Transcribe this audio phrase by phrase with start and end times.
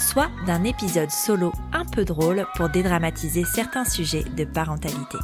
[0.00, 5.18] soit d'un épisode solo un peu drôle pour dédramatiser certains sujets de parentalité.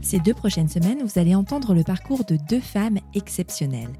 [0.00, 3.92] Ces deux prochaines semaines, vous allez entendre le parcours de deux femmes exceptionnelles.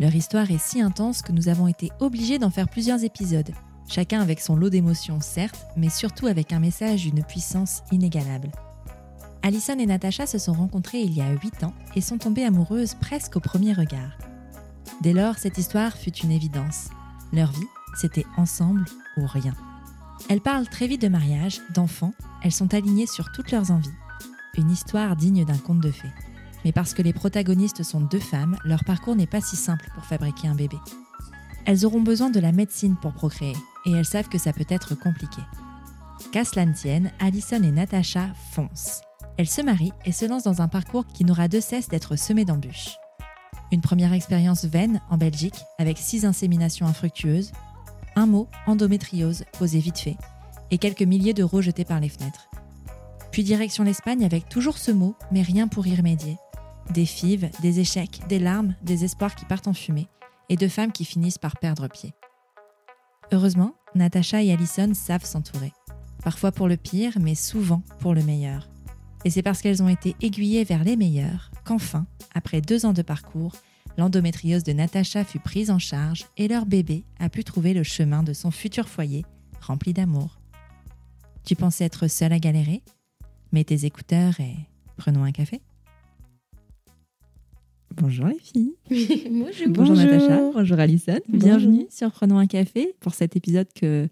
[0.00, 3.52] Leur histoire est si intense que nous avons été obligés d'en faire plusieurs épisodes,
[3.88, 8.50] chacun avec son lot d'émotions certes, mais surtout avec un message d'une puissance inégalable.
[9.42, 12.94] Alison et Natacha se sont rencontrées il y a 8 ans et sont tombées amoureuses
[12.94, 14.18] presque au premier regard.
[15.02, 16.88] Dès lors, cette histoire fut une évidence.
[17.32, 18.84] Leur vie, c'était ensemble
[19.16, 19.54] ou rien.
[20.28, 23.90] Elles parlent très vite de mariage, d'enfants, elles sont alignées sur toutes leurs envies.
[24.56, 26.12] Une histoire digne d'un conte de fées.
[26.64, 30.04] Mais parce que les protagonistes sont deux femmes, leur parcours n'est pas si simple pour
[30.04, 30.78] fabriquer un bébé.
[31.66, 34.94] Elles auront besoin de la médecine pour procréer, et elles savent que ça peut être
[34.94, 35.42] compliqué.
[36.32, 39.00] Qu'à tienne, Alison et Natacha foncent.
[39.36, 42.44] Elles se marient et se lancent dans un parcours qui n'aura de cesse d'être semé
[42.44, 42.96] d'embûches.
[43.72, 47.52] Une première expérience vaine en Belgique, avec six inséminations infructueuses,
[48.16, 50.16] un mot, endométriose, posé vite fait,
[50.70, 52.48] et quelques milliers d'euros jetés par les fenêtres.
[53.30, 56.38] Puis direction l'Espagne avec toujours ce mot, mais rien pour y remédier.
[56.90, 60.08] Des fives, des échecs, des larmes, des espoirs qui partent en fumée,
[60.48, 62.14] et de femmes qui finissent par perdre pied.
[63.32, 65.72] Heureusement, Natacha et Alison savent s'entourer.
[66.24, 68.68] Parfois pour le pire, mais souvent pour le meilleur.
[69.24, 73.02] Et c'est parce qu'elles ont été aiguillées vers les meilleurs qu'enfin, après deux ans de
[73.02, 73.52] parcours,
[73.98, 78.22] l'endométriose de Natacha fut prise en charge et leur bébé a pu trouver le chemin
[78.22, 79.24] de son futur foyer,
[79.60, 80.38] rempli d'amour.
[81.44, 82.82] Tu pensais être seule à galérer?
[83.52, 84.54] Mets tes écouteurs et
[84.96, 85.60] prenons un café.
[87.94, 88.74] Bonjour les filles.
[89.30, 89.68] bonjour.
[89.68, 90.50] Bonjour Natacha.
[90.52, 91.20] Bonjour Alison.
[91.28, 94.08] Bienvenue sur Prenons un café pour cet épisode que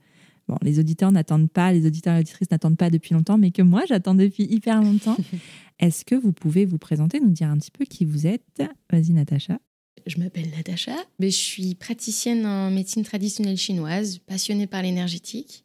[0.49, 3.61] bon, les auditeurs n'attendent pas, les auditeurs et auditrices n'attendent pas depuis longtemps, mais que
[3.61, 5.17] moi j'attends depuis hyper longtemps.
[5.81, 8.63] Est-ce que vous pouvez vous présenter, nous dire un petit peu qui vous êtes?
[8.91, 9.59] Vas-y Natacha.
[10.07, 15.65] Je m'appelle Natacha, mais je suis praticienne en médecine traditionnelle chinoise, passionnée par l'énergétique.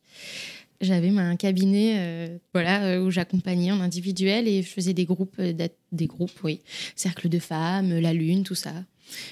[0.81, 5.35] J'avais un cabinet euh, voilà, euh, où j'accompagnais en individuel et je faisais des groupes,
[5.40, 5.53] euh,
[5.91, 6.62] des groupes, oui.
[6.95, 8.73] Cercle de femmes, la lune, tout ça.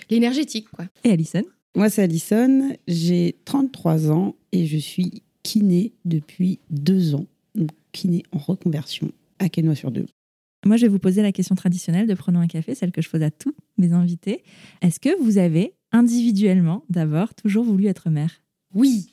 [0.09, 0.85] L'énergétique, quoi.
[1.05, 1.43] Et Alison?
[1.73, 2.75] Moi, c'est Alison.
[2.87, 7.27] J'ai 33 ans et je suis kiné depuis deux ans.
[7.55, 10.07] Donc, kiné en reconversion à Quesnoy-sur-Deux.
[10.65, 13.09] Moi, je vais vous poser la question traditionnelle de Prenons un café, celle que je
[13.09, 14.43] pose à tous mes invités.
[14.81, 18.41] Est-ce que vous avez individuellement, d'abord, toujours voulu être mère?
[18.73, 19.11] Oui.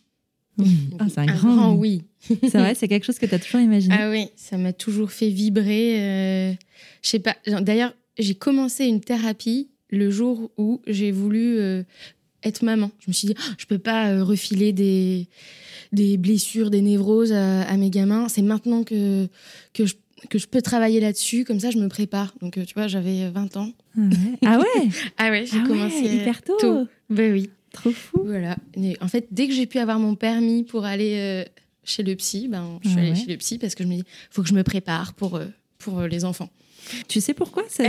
[0.98, 2.02] Ah, c'est un, grand, oui.
[2.20, 3.94] c'est vrai, c'est quelque chose que tu as toujours imaginé?
[3.98, 6.00] Ah oui, ça m'a toujours fait vibrer.
[6.00, 6.52] Euh,
[7.02, 7.36] je sais pas.
[7.60, 11.82] D'ailleurs, j'ai commencé une thérapie le jour où j'ai voulu euh,
[12.44, 12.90] être maman.
[13.00, 15.28] Je me suis dit, oh, je peux pas euh, refiler des,
[15.92, 18.28] des blessures, des névroses à, à mes gamins.
[18.28, 19.26] C'est maintenant que,
[19.72, 19.94] que je
[20.30, 22.34] que je peux travailler là-dessus, comme ça je me prépare.
[22.40, 23.72] Donc tu vois, j'avais 20 ans.
[24.44, 26.86] Ah ouais Ah ouais, j'ai ah commencé hyper tôt.
[27.10, 27.50] Ben oui.
[27.74, 28.22] Trop fou.
[28.24, 28.56] Voilà.
[29.00, 31.44] en fait, dès que j'ai pu avoir mon permis pour aller euh,
[31.82, 34.04] chez le psy, ben, je suis allée chez le psy parce que je me dis,
[34.30, 35.46] faut que je me prépare pour, euh,
[35.78, 36.50] pour euh, les enfants.
[37.08, 37.84] Tu sais pourquoi ça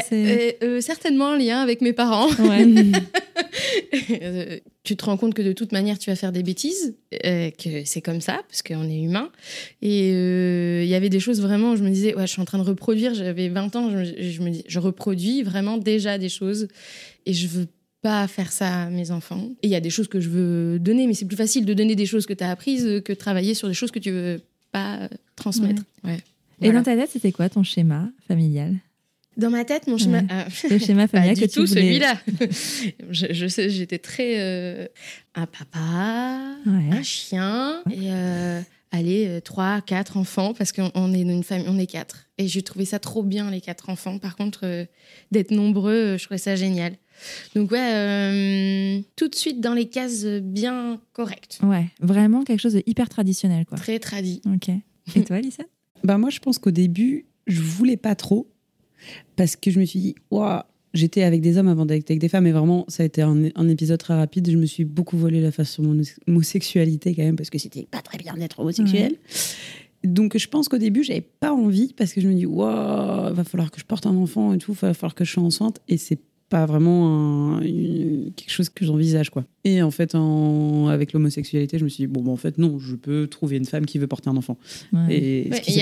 [0.81, 2.27] Certainement en lien avec mes parents.
[4.83, 8.01] tu te rends compte que de toute manière, tu vas faire des bêtises, que c'est
[8.01, 9.29] comme ça, parce qu'on est humain.
[9.81, 12.59] Et il y avait des choses vraiment, je me disais, ouais, je suis en train
[12.59, 16.67] de reproduire, j'avais 20 ans, je, je me dis, je reproduis vraiment déjà des choses
[17.25, 17.67] et je veux
[18.05, 19.49] pas faire ça à mes enfants.
[19.63, 21.73] Et il y a des choses que je veux donner, mais c'est plus facile de
[21.73, 24.11] donner des choses que tu as apprises que de travailler sur des choses que tu
[24.11, 24.41] veux
[24.71, 25.81] pas transmettre.
[26.03, 26.19] Ouais.
[26.61, 28.75] Et dans ta tête, c'était quoi ton schéma familial?
[29.37, 30.21] Dans ma tête, mon schéma,
[30.69, 31.81] le schéma familial que tout tu voulais...
[31.81, 32.19] celui-là.
[33.09, 34.87] je, sais, j'étais très euh,
[35.35, 38.61] un papa, un chien et euh,
[38.91, 42.27] allez euh, trois, quatre enfants parce qu'on est une famille, on est quatre.
[42.37, 44.17] Et j'ai trouvé ça trop bien les quatre enfants.
[44.19, 44.87] Par contre,
[45.31, 46.93] d'être nombreux, je trouvais ça génial.
[47.55, 51.59] Donc ouais, euh, tout de suite dans les cases bien correctes.
[51.63, 53.77] Ouais, vraiment quelque chose de hyper traditionnel quoi.
[53.77, 54.41] Très tradi.
[54.53, 54.69] Ok.
[55.15, 55.63] Et toi, Lisa?
[56.03, 58.47] Bah moi, je pense qu'au début, je voulais pas trop
[59.35, 60.61] parce que je me suis dit, waouh,
[60.93, 63.67] j'étais avec des hommes avant d'être avec des femmes et vraiment, ça a été un,
[63.67, 64.49] épisode très rapide.
[64.49, 67.87] Je me suis beaucoup volé la face sur mon homosexualité quand même parce que c'était
[67.89, 69.15] pas très bien d'être homosexuel.
[70.03, 73.43] Donc je pense qu'au début, j'avais pas envie parce que je me dis, waouh, va
[73.43, 75.97] falloir que je porte un enfant et tout, va falloir que je sois enceinte et
[75.97, 76.19] c'est
[76.49, 79.45] pas vraiment un- une- quelque chose que j'envisage quoi.
[79.63, 82.77] Et en fait, en- avec l'homosexualité, je me suis dit bon, bah, en fait non,
[82.79, 84.57] je peux trouver une femme qui veut porter un enfant.
[84.93, 84.99] Ouais.
[85.15, 85.81] Et Il y,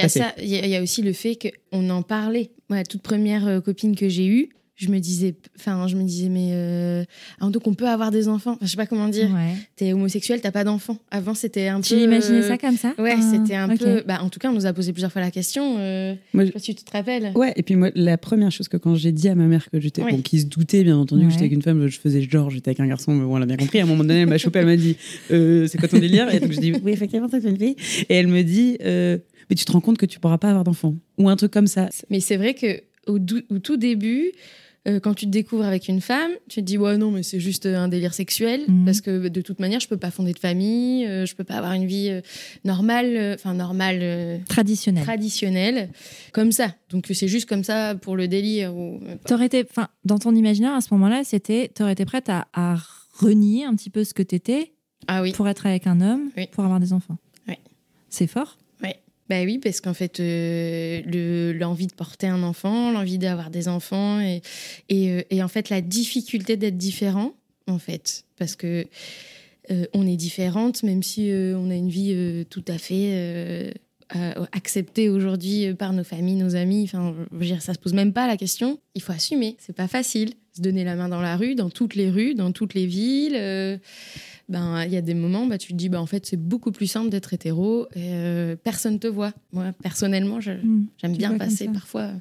[0.55, 1.37] a y, aussi le fait
[1.71, 2.51] qu'on en parlait.
[2.69, 6.03] Moi, la toute première euh, copine que j'ai eue, je me disais, enfin, je me
[6.03, 7.03] disais, mais euh,
[7.39, 8.53] ah, donc on peut avoir des enfants.
[8.53, 9.29] Enfin, je sais pas comment dire.
[9.31, 9.53] Ouais.
[9.75, 10.97] T'es homosexuel, t'as pas d'enfants.
[11.11, 12.01] Avant, c'était un Tu peu.
[12.01, 14.03] imaginais euh, ça comme ça Ouais, Ah, c'était un peu.
[14.07, 15.75] Bah, en tout cas, on nous a posé plusieurs fois la question.
[15.77, 17.31] euh, Moi, je sais pas si tu te rappelles.
[17.35, 19.79] Ouais, et puis moi, la première chose que quand j'ai dit à ma mère que
[19.79, 20.11] j'étais, Ouais.
[20.11, 21.27] bon, qui se doutait bien entendu Ouais.
[21.27, 23.43] que j'étais avec une femme, je faisais genre, j'étais avec un garçon, mais bon, elle
[23.43, 23.79] a bien compris.
[23.79, 24.97] À un moment donné, elle m'a chopé, elle m'a dit,
[25.31, 26.33] euh, c'est quoi ton délire?
[26.33, 27.75] Et donc je dis, oui, effectivement, c'est une fille.
[28.09, 30.63] Et elle me dit, euh, mais tu te rends compte que tu pourras pas avoir
[30.63, 31.89] d'enfant Ou un truc comme ça.
[32.09, 34.31] Mais c'est vrai que au, tout début,
[34.87, 37.39] euh, quand tu te découvres avec une femme, tu te dis ouais non mais c'est
[37.39, 38.83] juste euh, un délire sexuel Mhm.
[38.85, 41.53] parce que de toute manière je peux pas fonder de famille, euh, je peux pas
[41.55, 42.19] avoir une vie euh,
[42.65, 43.99] normale, enfin normale.
[44.01, 45.03] euh, Traditionnel.
[45.03, 45.89] traditionnelle
[46.33, 50.19] comme ça donc c'est juste comme ça pour le délire ou T'aurais été, enfin, dans
[50.19, 52.75] ton imaginaire à ce moment-là, c'était, t'aurais été prête à, à
[53.13, 54.73] renier un petit peu ce que t'étais
[55.07, 56.47] ah oui pour être avec un homme, Oui.
[56.51, 57.17] pour avoir des enfants.
[57.47, 57.55] Oui.
[58.09, 58.57] C'est fort.
[59.29, 63.67] Bah oui parce qu'en fait euh, le- l'envie de porter un enfant l'envie d'avoir des
[63.67, 64.39] enfants euh,
[64.89, 67.33] et en fait la difficulté d'être différent
[67.67, 68.25] en fait.
[68.37, 68.85] Parce que
[69.71, 73.73] euh, on est différente même si on a une vie tout à fait
[74.51, 76.83] acceptée aujourd'hui par nos familles nos amis.
[76.83, 78.79] Enfin je veux ça se pose même pas la question.
[78.95, 79.55] Il faut assumer.
[79.59, 80.33] C'est pas facile.
[80.55, 83.79] Se donner la main dans la rue dans toutes les rues dans toutes les villes
[84.53, 86.71] ben il y a des moments bah tu te dis bah en fait c'est beaucoup
[86.71, 90.83] plus simple d'être hétéro et euh, personne te voit moi personnellement Hmm.
[91.01, 92.13] j'aime bien passer parfois euh,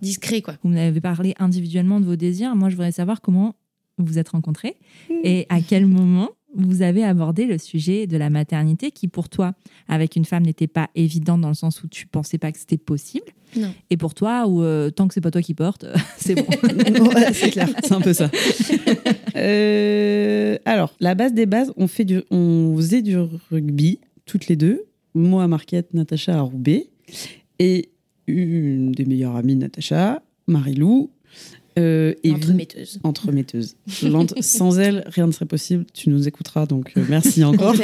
[0.00, 2.54] discret quoi Vous m'avez parlé individuellement de vos désirs.
[2.54, 3.54] Moi, je voudrais savoir comment
[3.98, 4.76] vous vous êtes rencontrés
[5.22, 9.54] et à quel moment vous avez abordé le sujet de la maternité qui, pour toi,
[9.88, 12.78] avec une femme, n'était pas évident dans le sens où tu pensais pas que c'était
[12.78, 13.26] possible.
[13.56, 13.72] Non.
[13.90, 15.84] Et pour toi, où euh, tant que c'est pas toi qui porte,
[16.16, 16.46] c'est bon.
[17.14, 18.30] Ouais, c'est clair, c'est un peu ça.
[19.36, 23.16] Euh, alors, la base des bases, on, fait du, on faisait du
[23.50, 24.84] rugby, toutes les deux.
[25.14, 26.88] Moi à Marquette, Natacha à Roubaix.
[27.58, 27.90] Et
[28.26, 31.10] une des meilleures amies de Natacha, Marilou.
[31.76, 33.76] Euh, entremetteuse entremetteuse.
[34.40, 35.84] Sans elle, rien ne serait possible.
[35.92, 37.74] Tu nous écouteras, donc euh, merci encore.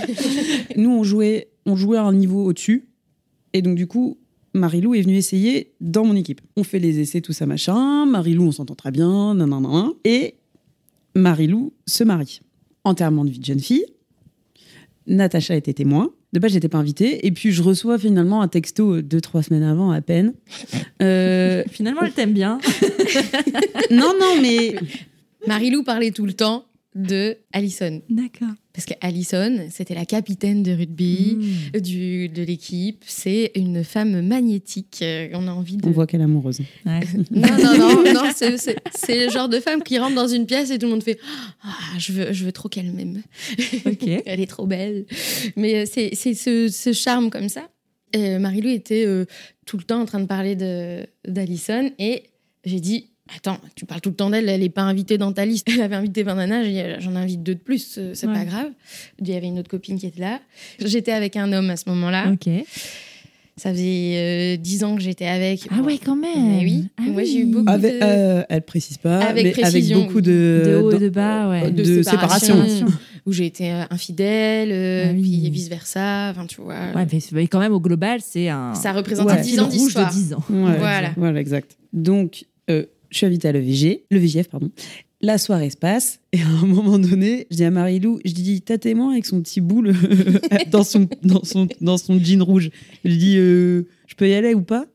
[0.76, 2.86] Nous, on jouait, on jouait à un niveau au-dessus.
[3.54, 4.18] Et donc, du coup,
[4.52, 6.42] Marilou est venue essayer dans mon équipe.
[6.56, 8.04] On fait les essais, tout ça, machin.
[8.04, 9.34] Marilou, on s'entend très bien.
[9.34, 9.90] Nan, nan, nan, nan.
[10.04, 10.34] Et
[11.14, 12.40] Marilou se marie.
[12.84, 13.84] Enterrement de vie de jeune fille.
[15.06, 16.10] Natacha était témoin.
[16.32, 17.26] De base, j'étais pas invitée.
[17.26, 20.34] Et puis, je reçois finalement un texto euh, deux, trois semaines avant, à peine.
[21.00, 22.58] Euh, Finalement, elle t'aime bien.
[23.90, 24.74] non, non, mais
[25.46, 28.54] Marilou parlait tout le temps de Alison D'accord.
[28.72, 31.38] parce que Alison c'était la capitaine de rugby
[31.74, 31.80] Hmm.
[31.80, 36.20] du, de l'équipe c'est une femme magnétique Euh, on a envie de on voit qu'elle
[36.20, 36.60] est amoureuse.
[36.86, 37.00] Ouais.
[37.32, 40.78] non non non, non c'est- le genre de femme qui rentre dans une pièce et
[40.78, 41.18] tout le monde fait
[41.64, 43.22] ah je veux je veux trop qu'elle m'aime
[43.86, 44.06] Ok.
[44.26, 45.06] elle est trop belle.
[45.56, 47.68] Mais euh, c'est c'est ce, ce charme comme ça.
[48.14, 49.24] Euh, Marilou était euh,
[49.66, 52.22] tout le temps en train de parler de- d'Alison et
[52.64, 55.46] j'ai dit Attends, tu parles tout le temps d'elle, elle n'est pas invitée dans ta
[55.46, 55.66] liste.
[55.74, 58.34] Elle avait invité Bandana, dit, j'en invite deux de plus, euh, c'est Ouais.
[58.34, 58.68] pas grave.
[59.18, 60.40] Il y avait une autre copine qui était là.
[60.78, 62.30] J'étais avec un homme à ce moment-là.
[62.32, 62.48] Ok.
[63.56, 65.68] Ça faisait euh, dix ans que j'étais avec.
[65.70, 66.56] Ah ouais, quand même.
[66.58, 66.88] Mais oui.
[66.98, 70.08] Ah Moi, j'ai eu beaucoup Avec, de- euh, elle précise pas, Avec mais précision, avec
[70.08, 71.70] beaucoup de, De haut de bas, ouais.
[71.70, 72.54] de, De séparation.
[72.56, 72.86] séparation.
[73.26, 75.22] où j'ai été euh, infidèle, euh, Ah oui.
[75.22, 76.30] puis vice versa.
[76.32, 76.74] Enfin, tu vois.
[76.94, 78.74] Ouais, mais, mais quand même, au global, c'est un.
[78.74, 79.40] Ça représente Ouais.
[79.40, 80.08] dix fil ans rouge d'histoire.
[80.10, 80.42] de 10 ans.
[80.50, 81.12] Ouais, Voilà.
[81.16, 81.76] Voilà, exact.
[81.92, 82.84] Donc, euh,
[83.14, 84.70] je suis invitée à le VG, le VGF, pardon.
[85.20, 88.60] La soirée se passe et à un moment donné, je dis à Marilou, je dis,
[88.60, 89.94] t'as témoin avec son petit boule
[90.70, 92.70] dans son dans son dans son jean rouge.
[93.04, 94.86] Je dis, euh, je peux y aller ou pas?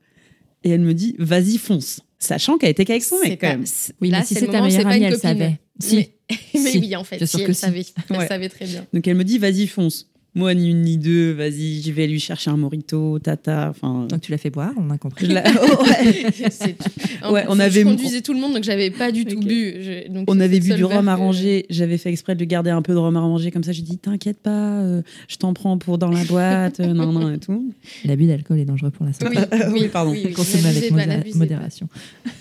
[0.63, 3.63] Et elle me dit, vas-y fonce, sachant qu'elle était qu'avec son C'est mec quand même.
[4.01, 5.29] Oui, là, mais si c'est ta meilleure amie, elle copine.
[5.29, 5.59] savait.
[5.79, 5.95] Si.
[5.95, 6.09] Mais,
[6.53, 6.77] mais Si.
[6.79, 7.59] oui, en fait, Bien si, elle que si.
[7.61, 8.27] savait, elle Ouais.
[8.27, 8.85] savait très bien.
[8.93, 10.08] Donc elle me dit, vas-y fonce.
[10.35, 13.69] Moi ni une ni deux, vas-y, je vais lui chercher un morito, tata.
[13.71, 15.25] Enfin, Donc tu l'as fait boire, on a compris.
[15.25, 17.31] je la- Oh, ouais.
[17.31, 19.73] Ouais, on je avait- conduisais tout le monde, donc j'avais pas du tout bu.
[19.81, 21.65] Je- donc On avait bu du rhum que- arrangé.
[21.71, 23.49] J'avais fait exprès de lui garder un peu de rhum arrangé.
[23.51, 26.79] Comme ça, j'ai dit T'inquiète pas, euh, je t'en prends pour dans la boîte.
[26.79, 27.73] euh, non, non, et tout.
[28.05, 29.35] L'abus d'alcool est dangereux pour la santé.
[29.35, 30.11] Oui, oui, oui, pardon.
[30.11, 30.31] oui, oui.
[30.33, 31.37] Consomme avec pas, pas.
[31.37, 31.89] modération.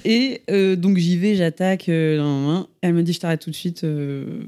[0.05, 1.89] Et euh, donc, j'y vais, j'attaque.
[1.89, 2.63] euh.
[2.83, 3.83] Elle me dit Je t'arrête tout de suite.
[3.85, 4.41] euh,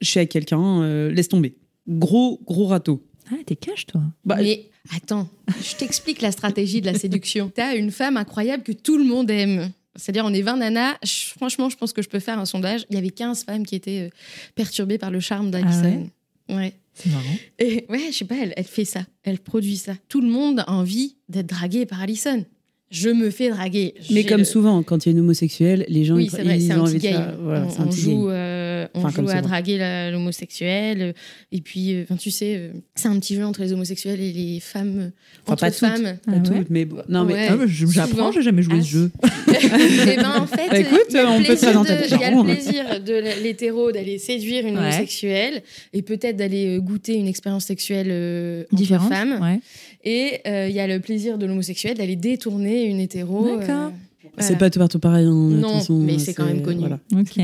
[0.00, 1.54] je suis avec quelqu'un, euh, laisse tomber.
[1.90, 3.02] Gros, gros râteau.
[3.30, 4.00] Ah, t'es cash, toi.
[4.24, 5.28] Bah, Mais attends,
[5.62, 7.50] je t'explique la stratégie de la séduction.
[7.54, 9.70] T'as une femme incroyable que tout le monde aime.
[9.96, 10.94] C'est-à-dire, on est 20 nanas.
[11.04, 12.86] Je- franchement, je pense que je peux faire un sondage.
[12.90, 14.10] Il y avait 15 femmes qui étaient euh,
[14.54, 16.08] perturbées par le charme d'Alison.
[16.48, 16.74] ouais.
[16.94, 17.22] C'est marrant.
[17.58, 19.00] Et ouais, je sais pas, elle, elle fait ça.
[19.22, 19.94] Elle produit ça.
[20.08, 22.44] Tout le monde a envie d'être dragué par Alison.
[22.90, 23.94] je me fais draguer.
[24.10, 26.58] Mais comme le- souvent, quand il y a une homosexuelle, les gens Oui, ils, vrai,
[26.58, 27.42] ils c'est ont un envie de.
[27.42, 28.34] Voilà, on joue, game.
[28.84, 29.78] Euh, on Enfin, joue à draguer
[30.12, 31.02] l'homosexuel.
[31.02, 31.12] euh,
[31.52, 34.32] Et puis, euh, enfin, tu sais, euh, c'est un petit jeu entre les homosexuels et
[34.32, 35.12] les femmes.
[35.44, 35.78] Enfin, entre pas toutes.
[35.80, 36.16] femmes.
[36.24, 37.02] Pas Ah ouais toutes, mais bon.
[37.08, 37.48] Non, mais Ouais.
[37.50, 37.56] Ah.
[37.66, 39.10] J'apprends, j'ai jamais joué Ah, ce jeu.
[39.48, 42.44] et ben en fait, Bah, écoute, on peut Il y a le hein.
[42.44, 44.82] plaisir de l'hétéro d'aller séduire une Ouais.
[44.82, 49.08] homosexuelle et peut-être d'aller goûter une expérience sexuelle euh, entre Différente.
[49.12, 49.38] femmes.
[49.42, 49.60] Ouais.
[50.04, 53.60] Et euh, il y a le plaisir de l'homosexuel d'aller détourner une hétéro.
[53.60, 53.90] euh,
[54.38, 55.26] C'est pas tout partout pareil.
[55.26, 56.80] hein, Non, attention, mais c'est quand même connu.
[56.80, 56.98] voilà.
[57.12, 57.38] Ok.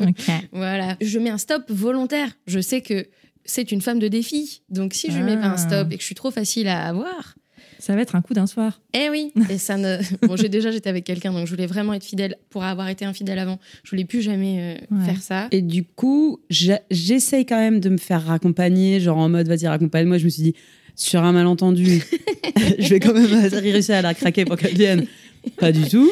[0.00, 0.30] ok.
[0.52, 0.96] Voilà.
[1.00, 2.28] Je mets un stop volontaire.
[2.46, 3.06] Je sais que
[3.44, 4.62] c'est une femme de défi.
[4.68, 5.56] Donc si je mets pas un Ah.
[5.58, 7.34] stop et que je suis trop facile à avoir,
[7.78, 8.80] Ça va être un coup d'un soir.
[8.94, 9.32] eh oui.
[9.50, 9.98] Et ça ne.
[10.26, 12.36] Bon, j'ai déjà j'étais avec quelqu'un, donc je voulais vraiment être fidèle.
[12.50, 15.04] Pour avoir été infidèle avant, je voulais plus jamais euh, Ouais.
[15.04, 15.48] faire ça.
[15.50, 20.18] Et du coup, j'essaye quand même de me faire raccompagner, genre en mode vas-y, raccompagne-moi.
[20.18, 20.54] Je me suis dit,
[20.94, 22.02] sur un malentendu,
[22.78, 25.06] je vais quand même réussir à la craquer pour qu'elle vienne.
[25.58, 26.10] Pas du tout.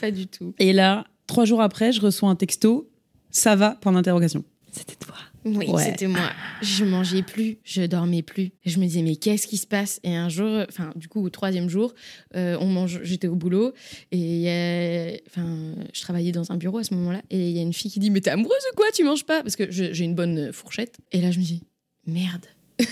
[0.00, 0.54] Pas du tout.
[0.58, 2.88] Et là, trois jours après, je reçois un texto,
[3.30, 4.44] ça va, point d'interrogation.
[4.70, 5.14] C'était toi.
[5.44, 5.84] Oui, Ouais.
[5.84, 6.30] c'était moi.
[6.62, 8.52] Je mangeais plus, je dormais plus.
[8.64, 9.98] Je me disais, mais qu'est-ce qui se passe?
[10.04, 11.92] Et un jour, enfin, du coup, au troisième jour,
[12.36, 13.72] euh, on mange, j'étais au boulot
[14.12, 17.22] et enfin, je travaillais dans un bureau à ce moment-là.
[17.30, 18.86] Et il y a une fille qui dit, mais t'es amoureuse ou quoi?
[18.94, 19.42] Tu manges pas?
[19.42, 20.98] Parce que j'ai une bonne fourchette.
[21.10, 21.62] Et là, je me dis,
[22.06, 22.46] merde.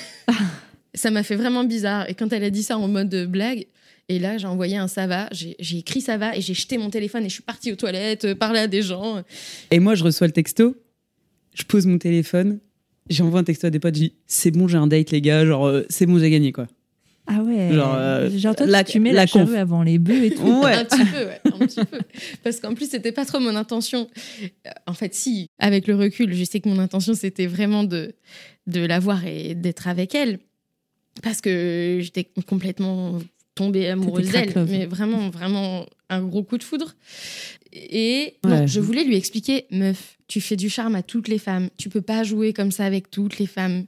[0.94, 2.08] ça m'a fait vraiment bizarre.
[2.10, 3.66] Et quand elle a dit ça en mode euh, blague,
[4.12, 6.90] et là, j'ai envoyé un ça va, j'ai écrit ça va et j'ai jeté mon
[6.90, 9.22] téléphone et je suis partie aux toilettes, euh, parler à des gens.
[9.70, 10.76] Et moi, je reçois le texto,
[11.54, 12.58] je pose mon téléphone,
[13.08, 15.46] j'envoie un texto à des potes, je dis, c'est bon, j'ai un date, les gars,
[15.46, 16.66] genre, euh, c'est bon, j'ai gagné, quoi.
[17.32, 17.72] Ah ouais.
[17.72, 19.54] Genre, euh, Genre toi, la- tu mets la la, conf.
[19.54, 20.42] avant les bœufs et tout.
[20.62, 20.74] Ouais.
[20.74, 21.98] Un petit peu, ouais, un petit peu.
[22.42, 24.08] Parce qu'en plus, c'était pas trop mon intention.
[24.66, 28.14] Euh, En fait, si, avec le recul, je sais que mon intention, c'était vraiment de,
[28.66, 30.40] de la voir et d'être avec elle.
[31.22, 33.18] Parce que j'étais complètement
[33.54, 34.52] tombée amoureuse d'elle.
[34.68, 36.94] Mais vraiment, vraiment un gros coup de foudre.
[37.72, 41.68] Et non, je voulais lui expliquer, meuf, tu fais du charme à toutes les femmes.
[41.76, 43.84] Tu peux pas jouer comme ça avec toutes les femmes.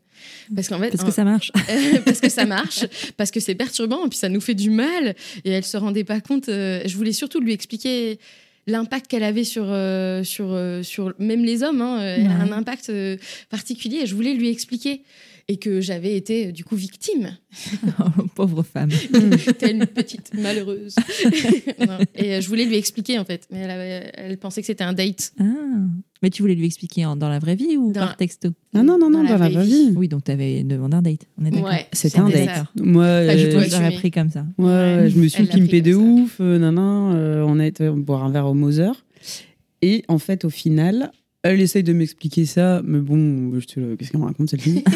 [0.54, 1.50] Parce qu'en fait, Parce que ça marche.
[2.04, 2.85] parce que ça marche,
[3.16, 5.16] parce que c'est perturbant, et puis ça nous fait du mal.
[5.45, 6.49] Et elle se rendait pas compte.
[6.49, 8.19] euh, je voulais surtout lui expliquer
[8.69, 11.81] l'impact qu'elle avait sur, euh, sur, euh, sur même les hommes.
[11.81, 12.25] hein, Ouais.
[12.26, 13.16] un impact euh,
[13.50, 14.02] particulier.
[14.02, 15.02] Et je voulais lui expliquer.
[15.49, 17.37] Et que j'avais été, euh, du coup, victime.
[17.99, 18.90] Oh, Pauvre femme.
[19.58, 20.94] Telle une petite malheureuse.
[21.80, 21.99] Non.
[22.14, 23.46] Et euh, je voulais lui expliquer, en fait.
[23.50, 25.32] Mais elle, avait- elle pensait que c'était un date.
[25.40, 25.44] Ah.
[26.22, 28.50] Mais tu voulais lui expliquer en- dans la vraie vie ou Dans- par texto?
[28.72, 29.92] Non, non, non, non, dans la vraie vie.
[29.96, 31.26] Oui, donc tu avais demandé un date.
[31.38, 31.68] On est d'accord.
[31.68, 32.49] Ouais, C'était un date.
[32.49, 32.68] ça.
[32.80, 33.68] Moi, euh, assumé.
[33.68, 34.46] j'aurais pris comme ça.
[34.58, 37.58] Ouais, ouais, je me suis Elle l'a pris pimpé de ouf, euh, nanan, euh, on
[37.58, 38.92] a été boire un verre au Moser.
[39.82, 41.11] Et en fait, au final,
[41.42, 44.62] elle essaye de m'expliquer ça, mais bon, je te le- qu'est-ce qu'elle me raconte, cette
[44.62, 44.84] fille?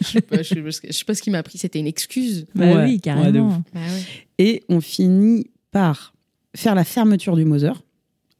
[0.00, 1.58] Je sais pas, je, je sais pas ce qui m'a pris.
[1.58, 2.46] C'était une excuse.
[2.54, 3.62] Bah Ouais, oui, carrément.
[3.74, 4.02] Bah ouais.
[4.38, 6.14] Et on finit par
[6.56, 7.72] faire la fermeture du Moser.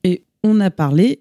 [0.02, 1.20] Et on a parlé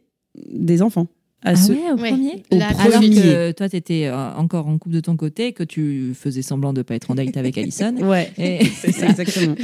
[0.49, 1.07] des enfants.
[1.43, 2.09] À ah ce- ouais, au Ouais.
[2.11, 2.43] premier?
[2.51, 3.15] Au Alors premier.
[3.15, 6.83] que toi, tu étais encore en couple de ton côté, que tu faisais semblant de
[6.83, 7.95] pas être en date avec Alison.
[8.01, 9.55] Ouais, Et, c'est ça, exactement.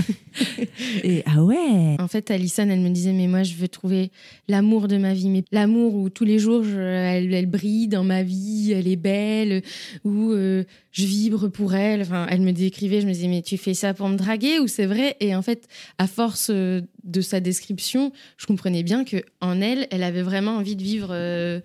[1.04, 4.12] et- ah ouais En fait, Alison, elle me disait, mais moi, je veux trouver
[4.48, 5.30] l'amour de ma vie.
[5.30, 8.96] Mais l'amour où tous les jours, je- elle, elle brille dans ma vie, elle est
[8.96, 9.62] belle,
[10.04, 12.02] où euh, je vibre pour elle.
[12.02, 14.68] Enfin, elle me décrivait, je me disais, mais tu fais ça pour me draguer ou
[14.68, 15.16] c'est vrai?
[15.20, 15.68] Et en fait,
[16.00, 20.58] à force euh, de sa description, je comprenais bien que en elle, elle avait vraiment
[20.58, 21.60] envie de vivre euh,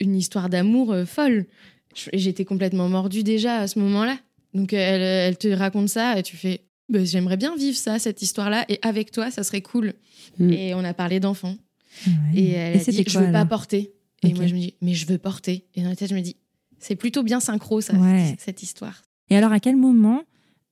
[0.00, 1.46] une histoire d'amour euh, folle.
[2.12, 4.18] J'étais complètement mordue déjà à ce moment-là.
[4.54, 8.22] Donc, elle, elle te raconte ça et tu fais, bah, j'aimerais bien vivre ça, cette
[8.22, 9.94] histoire-là, et avec toi, ça serait cool.
[10.38, 10.52] Mm.
[10.52, 11.56] Et on a parlé d'enfants.
[12.06, 12.12] Ouais.
[12.34, 13.92] Et elle a dit, c'était je quoi veux pas porter.
[14.22, 15.66] Et moi, je me dis, mais je veux porter.
[15.74, 16.36] Et dans la tête, je me dis,
[16.78, 18.36] c'est plutôt bien synchro, ça, Ouais.
[18.38, 19.02] cette histoire.
[19.30, 20.22] Et alors, à quel moment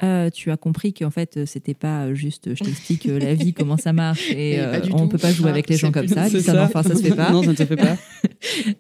[0.03, 3.35] euh, tu as compris qu'en fait, euh, c'était pas euh, juste je t'explique euh, la
[3.35, 5.09] vie, comment ça marche, et euh, on tout.
[5.09, 6.29] peut pas jouer avec les gens comme ça.
[6.29, 6.65] Ça.
[6.65, 7.31] enfin, ça se fait pas.
[7.33, 7.97] non, ça ne se fait pas.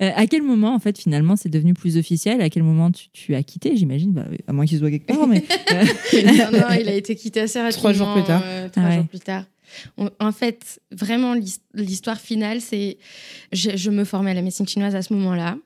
[0.01, 2.41] À quel moment, en fait, finalement, c'est devenu plus officiel?
[2.43, 5.27] À quel moment tu, tu as quitté, j'imagine bah, À moins qu'il soit quelque part,
[5.27, 5.43] mais.
[6.13, 7.79] non, non, il a été quitté assez rapidement.
[7.79, 8.43] Trois jours plus tard.
[8.45, 8.97] euh, trois Ah ouais.
[8.97, 9.45] jours plus tard.
[9.97, 12.99] On- en fait, vraiment, l'his- l'histoire finale, c'est.
[13.53, 15.57] Je, je me formais à la médecine chinoise à ce moment-là.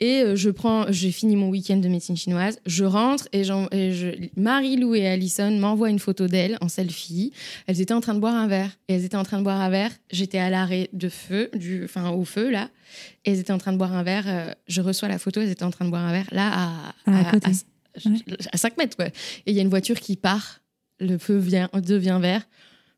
[0.00, 2.58] Et euh, je prends, j'ai fini mon week-end de médecine chinoise.
[2.66, 7.32] Je rentre et, j'en- et je, Marie-Lou et Alison m'envoient une photo d'elles en selfie.
[7.66, 8.70] Elles étaient en train de boire un verre.
[8.88, 9.90] Et elles étaient en train de boire un verre.
[10.10, 12.70] J'étais à l'arrêt de feu, du, enfin au feu là.
[13.24, 14.24] Et elles étaient en train de boire un verre.
[14.26, 15.40] euh, je reçois la photo.
[15.40, 17.50] Elles étaient en train de boire un verre là à, Ah, à côté.
[17.50, 18.96] à- à 5 mètres.
[18.96, 19.06] Quoi.
[19.06, 19.12] Et
[19.46, 20.60] il y a une voiture qui part.
[21.00, 22.42] Le feu vient, devient vert.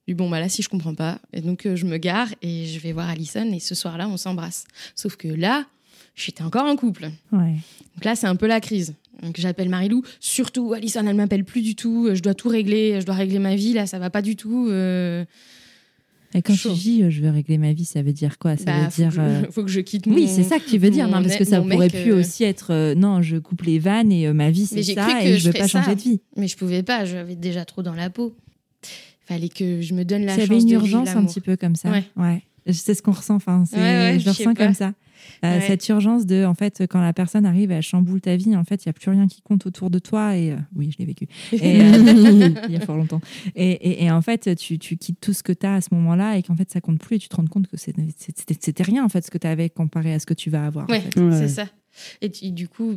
[0.09, 1.19] Bon, bah là, si je comprends pas.
[1.33, 3.51] Et donc, euh, je me gare et je vais voir Alison.
[3.53, 4.65] Et ce soir-là, on s'embrasse.
[4.95, 5.65] Sauf que là,
[6.17, 7.11] j'étais encore en couple.
[7.33, 7.53] Ouais.
[7.95, 8.95] Donc là, c'est un peu la crise.
[9.23, 10.03] Donc j'appelle Marilou.
[10.21, 12.09] Surtout, Alison, elle m'appelle plus du tout.
[12.13, 13.01] Je dois tout régler.
[13.01, 13.73] Je dois régler ma vie.
[13.73, 14.67] Là, ça va pas du tout.
[14.69, 15.25] Euh,
[16.35, 16.73] Et quand Chaud.
[16.75, 18.57] tu dis euh, je veux régler ma vie, ça veut dire quoi?
[18.59, 19.11] Ça bah, veut dire.
[19.13, 20.15] faut, que euh, je, faut que je quitte mon.
[20.15, 21.07] Oui, c'est ça que tu veux dire.
[21.07, 23.79] Non, parce que mec- ça pourrait plus euh, aussi être euh, non, je coupe les
[23.79, 25.81] vannes et ma vie c'est ça cru que et je je veux pas ça.
[25.83, 26.21] changer de vie.
[26.37, 27.05] Mais je pouvais pas.
[27.07, 28.35] J'avais déjà trop dans la peau.
[29.27, 31.75] Fallait que je me donne la chance avait une de urgence un petit peu comme
[31.75, 31.91] ça.
[31.91, 32.05] Ouais.
[32.17, 32.43] Ouais.
[32.73, 33.37] C'est ce qu'on ressent.
[33.37, 34.67] Enfin, c'est- Ouais, ouais, je le ressens pas.
[34.67, 34.93] comme ça.
[35.45, 35.61] Euh, Ouais.
[35.67, 38.55] Cette urgence de, en fait, quand la personne arrive, elle chamboule ta vie.
[38.57, 40.37] En fait, il y a plus rien qui compte autour de toi.
[40.37, 41.27] Et euh, oui, je l'ai vécu.
[41.53, 43.21] Et, euh, il y a fort longtemps.
[43.55, 45.89] Et, et- et en fait, tu, tu quittes tout ce que tu as à ce
[45.95, 47.17] moment-là et qu'en fait, ça compte plus.
[47.17, 47.95] Et tu te rends compte que c'est-
[48.61, 50.87] c'était rien en fait ce que tu avais comparé à ce que tu vas avoir.
[50.89, 51.21] en Ouais, fait.
[51.21, 51.33] Ouais.
[51.39, 51.67] c'est ça.
[52.21, 52.95] Et tu- du coup,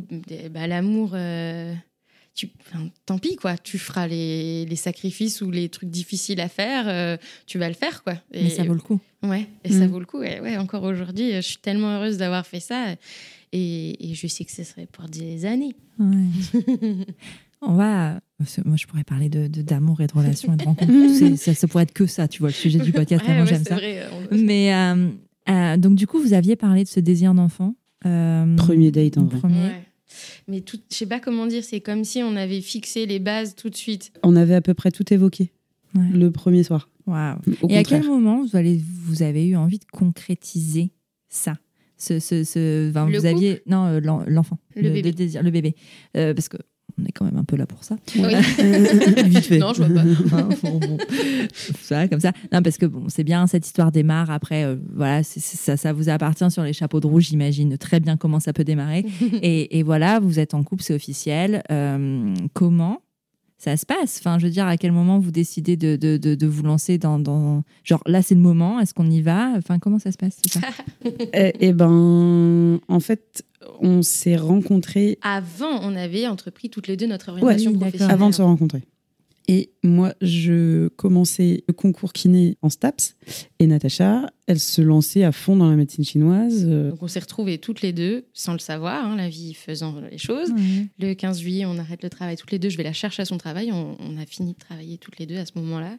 [0.52, 1.72] bah, l'amour, euh,
[2.34, 3.56] tu, enfin, tant pis quoi.
[3.58, 6.84] Tu feras les, les sacrifices ou les trucs difficiles à faire.
[6.88, 8.14] euh, tu vas le faire quoi.
[8.32, 9.00] Et, Mais ça vaut le coup.
[9.22, 9.90] Ouais, et ça Mm.
[9.90, 10.22] vaut le coup.
[10.22, 12.94] Et ouais, encore aujourd'hui, je suis tellement heureuse d'avoir fait ça.
[13.52, 15.74] Et, et je sais que ce serait pour des années.
[15.98, 17.06] Ouais.
[17.62, 18.20] On va.
[18.64, 20.92] Moi, je pourrais parler de de- d'amour et de relations et de rencontres.
[21.18, 23.22] C'est- ça, ça pourrait être que ça, tu vois, le sujet du podcast.
[23.26, 23.74] Ouais, j'aime c'est ça.
[23.74, 25.08] vrai, on- Mais euh,
[25.50, 27.74] euh, donc, du coup, vous aviez parlé de ce désir d'enfant.
[28.06, 29.38] euh, Premier date, en vrai.
[29.40, 29.70] Premier.
[30.50, 33.54] Mais tout, je sais pas comment dire, c'est comme si on avait fixé les bases
[33.54, 34.12] tout de suite.
[34.24, 35.50] On avait à peu près tout évoqué
[35.94, 36.02] Ouais.
[36.12, 36.88] le premier soir.
[37.06, 37.82] Au Et à contraire.
[37.88, 40.90] quel moment vous, allez, vous avez eu envie de concrétiser
[41.28, 41.56] ça?
[41.96, 45.12] Ce, ce, ce- enfin, Le vous aviez non euh, l'en- l'enfant Le bébé.
[45.12, 45.74] désir le bébé
[46.16, 46.56] Euh, parce que
[47.00, 48.34] on est quand même un peu là pour ça Oui.
[49.24, 49.58] Vite fait.
[49.64, 50.42] non, je vois pas.
[50.62, 50.98] Bon, bon.
[51.80, 55.22] ça comme ça non parce que bon c'est bien cette histoire démarre après euh, voilà
[55.22, 58.64] ça ça vous appartient sur les chapeaux de rouge j'imagine très bien comment ça peut
[58.64, 59.04] démarrer
[59.42, 63.00] et, et voilà vous êtes en couple c'est officiel Euh, comment
[63.60, 64.18] ça se passe.
[64.20, 66.96] Enfin je veux dire à quel moment vous décidez de, de, de, de vous lancer
[66.96, 69.52] dans, dans genre là c'est le moment est-ce qu'on y va?
[69.58, 70.60] Enfin comment ça se passe tout ça?
[71.32, 73.44] Eh eh ben, en fait,
[73.80, 78.14] on s'est rencontrés Avant, on avait entrepris toutes les deux notre orientation professionnelle.
[78.14, 78.82] avant de se rencontrer.
[79.52, 83.16] Et moi, je commençais le concours kiné en STAPS.
[83.58, 86.64] Et Natacha, elle se lançait à fond dans la médecine chinoise.
[86.68, 89.96] euh, Donc on s'est retrouvés toutes les deux, sans le savoir, hein, la vie faisant
[90.08, 90.52] les choses.
[91.00, 92.68] Le 15 juillet, on arrête le travail toutes les deux.
[92.68, 93.72] Je vais la chercher à son travail.
[93.72, 95.96] On, on a fini de travailler toutes les deux à ce moment-là.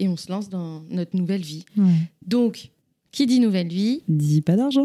[0.00, 1.64] Et on se lance dans notre nouvelle vie.
[2.26, 2.70] Donc,
[3.12, 4.84] qui dit nouvelle vie Dis pas d'argent.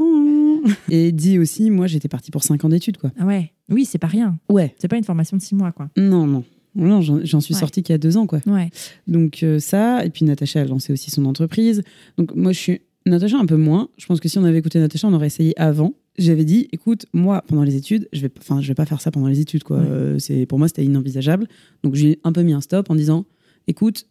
[0.89, 3.11] Et dis aussi, moi, j'étais partie pour 5 ans d'études, quoi.
[3.19, 4.75] Ah ouais oui c'est pas rien Ouais.
[4.77, 6.43] c'est pas une formation de six mois quoi Non, non.
[6.75, 7.59] Non, j'en suis Ouais.
[7.59, 8.39] sortie qu'il y a deux ans, quoi.
[8.47, 8.69] ouais
[9.07, 11.81] Donc euh, ça, et puis Natacha a lancé aussi son entreprise.
[12.17, 13.89] Donc moi, je suis Natacha un peu moins.
[13.97, 15.93] Je pense que si on avait écouté Natacha, on aurait essayé avant.
[16.17, 19.11] J'avais dit, écoute, moi, pendant les études, je vais, enfin, je vais pas faire ça
[19.11, 19.77] pendant les études, quoi.
[19.79, 19.85] Ouais.
[19.87, 21.47] Euh, c'est pour moi, c'était inenvisageable.
[21.83, 23.25] Donc j'ai un peu mis un stop en disant,
[23.67, 24.07] écoute,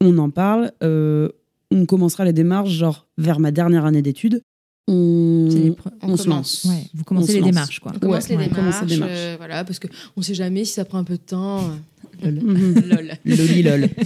[0.00, 0.72] on en parle.
[0.82, 1.28] euh,
[1.70, 4.40] on commencera les démarches, genre vers ma dernière année d'études.
[4.90, 5.48] On,
[6.02, 6.26] on, on se commence.
[6.26, 6.64] lance.
[6.64, 7.48] ouais vous commencez les lance.
[7.50, 9.12] démarches quoi On commence Ouais, les ouais, démarches, commence les démarches.
[9.14, 11.60] euh, voilà, parce qu'on sait jamais si ça prend un peu de temps.
[12.20, 12.74] Mhm.
[12.88, 13.12] Lol.
[13.24, 13.88] Loli lol.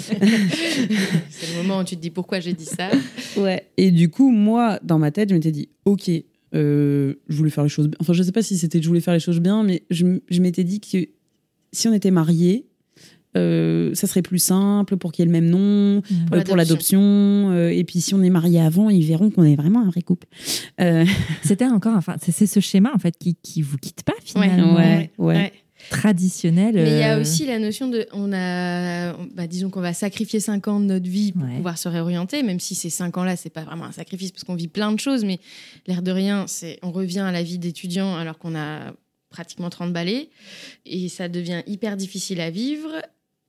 [1.31, 2.91] C'est le moment où tu te dis pourquoi j'ai dit ça.
[3.39, 3.67] Ouais.
[3.79, 6.11] Et du coup, moi, dans ma tête, je m'étais dit, ok,
[6.55, 7.97] euh, je voulais faire les choses bien.
[8.01, 10.05] Enfin, je sais pas si c'était je voulais faire les choses bien, mais je
[10.41, 11.09] m'étais dit que
[11.73, 12.67] si on était mariés,
[13.37, 16.57] euh, ça serait plus simple pour qu'il y ait le même nom, Pour euh, pour
[16.57, 17.01] l'adoption.
[17.51, 20.03] euh, et puis, si on est mariés avant, ils verront qu'on est vraiment un vrai
[20.03, 20.27] couple.
[20.81, 21.05] Euh,
[21.43, 24.75] C'était encore, enfin, c'est c'est ce schéma en fait qui, qui vous quitte pas finalement,
[24.77, 25.53] Ouais, ouais.
[25.91, 26.75] traditionnel.
[26.75, 30.39] Mais il y a aussi la notion de, on a, bah, disons qu'on va sacrifier
[30.41, 31.57] 5 ans de notre vie pour Ouais.
[31.57, 34.55] pouvoir se réorienter, même si ces 5 ans-là, c'est pas vraiment un sacrifice parce qu'on
[34.55, 35.39] vit plein de choses, mais
[35.87, 38.93] l'air de rien, c'est, on revient à la vie d'étudiant alors qu'on a
[39.31, 40.29] pratiquement 30 balais
[40.85, 42.91] et ça devient hyper difficile à vivre.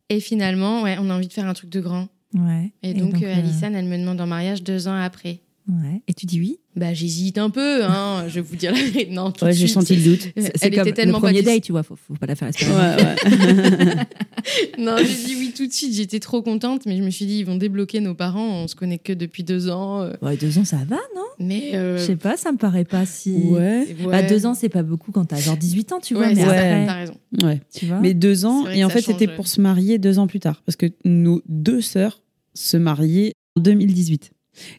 [0.10, 2.08] Et finalement, ouais, on a envie de faire un truc de grand.
[2.34, 2.72] Ouais.
[2.82, 5.40] Et, donc, euh, euh, Alison, elle me demande en mariage deux ans après.
[5.70, 6.02] Ouais.
[6.08, 6.60] Et tu dis oui?
[6.76, 9.08] Bah, j'hésite un peu, hein, je vais vous dire la vérité.
[9.12, 10.28] Non, tout de ouais, j'ai senti le doute.
[10.36, 12.36] C'est Elle comme était tellement le premier pas date, tu vois, faut, faut pas la
[12.36, 12.72] faire espérer.
[12.72, 13.96] Ouais, ouais.
[14.78, 15.94] Non, j'ai dit oui tout de suite.
[15.94, 18.64] J'étais trop contente, mais je me suis dit, ils vont débloquer nos parents.
[18.64, 20.02] On se connaît que depuis deux ans.
[20.02, 21.22] euh, Ouais, deux ans, ça va, non?
[21.40, 21.72] Mais.
[21.76, 23.32] euh, Je sais pas, ça me paraît pas si.
[23.32, 23.60] ouais.
[23.60, 23.96] ouais.
[24.06, 26.42] Bah, deux ans, c'est pas beaucoup quand t'as genre 18 ans, tu vois, Ouais, mais
[26.44, 27.14] après, t'as raison.
[27.44, 27.62] ouais.
[27.74, 28.00] tu vois?
[28.00, 30.62] Mais deux ans, et en fait, c'était pour se marier deux ans plus tard.
[30.66, 32.22] Parce que nos deux sœurs
[32.54, 34.32] se mariaient en 2018.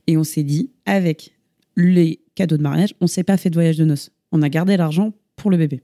[0.07, 1.33] Et on s'est dit, avec
[1.77, 4.11] les cadeaux de mariage, on s'est pas fait de voyage de noces.
[4.33, 5.83] On a gardé l'argent pour le bébé.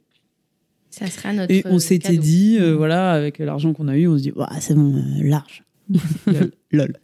[0.90, 1.52] Ça sera notre.
[1.52, 4.74] Et on s'était dit, euh, voilà, avec l'argent qu'on a eu, on se dit, c'est
[4.74, 5.64] bon, euh, large.
[6.26, 6.52] lol.
[6.72, 6.96] lol.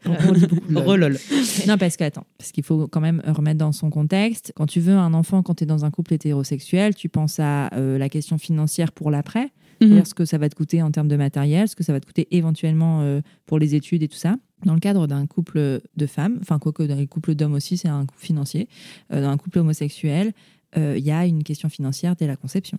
[0.75, 1.19] Relol.
[1.67, 4.53] Non, parce que, attends, parce qu'il faut quand même remettre dans son contexte.
[4.55, 7.73] Quand tu veux un enfant, quand tu es dans un couple hétérosexuel, tu penses à
[7.75, 11.09] euh, la question financière pour l'après, c'est-à-dire ce que ça va te coûter en termes
[11.09, 14.17] de matériel, ce que ça va te coûter éventuellement euh, pour les études et tout
[14.17, 14.37] ça.
[14.65, 17.89] Dans le cadre d'un couple de femmes, enfin, quoique dans les couples d'hommes aussi, c'est
[17.89, 18.69] un coût financier,
[19.13, 20.33] euh, dans un couple homosexuel,
[20.77, 22.79] euh, il y a une question financière dès la conception.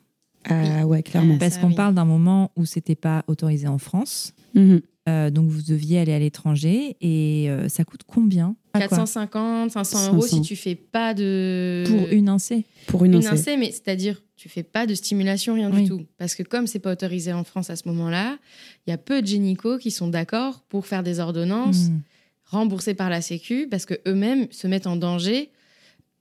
[0.49, 1.37] Ah ouais, clairement.
[1.37, 1.75] Parce ça, qu'on oui.
[1.75, 4.81] parle d'un moment où c'était pas autorisé en France, Mhm.
[5.09, 8.55] euh, donc vous deviez aller à l'étranger et euh, ça coûte combien?
[8.73, 8.97] À quoi?
[8.97, 10.41] 450, 500 euros si 500.
[10.43, 11.83] tu fais pas de.
[11.87, 13.57] Pour une incé Pour une, Une incé.
[13.57, 15.83] mais c'est-à-dire tu fais pas de stimulation, rien Oui.
[15.83, 16.01] du tout.
[16.17, 18.37] Parce que comme c'est pas autorisé en France à ce moment-là,
[18.85, 21.99] il y a peu de gynécos qui sont d'accord pour faire des ordonnances Hmm.
[22.45, 25.49] remboursées par la Sécu parce que eux-mêmes se mettent en danger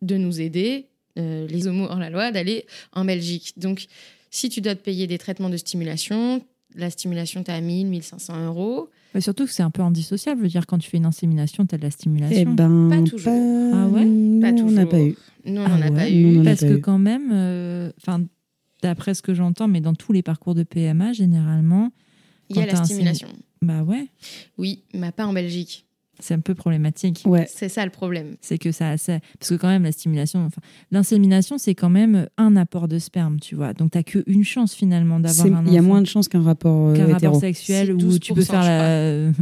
[0.02, 0.86] de nous aider,
[1.18, 3.52] euh, les homos hors la loi, d'aller en Belgique.
[3.58, 3.86] Donc,
[4.36, 6.42] si tu dois te payer des traitements de stimulation,
[6.74, 8.88] la stimulation, tu à 1000, 1500 euros.
[9.14, 10.40] Mais surtout que c'est un peu indissociable.
[10.40, 12.52] Je veux dire, quand tu fais une insémination, tu as de la Eh stimulation.
[12.52, 13.32] ben, Pas toujours.
[13.72, 14.04] Ah ouais?
[14.04, 14.88] nous, Pas on n'a toujours.
[14.90, 15.16] pas eu.
[15.46, 16.40] Nous, on Ah n'en a ouais, pas eu.
[16.40, 16.80] a Parce que eu.
[16.80, 18.22] quand même, euh, enfin,
[18.82, 21.90] d'après ce que j'entends, mais dans tous les parcours de PMA, généralement,
[22.50, 23.28] Il y a la stimulation.
[23.62, 24.08] bah ouais,
[24.58, 25.85] Oui, mais pas en Belgique.
[26.20, 27.22] C'est un peu problématique.
[27.26, 27.46] Ouais.
[27.52, 28.36] C'est ça le problème.
[28.40, 32.26] C'est que ça, ça- parce que quand même la stimulation, enfin, l'insémination, c'est quand même
[32.38, 33.72] un apport de sperme, tu vois.
[33.74, 35.88] Donc t'as qu'une chance finalement d'avoir un Il y a enfant.
[35.88, 39.32] moins de chances qu'un rapport, euh, qu'un rapport sexuel où tu peux 12%, faire la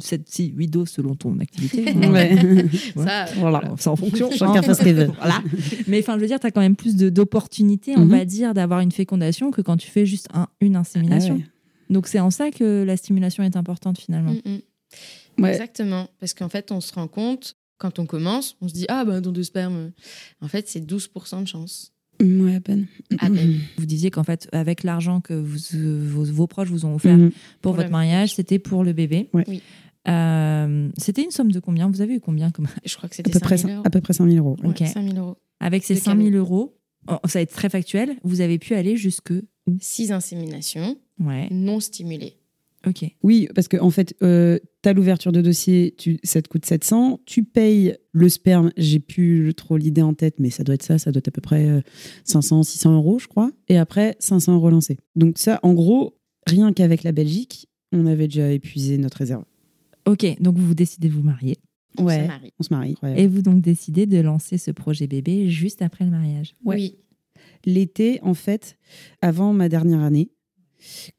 [0.00, 1.84] 7 6 8 doses selon ton activité.
[2.08, 2.36] Ouais.
[2.96, 3.04] Ouais.
[3.04, 3.62] Ça, voilà.
[3.78, 4.30] C'est en fonction.
[4.30, 5.10] Chacun fait ce qu'il veut.
[5.18, 5.42] voilà.
[5.86, 8.10] Mais enfin, je veux dire, tu as quand même plus d'opportunités, on Mhm.
[8.10, 11.34] va dire, d'avoir une fécondation que quand tu fais juste un- une insémination.
[11.38, 11.94] Ah ouais.
[11.94, 14.32] Donc c'est en ça que la stimulation est importante finalement.
[14.32, 14.58] Mm.
[15.38, 15.50] Ouais.
[15.52, 16.08] Exactement.
[16.20, 19.20] Parce qu'en fait, on se rend compte, quand on commence, on se dit Ah, ben,
[19.20, 19.92] don de sperme.
[20.40, 21.92] En fait, c'est 12% de chance.
[22.20, 22.86] Ouais, à peine.
[23.20, 23.60] À peine.
[23.76, 25.58] Vous disiez qu'en fait, avec l'argent que vous,
[26.08, 29.28] vos, vos proches vous ont offert pour, Pour votre mariage, c'était pour le bébé.
[29.32, 29.44] Ouais.
[29.46, 29.62] Oui.
[30.08, 31.88] Euh, c'était une somme de combien?
[31.90, 32.66] Vous avez eu combien comme...
[32.84, 33.86] Je crois que À c'était peu, près, 5 000 euros.
[33.86, 34.56] à peu près 5 000 euros.
[34.62, 34.78] Ouais, Ok.
[34.86, 35.36] 5 000 euros.
[35.60, 36.76] Avec ces De 5 000 euros,
[37.08, 39.32] oh, ça va être très factuel, vous avez pu aller jusque...
[39.80, 42.37] 6 inséminations Ouais, non stimulées.
[42.86, 43.04] Ok.
[43.22, 46.64] Oui, parce qu'en en fait, euh, tu as l'ouverture de dossier, tu, ça te coûte
[46.64, 47.20] 700.
[47.26, 50.98] Tu payes le sperme, j'ai plus trop l'idée en tête, mais ça doit être ça,
[50.98, 51.80] ça doit être à peu près euh,
[52.24, 53.50] 500, 600 euros, je crois.
[53.68, 54.98] Et après, 500 euros lancés.
[55.16, 59.44] Donc, ça, en gros, rien qu'avec la Belgique, on avait déjà épuisé notre réserve.
[60.06, 61.56] Ok, donc vous décidez de vous marier.
[61.98, 62.22] On Ouais.
[62.22, 62.52] se marie.
[62.58, 62.94] On se marie.
[63.16, 66.54] Et vous donc décidez de lancer ce projet bébé juste après le mariage.
[66.64, 66.76] Ouais.
[66.76, 66.94] Oui.
[67.64, 68.78] L'été, en fait,
[69.20, 70.30] avant ma dernière année,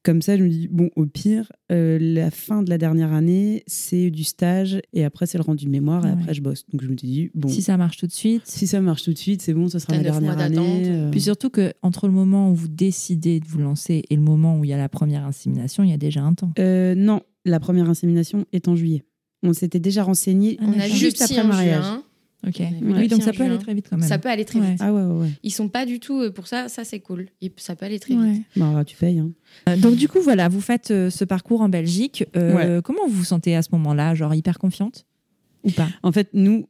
[0.03, 3.63] comme ça, je me dis, bon, au pire, euh, la fin de la dernière année,
[3.67, 6.15] c'est du stage, et après, c'est le rendu de mémoire, et Ouais.
[6.19, 6.65] après, je bosse.
[6.71, 8.43] Donc, je me dis, bon, Si si, ça marche tout de suite.
[8.45, 10.55] ça marche tout de suite, c'est bon, ça sera neuf dernière mois année.
[10.55, 10.85] d'attente.
[10.85, 11.11] euh.
[11.11, 14.57] Puis surtout que entre le moment où vous décidez de vous lancer et le moment
[14.57, 16.51] où il y a la première insémination, il y a déjà un temps.
[16.59, 19.03] Euh, non, la première insémination est en juillet.
[19.43, 21.83] On s'était déjà renseigné Ah, juste après le mariage.
[21.83, 22.03] juin.
[22.47, 22.61] Ok.
[22.81, 24.07] Oui, donc ça peut aller très vite quand même.
[24.07, 24.71] Ça peut aller très Ouais.
[24.71, 24.79] vite.
[24.81, 25.29] Ah ouais, ouais, ouais.
[25.43, 26.69] Ils sont pas du tout euh, pour ça.
[26.69, 27.27] Ça, c'est cool.
[27.41, 28.31] Et ça peut aller très Ouais.
[28.31, 28.43] vite.
[28.55, 29.19] Bah, tu payes.
[29.19, 29.31] hein.
[29.67, 32.23] Euh, Donc du coup, voilà, vous faites euh, ce parcours en Belgique.
[32.37, 35.05] Euh, Comment vous vous sentez à ce moment-là Genre hyper confiante
[35.65, 35.89] Ou pas?
[36.01, 36.65] En fait, nous,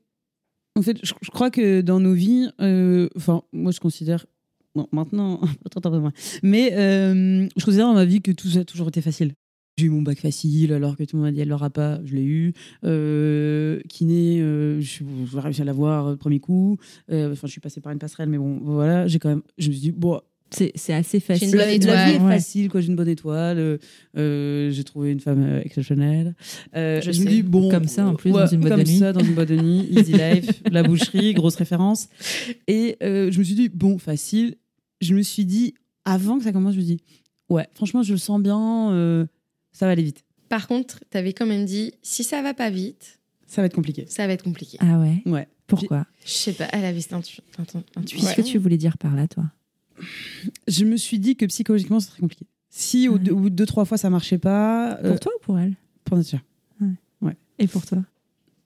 [0.76, 4.26] en fait, je, je crois que dans nos vies, euh, enfin, moi, je considère,
[4.74, 5.40] bon, maintenant,
[6.44, 9.34] mais euh, je considère dans ma vie que tout ça a toujours été facile.
[9.80, 12.00] J'ai eu mon bac facile, alors que tout le monde m'a dit elle l'aura pas,
[12.04, 12.54] je l'ai eu.
[12.84, 16.78] Euh, kiné, euh, je- j'ai réussi à l'avoir euh, premier coup.
[17.12, 19.68] Euh, Enfin, je suis passée par une passerelle, mais bon, voilà, j'ai quand même, je
[19.70, 20.20] me suis dit, bon,
[20.52, 21.56] C'est assez facile.
[21.56, 22.82] la, la vie est facile, quoi.
[22.82, 23.78] J'ai une bonne étoile.
[24.18, 26.36] euh, j'ai trouvé une femme exceptionnelle.
[26.76, 27.26] Euh, Je me sais.
[27.26, 28.98] dis bon, Comme ça, en plus, ouais, dans une boîte comme de nuit.
[28.98, 32.10] ça, dans une boîte de nuit, easy life, la boucherie, grosse référence.
[32.68, 34.56] Et euh, je me suis dit bon, facile.
[35.02, 36.98] Je me suis dit avant que ça commence, je me dis
[37.50, 38.92] ouais, franchement, je le sens bien.
[39.72, 40.24] Ça va aller vite.
[40.50, 43.76] Par contre, tu avais quand même dit si ça va pas vite, Ça va être
[43.76, 44.06] compliqué.
[44.08, 44.78] ça va être compliqué.
[44.82, 45.22] Ah ouais?
[45.26, 45.48] Ouais.
[45.68, 46.06] Pourquoi?
[46.26, 46.68] Je sais pas.
[46.74, 48.28] Elle avait cette intu- intu- intuition.
[48.28, 49.44] Qu'est-ce que tu voulais dire par là, toi?
[50.68, 52.46] Je me suis dit que psychologiquement, c'est très compliqué.
[52.70, 53.30] Si au, Ouais.
[53.32, 55.76] au bout de deux trois fois ça marchait pas, euh, Pour toi ou pour elle?
[56.06, 56.40] pour nature.
[57.62, 58.04] Et pour toi?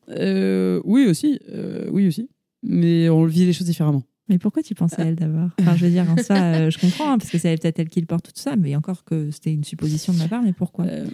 [0.09, 2.29] Euh, oui aussi, euh, oui aussi.
[2.61, 4.03] Mais on vit les choses différemment.
[4.29, 5.49] Mais pourquoi tu penses à elle d'abord?
[5.59, 7.89] Enfin, je veux dire, en soi, euh, je comprends, hein, parce que c'est peut-être elle
[7.89, 10.53] qui le porte tout ça, mais encore que c'était une supposition de ma part, mais
[10.53, 10.85] pourquoi?
[10.85, 11.07] Euh,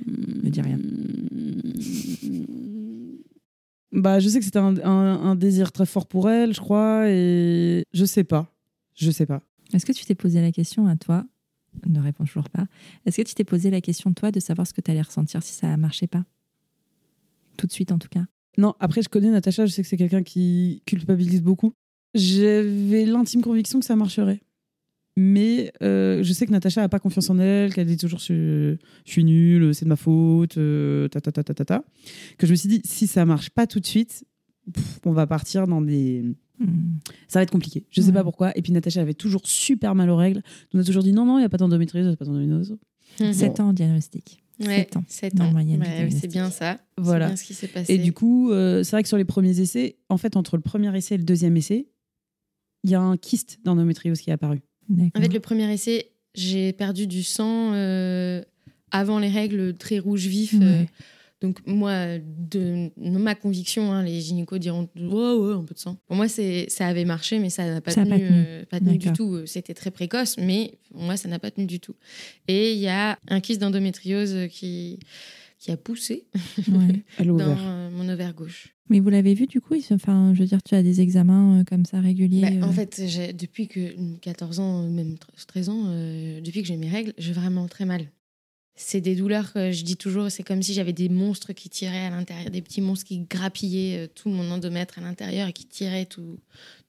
[0.43, 0.77] Me dis rien.
[3.91, 7.09] Bah, je sais que c'était un, un- un désir très fort pour elle, je crois,
[7.09, 8.53] et je sais pas.
[8.95, 9.41] Je sais pas.
[9.73, 11.25] Est-ce que tu t'es posé la question à toi?
[11.87, 12.65] Ne réponds toujours pas.
[13.05, 15.41] Est-ce que tu t'es posé la question, toi, de savoir ce que tu allais ressentir
[15.41, 16.23] si ça marchait pas?
[17.57, 18.25] Tout de suite, en tout cas.
[18.57, 21.73] Non, après, je connais Natacha, je sais que c'est quelqu'un qui culpabilise beaucoup.
[22.15, 24.41] J'avais l'intime conviction que ça marcherait.
[25.17, 28.77] Mais euh, je sais que Natacha n'a pas confiance en elle, qu'elle dit toujours je,
[29.05, 31.83] je suis nulle, c'est de ma faute, euh, ta, ta, ta, ta, ta, ta.
[32.37, 34.23] Que je me suis dit, si ça marche pas tout de suite,
[34.73, 36.23] pff, on va partir dans des,
[36.61, 36.97] Hmm.
[37.29, 37.85] ça va être compliqué.
[37.89, 38.13] Je sais Ouais.
[38.15, 38.51] pas pourquoi.
[38.57, 40.41] Et puis Natacha avait toujours super mal aux règles.
[40.73, 42.25] On a toujours dit non, non, il n'y a pas d'endométriose, il n'y a pas
[42.25, 42.75] d'endométriose.
[43.21, 43.31] Mhm.
[43.31, 44.43] 7 ans en diagnostic.
[44.59, 45.53] Ouais, Sept ans, 7 dans ans.
[45.55, 46.77] Ouais, c'est bien ça.
[46.97, 47.27] Voilà.
[47.27, 47.93] C'est bien ce qui s'est passé.
[47.93, 50.61] Et du coup, euh, c'est vrai que sur les premiers essais, en fait, entre le
[50.61, 51.87] premier essai et le deuxième essai,
[52.83, 54.61] il y a un kyste d'endométriose qui est apparu.
[55.15, 58.41] En fait, le premier essai, j'ai perdu du sang euh,
[58.91, 60.55] avant les règles très rouge vif.
[60.61, 60.83] euh,
[61.41, 65.79] donc, moi, de, de ma conviction, hein, les gynécos diront Ouais, ouais, un peu de
[65.79, 65.95] sang.
[66.07, 68.29] Pour moi, c'est- ça avait marché, mais ça n'a pas, Ça a tenu, pas tenu.
[68.29, 69.39] euh, pas tenu du tout.
[69.45, 71.95] C'était très précoce, mais pour moi, ça n'a pas tenu du tout.
[72.49, 74.99] Et il y a un kyste d'endométriose qui,
[75.59, 76.25] qui a poussé
[76.69, 77.03] Ouais.
[77.17, 78.75] À dans euh, mon ovaire gauche.
[78.89, 81.63] Mais vous l'avez vu du coup Enfin, je veux dire, tu as des examens euh,
[81.63, 82.41] comme ça réguliers.
[82.41, 85.15] Bah, euh, En fait, j'ai- depuis que 14 ans, même
[85.47, 88.09] 13 ans, euh, depuis que j'ai mes règles, j'ai vraiment très mal.
[88.81, 92.05] C'est des douleurs que je dis toujours, c'est comme si j'avais des monstres qui tiraient
[92.05, 95.65] à l'intérieur, des petits monstres qui grappillaient euh, tout mon endomètre à l'intérieur et qui
[95.65, 96.39] tiraient tout,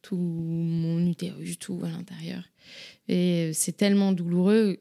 [0.00, 2.44] tout mon utérus, tout à l'intérieur.
[3.08, 4.78] Et euh, c'est tellement douloureux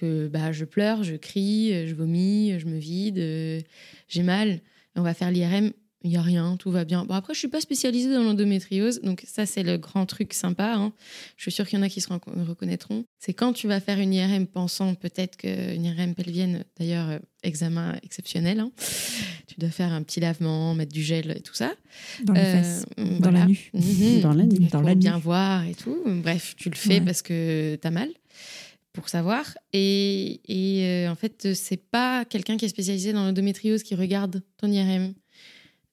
[0.00, 3.60] que bah, je pleure, je crie, je vomis, je me vide, euh,
[4.08, 4.60] j'ai mal.
[4.96, 7.04] On va faire l'IRM, il n'y a rien, tout va bien.
[7.04, 10.72] Bon, après, je suis pas spécialisée dans l'endométriose, donc ça, c'est le grand truc sympa.
[10.74, 10.92] hein.
[11.36, 12.08] Je suis sûre qu'il y en a qui se
[12.48, 13.04] reconnaîtront.
[13.18, 17.94] C'est quand tu vas faire une IRM pensant peut-être qu'une IRM pelvienne, d'ailleurs, euh, examen
[18.02, 18.72] exceptionnel, hein.
[19.46, 21.72] tu dois faire un petit lavement, mettre du gel et tout ça.
[22.24, 23.40] dans les Euh, fesses, dans voilà.
[23.40, 23.60] la nuit.
[23.74, 24.20] Mhm.
[24.22, 24.58] Dans la nuit.
[24.58, 25.22] Dans Pour la bien nuit.
[25.22, 25.98] voir et tout.
[26.06, 27.00] Bref, tu le fais Ouais.
[27.02, 28.08] parce que tu as mal
[28.92, 29.56] pour savoir.
[29.72, 34.42] Et, et, euh, en fait, c'est pas quelqu'un qui est spécialisé dans l'endométriose qui regarde
[34.56, 35.14] ton IRM.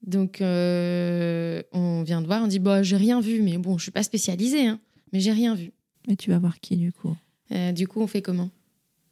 [0.06, 3.82] Donc, euh, on vient de voir, on dit bah, j'ai rien vu, mais bon, je
[3.84, 4.80] suis pas spécialisée, hein,
[5.12, 5.72] mais j'ai rien vu.
[6.08, 7.16] Et tu vas voir qui du coup
[7.52, 8.50] Euh, du coup, on fait comment?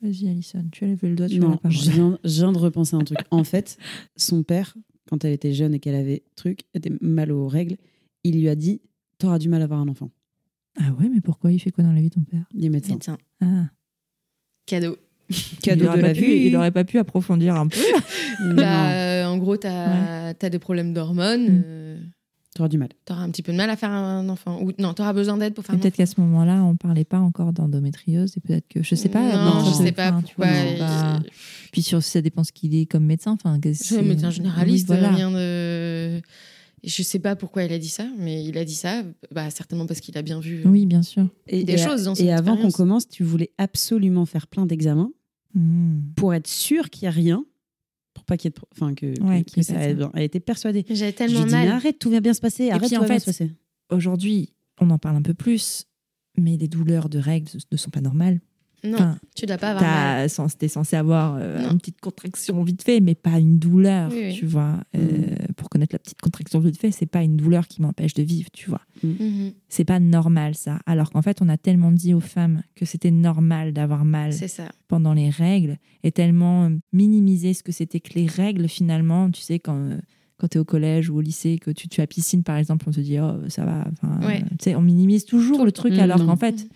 [0.02, 1.76] Vas-y, Alison, tu as levé le doigt, tu as la Non, parole.
[1.76, 3.18] je viens, je viens de repenser à un truc.
[3.30, 3.78] En fait,
[4.16, 4.76] son père,
[5.08, 7.76] quand elle était jeune et qu'elle avait truc, était mal aux règles,
[8.22, 8.80] il lui a dit
[9.18, 10.10] T'auras du mal à avoir un enfant.
[10.78, 12.44] Ah ouais, mais pourquoi il fait quoi dans la vie ton père?
[12.54, 12.94] Les médecins.
[12.94, 13.18] Médecin.
[13.40, 13.64] Ah.
[14.66, 14.96] Cadeau.
[15.62, 16.46] Cadeau il de pas la pu, vie.
[16.46, 17.78] Il aurait pas pu approfondir un peu.
[18.54, 21.48] Bah, euh, en gros, tu as, des problèmes d'hormones.
[21.48, 21.62] Mm.
[21.64, 21.98] euh,
[22.54, 22.88] T'auras du mal.
[23.06, 24.60] tu auras un petit peu de mal à faire un enfant.
[24.62, 26.76] Ou non, tu auras besoin d'aide pour faire Et un peut-être qu'à ce moment-là, on
[26.76, 29.20] parlait pas encore d'endométriose et peut-être que je sais pas.
[29.22, 30.46] Non, non, je sais pas tu pourquoi.
[30.48, 31.20] vois, il- bah,
[31.72, 33.32] Puis sur, ça dépend ce qu'il est comme médecin.
[33.32, 35.14] Enfin, C'est un médecin généraliste, Oui, voilà.
[35.14, 36.20] rien de.
[36.84, 39.86] Je sais pas pourquoi il a dit ça, mais il a dit ça, bah, certainement
[39.86, 40.62] parce qu'il a bien vu.
[40.66, 41.28] Oui, bien sûr.
[41.48, 45.10] Et, Des et- choses dans Et avant qu'on commence, tu voulais absolument faire plein d'examens
[45.54, 46.00] Hmm.
[46.16, 47.42] pour être sûr qu'il n'y a rien,
[48.12, 49.74] pour pas qu'il y ait de Enfin, que, Ouais, ça.
[50.14, 50.84] Elle était persuadée.
[50.88, 51.68] J'avais Je lui tellement mal.
[51.68, 52.68] arrête, tout va bien se passer.
[52.70, 53.52] Arrête, puis, tout en va bien se passer.
[53.90, 55.86] Aujourd'hui, on en parle un peu plus,
[56.36, 58.40] mais les douleurs de règles ne sont pas normales.
[58.86, 60.28] Non, Enfin, tu dois pas avoir mal.
[60.58, 64.34] T'es censé avoir euh, une petite contraction vite fait, mais pas une douleur, Oui, oui.
[64.34, 64.80] tu vois.
[64.96, 68.22] Euh, pour connaître la petite contraction vite fait, c'est pas une douleur qui m'empêche de
[68.22, 68.80] vivre, tu vois.
[69.02, 69.52] Mhm.
[69.68, 70.78] C'est pas normal ça.
[70.86, 74.48] Alors qu'en fait, on a tellement dit aux femmes que c'était normal d'avoir mal C'est
[74.48, 74.68] ça.
[74.88, 79.30] pendant les règles et tellement euh, minimisé ce que c'était que les règles finalement.
[79.30, 79.98] Tu sais, quand, euh,
[80.38, 82.84] quand tu es au collège ou au lycée, que tu, tu as piscine par exemple,
[82.88, 83.84] on te dit oh ça va.
[83.92, 84.42] Enfin, Ouais.
[84.42, 86.66] tu sais, on minimise toujours Tout le truc alors Mm, qu'en fait,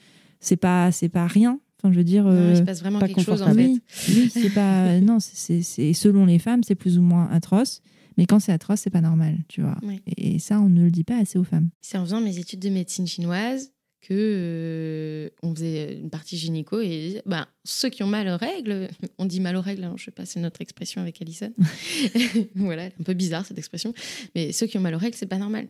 [0.40, 1.58] c'est pas, c'est pas rien.
[1.82, 2.24] Enfin, je veux dire.
[2.24, 3.54] Non, euh, il se passe vraiment pas quelque chose en fait.
[3.54, 5.00] oui, oui, c'est pas.
[5.00, 5.62] Non, c'est-
[5.94, 7.80] selon les femmes, c'est plus ou moins atroce.
[8.18, 9.78] Mais quand c'est atroce, c'est pas normal, tu vois.
[9.82, 10.02] Oui.
[10.18, 11.70] Et ça, on ne le dit pas assez aux femmes.
[11.80, 16.80] C'est en faisant mes études de médecine chinoise que euh, on faisait une partie gynéco
[16.80, 18.88] et ben, ceux qui ont mal aux règles,
[19.18, 21.52] on dit mal aux règles, hein, je sais pas, c'est notre expression avec Alison.
[22.54, 23.92] voilà, un peu bizarre cette expression,
[24.34, 25.68] mais ceux qui ont mal aux règles, c'est pas normal.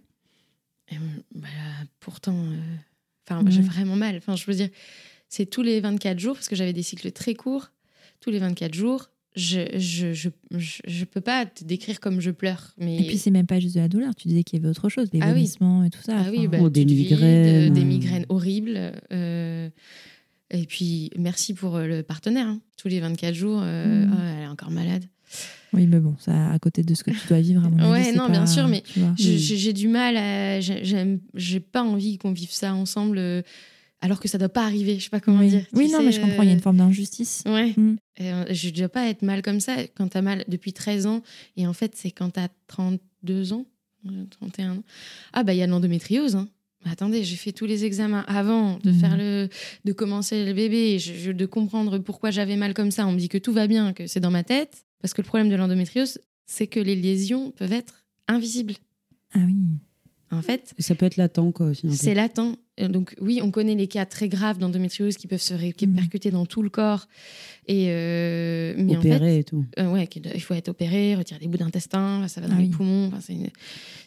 [0.90, 0.98] Et, euh,
[1.34, 1.48] bah,
[1.98, 2.56] pourtant, euh,
[3.28, 4.16] enfin, j'ai vraiment mal.
[4.16, 4.68] Enfin, je veux dire,
[5.30, 7.70] c'est tous les 24 jours parce que j'avais des cycles très courts.
[8.20, 12.30] Tous les 24 jours, je je, je, je, je peux pas te décrire comme je
[12.32, 14.14] pleure, mais Et puis, c'est même pas juste de la douleur.
[14.14, 15.32] Tu disais qu'il y avait autre chose, les Ah oui.
[15.34, 16.16] vomissements et tout ça.
[16.18, 17.70] Ah oui, bah, Oh, des vides, migraines.
[17.70, 18.92] euh, des migraines horribles.
[19.12, 19.70] euh,
[20.50, 22.48] et puis, merci pour euh, le partenaire.
[22.48, 22.60] hein.
[22.76, 24.12] Tous les 24 jours, euh, Mm.
[24.12, 25.04] oh, elle est encore malade.
[25.72, 27.88] Oui, mais bon, ça, à côté de ce que tu dois vivre, à mon avis,
[27.92, 29.14] Ouais, c'est non, bien sûr, mais Mm.
[29.16, 30.58] J'ai du mal à.
[30.60, 33.42] j'ai- j'aime- J'ai pas envie qu'on vive ça ensemble, euh,
[34.00, 34.98] alors que ça doit pas arriver.
[34.98, 35.66] Je sais pas comment oui, dire.
[35.74, 37.42] Oui, Tu non, sais, mais je comprends, il y a une euh, forme d'injustice.
[37.46, 37.74] Ouais.
[37.76, 37.96] Mm.
[38.20, 41.22] Euh, je dois pas être mal comme ça quand t'as mal depuis 13 ans.
[41.56, 43.66] Et en fait, c'est quand t'as 32 ans,
[44.06, 44.82] euh, 31 ans.
[45.32, 46.36] Ah, bah, il y a de l'endométriose.
[46.36, 46.48] Hein.
[46.84, 49.48] Mais attendez, j'ai fait tous les examens avant de faire le,
[49.84, 53.06] de commencer le bébé, je- je- de comprendre pourquoi j'avais mal comme ça.
[53.06, 54.84] On me dit que tout va bien, que c'est dans ma tête.
[55.02, 58.74] Parce que le problème de l'endométriose, c'est que les lésions peuvent être invisibles.
[59.34, 59.56] Ah oui.
[60.30, 61.90] En fait, ça peut être latent, quoi, aussi.
[61.94, 62.56] c'est latent.
[62.80, 66.46] Euh, Donc oui, on connaît les cas très graves d'endométriose qui peuvent se répercuter dans
[66.46, 67.06] tout le corps.
[67.66, 69.64] Et euh, mais en fait, Opéré et tout.
[69.78, 72.64] euh, ouais, il faut être opéré, retirer des bouts d'intestin, ça va dans Ah les
[72.66, 72.70] oui.
[72.70, 73.08] poumons.
[73.08, 73.50] Enfin, c'est, une-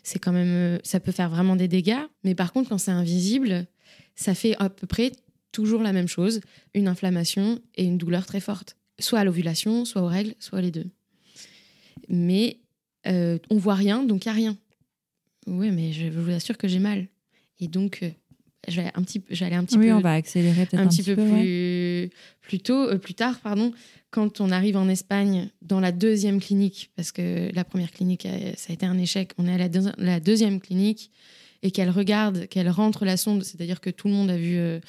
[0.03, 2.01] c'est quand même, euh, ça peut faire vraiment des dégâts.
[2.23, 3.67] Mais par contre, quand c'est invisible,
[4.15, 5.11] ça fait à peu près
[5.51, 6.41] toujours la même chose
[6.73, 10.71] une inflammation et une douleur très forte, soit à l'ovulation, soit aux règles, soit les
[10.71, 10.87] deux.
[12.09, 12.57] Mais
[13.07, 14.57] euh, on voit rien, donc il y a rien.
[15.47, 17.07] Oui, mais je vous assure que j'ai mal.
[17.59, 18.09] Et donc, euh,
[18.67, 20.87] je vais un petit, j'allais un petit Oui, peu on va accélérer peut-être un, un,
[20.87, 21.41] petit peu, ouais.
[21.41, 22.09] plus,
[22.41, 23.71] plus tôt, euh, plus tard, pardon,
[24.09, 28.53] quand on arrive en Espagne dans la deuxième clinique, parce que la première clinique, euh,
[28.57, 31.11] ça a été un échec, on est à la, deux- la deuxième clinique
[31.61, 34.79] et qu'elle regarde, qu'elle rentre la sonde, c'est-à-dire que tout le monde a vu euh,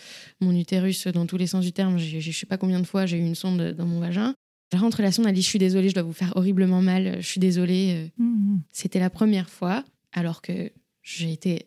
[0.41, 3.17] mon utérus dans tous les sens du terme, je sais pas combien de fois j'ai
[3.17, 4.35] eu une sonde dans mon vagin.
[4.73, 7.19] Elle rentre la sonde, elle dit Je suis désolée, je dois vous faire horriblement mal,
[7.21, 7.95] je suis désolée.
[8.19, 8.61] euh, Mhm.
[8.73, 11.67] c'était la première fois, alors que j'ai été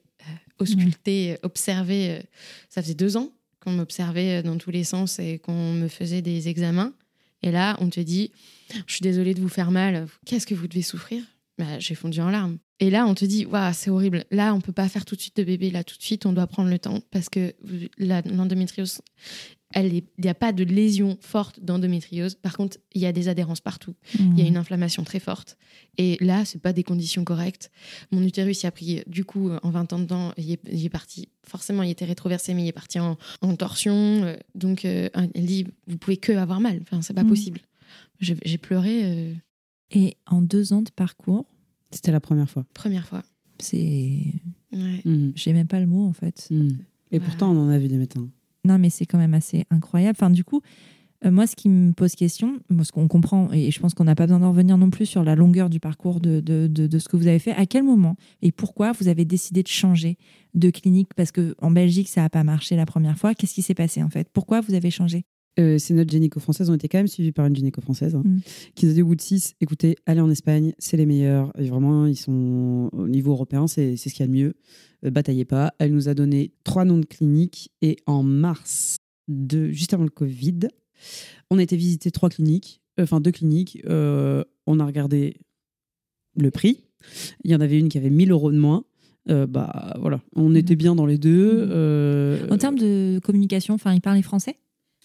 [0.60, 2.10] auscultée, euh, observée.
[2.12, 2.22] euh,
[2.70, 6.22] ça faisait deux ans qu'on m'observait euh, dans tous les sens et qu'on me faisait
[6.22, 6.94] des examens.
[7.44, 8.32] Et là, on te dit
[8.88, 10.08] Je suis désolée de vous faire mal.
[10.26, 11.24] Qu'est-ce que vous devez souffrir?
[11.58, 12.58] Bah, J'ai fondu en larmes.
[12.80, 14.26] Et là, on te dit Waouh, c'est horrible.
[14.32, 15.72] Là, on peut pas faire tout de suite de bébé.
[15.72, 17.54] Là, tout de suite, on doit prendre le temps parce que
[17.98, 19.02] l'endométriose,
[19.76, 22.36] il n'y a pas de lésion forte d'endométriose.
[22.36, 25.58] Par contre, il y a des adhérences partout il y a une inflammation très forte.
[25.98, 27.70] Et là, c'est pas des conditions correctes.
[28.12, 30.86] Mon utérus, il a pris, du coup, en 20 ans de temps, il est, il
[30.86, 33.94] est parti, forcément, il était rétroversé, mais il est parti en, en torsion.
[34.24, 36.80] Euh, Donc, euh, elle dit, vous pouvez que avoir mal.
[36.84, 37.28] Enfin, c'est pas Mm.
[37.30, 37.60] possible.
[38.20, 39.34] J'ai pleuré, euh,
[39.92, 41.46] Et en deux ans de parcours,
[41.92, 42.66] C'était la première fois.
[42.74, 43.24] première fois.
[43.60, 44.34] c'est.
[44.74, 45.02] Ouais.
[45.06, 45.32] Mhm.
[45.36, 46.48] J'ai même pas le mot en fait.
[46.52, 47.26] Et Voilà.
[47.26, 48.30] pourtant, on en a vu des médecins.
[48.78, 50.18] Mais c'est quand même assez incroyable.
[50.20, 50.62] Enfin, du coup,
[51.26, 54.16] euh, moi, ce qui me pose question, parce qu'on comprend, et je pense qu'on n'a
[54.16, 57.28] pas besoin d'en revenir non plus sur la longueur du parcours de ce que vous
[57.28, 60.18] avez fait, à quel moment et pourquoi vous avez décidé de changer
[60.54, 61.14] de clinique?
[61.16, 63.34] Parce qu'en Belgique, ça n'a pas marché la première fois.
[63.34, 64.30] Qu'est-ce qui s'est passé en fait?
[64.32, 65.26] Pourquoi vous avez changé?
[65.60, 68.40] Euh, c'est notre gynéco-française, on était quand même suivis par une gynéco-française hein, Mm.
[68.76, 71.52] qui nous a dit au bout de 6, écoutez, allez en Espagne, c'est les meilleurs.
[71.58, 74.54] Et vraiment, ils sont au niveau européen, c'est ce qu'il y a de mieux.
[75.06, 75.74] Euh, bataillez pas.
[75.80, 80.10] Elle nous a donné trois noms de cliniques et en mars, de, juste avant le
[80.10, 80.60] Covid,
[81.50, 83.82] on a été visiter trois cliniques, euh, enfin deux cliniques.
[83.88, 85.38] Euh, on a regardé
[86.36, 86.84] le prix.
[87.44, 88.84] Il y en avait une qui avait 1000 euros de moins.
[89.30, 91.68] Euh, bah voilà, on était bien dans les deux.
[91.70, 94.56] Euh, En termes de communication, enfin, ils parlaient français?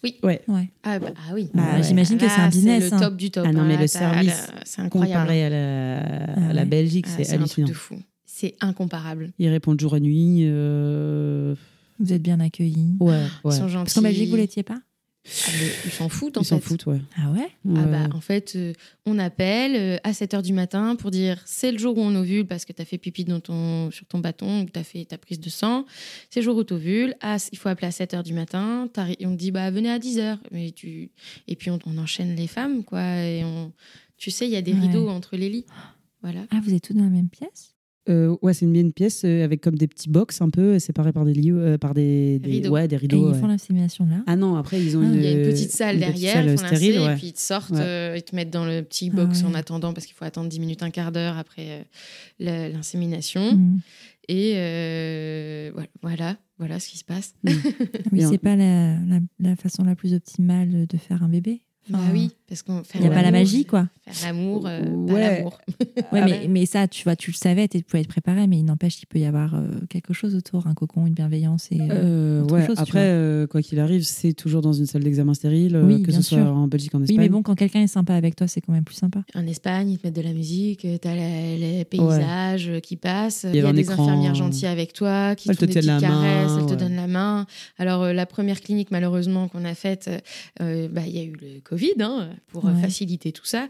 [0.05, 0.17] Oui.
[0.23, 0.43] Ouais.
[0.49, 0.69] Ouais.
[0.83, 1.49] Ah, bah, ah oui.
[1.55, 1.83] Bah, ouais.
[1.83, 2.85] j'imagine que c'est un business.
[2.88, 2.99] C'est hein.
[2.99, 3.45] le top du top.
[3.49, 3.65] Ah non, hein.
[3.69, 5.21] mais Là, le service C'est incroyable.
[5.21, 6.01] comparé à la,
[6.37, 6.67] Ah à la ouais.
[6.69, 7.69] Belgique, Ah, c'est hallucinant.
[7.69, 7.97] de fou.
[8.27, 9.31] C'est incomparable.
[9.38, 10.41] Ils répondent jour et nuit.
[10.45, 11.55] euh,
[12.01, 12.97] Vous êtes bien accueillis.
[12.99, 13.21] Ouais, ouais.
[13.45, 13.85] Ils sont gentils.
[13.85, 14.81] Parce qu'en Belgique, vous l'étiez pas?
[15.24, 15.50] Ah,
[15.85, 16.66] ils s'en foutent, en Ils s'en fait.
[16.68, 17.00] foutent, ouais.
[17.16, 17.48] Ah ouais?
[17.76, 18.72] Ah bah, en fait, euh,
[19.06, 22.44] on appelle euh, à 7h du matin pour dire c'est le jour où on ovule
[22.44, 25.04] parce que tu as fait pipi dans ton, sur ton bâton ou tu as fait
[25.04, 25.87] ta prise de sang.
[26.28, 27.14] C'est le jour où tu ovules.
[27.20, 28.88] Ah, il faut appeler à 7h du matin.
[29.18, 30.38] Et on te dit bah, venez à 10h.
[30.50, 31.11] Mais tu...
[31.46, 32.82] Et puis on, on enchaîne les femmes.
[32.82, 33.02] quoi.
[33.22, 33.72] Et on...
[34.16, 34.80] Tu sais, il y a des Ouais.
[34.80, 35.66] rideaux entre les lits.
[36.22, 36.40] Voilà.
[36.50, 37.74] Ah, vous êtes tous dans la même pièce?
[38.09, 41.25] Euh, ouais, c'est une pièce euh, avec comme des petits box un peu séparés par
[41.25, 42.71] des lits, euh, par des, des- Rideaux.
[42.71, 43.29] ouais, des Et rideaux.
[43.29, 43.38] ils ouais.
[43.38, 44.25] font l'insémination là?
[44.27, 46.15] Ah non, après ils ont Ah, une, Il y a une petite salle une petite
[46.21, 47.12] derrière, salle ils stérile, ouais.
[47.12, 47.81] et puis ils te sortent, Ouais.
[47.81, 49.49] euh, ils te mettent dans le petit Ah box ouais.
[49.49, 51.87] en attendant parce qu'il faut attendre 10 minutes, un quart d'heure après
[52.41, 53.53] euh, l'insémination.
[53.55, 53.81] Mhm.
[54.29, 57.35] Et euh, voilà, voilà, voilà ce qui se passe.
[57.47, 57.51] Ah
[58.12, 61.62] Oui, Et c'est pas la, la, la façon la plus optimale de faire un bébé?
[61.88, 63.88] Bah Enfin, oui, parce qu'on Il n'y a pas la magie, quoi.
[64.07, 65.12] Faire l'amour, euh, Ouais.
[65.15, 65.59] pas l'amour.
[66.12, 68.59] Ouais, Ah mais, mais ça, tu vois, tu le savais, tu pouvais être préparé, mais
[68.59, 71.69] il n'empêche qu'il peut y avoir euh, quelque chose autour, un cocon, une bienveillance.
[71.73, 73.09] Et, euh, Euh, autre ouais, chose, tu après, vois.
[73.09, 76.38] euh, quoi qu'il arrive, c'est toujours dans une salle d'examen stérile, Oui, que ce soit
[76.38, 76.47] sûr.
[76.47, 77.19] en Belgique, en Oui, Espagne.
[77.21, 79.23] mais bon, quand quelqu'un est sympa avec toi, c'est quand même plus sympa.
[79.35, 83.57] En Espagne, ils te mettent de la musique, tu as les paysages qui passent, il
[83.57, 83.95] y a des écran.
[84.05, 87.47] infirmières gentilles avec toi, qui Elles te main, caresses, elles te donnent la main.
[87.79, 90.11] Alors, euh, la première clinique, malheureusement, qu'on a faite,
[90.61, 92.81] euh, bah, il y a eu le Covid hein, pour euh, Ouais.
[92.81, 93.68] faciliter tout ça.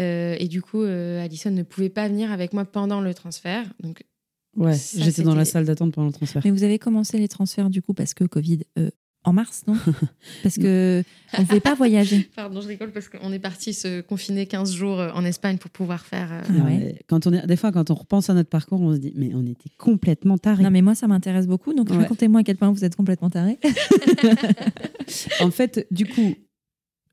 [0.00, 3.64] Euh, et du coup, euh, Alison ne pouvait pas venir avec moi pendant le transfert.
[3.80, 4.04] Donc,
[4.56, 6.42] Ouais, j'étais dans la salle d'attente pendant le transfert.
[6.44, 8.90] Mais vous avez commencé les transferts du coup parce que Covid euh,
[9.24, 9.74] en mars, non?
[10.42, 11.04] Parce que
[11.38, 12.28] on ne pouvait pas voyager.
[12.36, 16.04] Pardon, je rigole parce qu'on est parti se confiner 15 jours en Espagne pour pouvoir
[16.04, 16.32] faire.
[16.32, 16.98] euh, Ah ouais.
[17.06, 19.30] Quand on est, des fois, quand on repense à notre parcours, on se dit, mais
[19.32, 20.64] on était complètement tarés.
[20.64, 21.72] Non, mais moi, ça m'intéresse beaucoup.
[21.72, 21.98] Donc, Ouais.
[21.98, 23.58] racontez-moi à quel point vous êtes complètement taré.
[25.40, 26.34] En fait, du coup,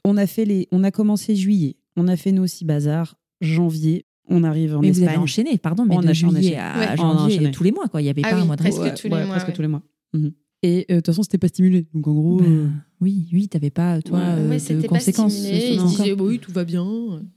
[0.05, 4.05] on a fait les, on a commencé juillet, on a fait nos six bazars, janvier,
[4.27, 5.09] on arrive en Mais vous Espagne.
[5.15, 6.57] avez enchaîné, pardon, mais On de a juillet enchaîné.
[6.57, 6.85] à Ouais.
[6.87, 7.51] On a janvier, enchaîné.
[7.51, 8.01] tous les mois, quoi.
[8.01, 9.53] Il n'y avait Ah pas oui, un mois de presque tous les mois, presque ouais.
[9.53, 9.81] tous les mois.
[10.13, 10.31] Mhm.
[10.61, 11.87] Et euh, de toute façon, c'était pas stimulé.
[11.93, 12.67] Donc en gros, Bah, euh,
[13.01, 15.33] oui, oui, t'avais pas, toi, Ouais, euh, de c'était pas conséquences.
[15.33, 15.69] stimulé.
[15.73, 16.85] Ils disaient, bah oui, tout va bien.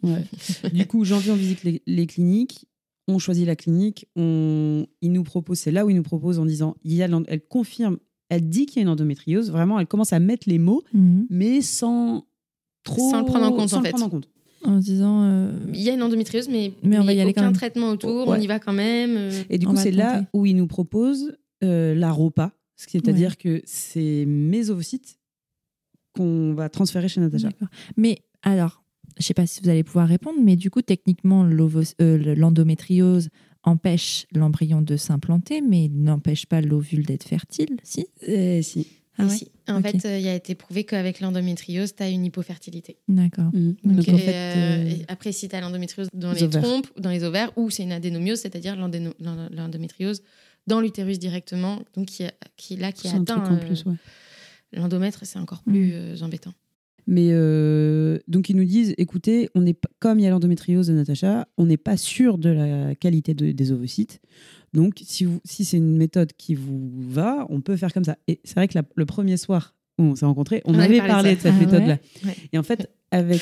[0.02, 0.24] ouais.
[0.72, 2.66] du coup, janvier, on visite les, les cliniques.
[3.08, 4.06] On choisit la clinique.
[4.16, 7.08] On, il nous propose, c'est là où il nous propose en disant, il y a,
[7.28, 9.50] elle confirme, elle dit qu'il y a une endométriose.
[9.50, 11.26] Vraiment, elle commence à mettre les mots, Mhm.
[11.30, 12.26] mais sans
[12.84, 13.90] trop, Sans le prendre en compte, sans en le fait.
[13.92, 14.28] prendre en compte.
[14.64, 15.22] En se disant.
[15.24, 17.52] euh, Il y a une endométriose, mais, Mais on va y aller aucun quand même.
[17.54, 18.38] traitement autour, Ouais.
[18.38, 19.16] on y va quand même.
[19.16, 19.42] euh.
[19.50, 24.24] Et du coup, c'est là où il nous propose euh, la ROPA, c'est-à-dire que c'est
[24.26, 25.18] mes ovocytes
[26.14, 27.48] qu'on va transférer chez Natacha.
[27.48, 27.68] D'accord.
[27.96, 28.84] Mais alors,
[29.18, 33.28] je sais pas si vous allez pouvoir répondre, mais du coup, techniquement, euh, l'endométriose
[33.64, 38.06] empêche l'embryon de s'implanter, mais n'empêche pas l'ovule d'être fertile, si?
[38.62, 38.86] Si.
[39.26, 39.50] Ah si.
[39.68, 42.96] En fait, euh, il a été prouvé qu'avec l'endométriose, tu as une hypofertilité.
[43.08, 43.50] D'accord.
[43.52, 43.72] Mm.
[43.84, 46.88] Donc, Donc, Et, en fait, euh, euh, après, si tu as l'endométriose dans les trompes,
[46.98, 50.22] dans les ovaires, ou c'est une adénomiose, c'est-à-dire l'endométriose
[50.66, 53.66] dans l'utérus directement, donc qui, a- qui là qui c'est un atteint truc en euh,
[53.66, 53.94] plus, ouais.
[54.72, 55.72] l'endomètre, c'est encore Mm.
[55.72, 56.52] plus euh, embêtant.
[57.08, 60.92] Mais euh, donc ils nous disent, écoutez, on est comme il y a l'endométriose de
[60.92, 64.20] Natacha, on n'est pas sûr de la qualité de- des ovocytes.
[64.72, 68.16] Donc si, vous- si c'est une méthode qui vous va, on peut faire comme ça.
[68.28, 70.98] Et c'est vrai que la- le premier soir où on s'est rencontrés, on, On avait
[70.98, 71.98] avait parlé de cette Ah méthode-là.
[72.24, 72.36] Ouais.
[72.52, 73.40] Et en fait, avec,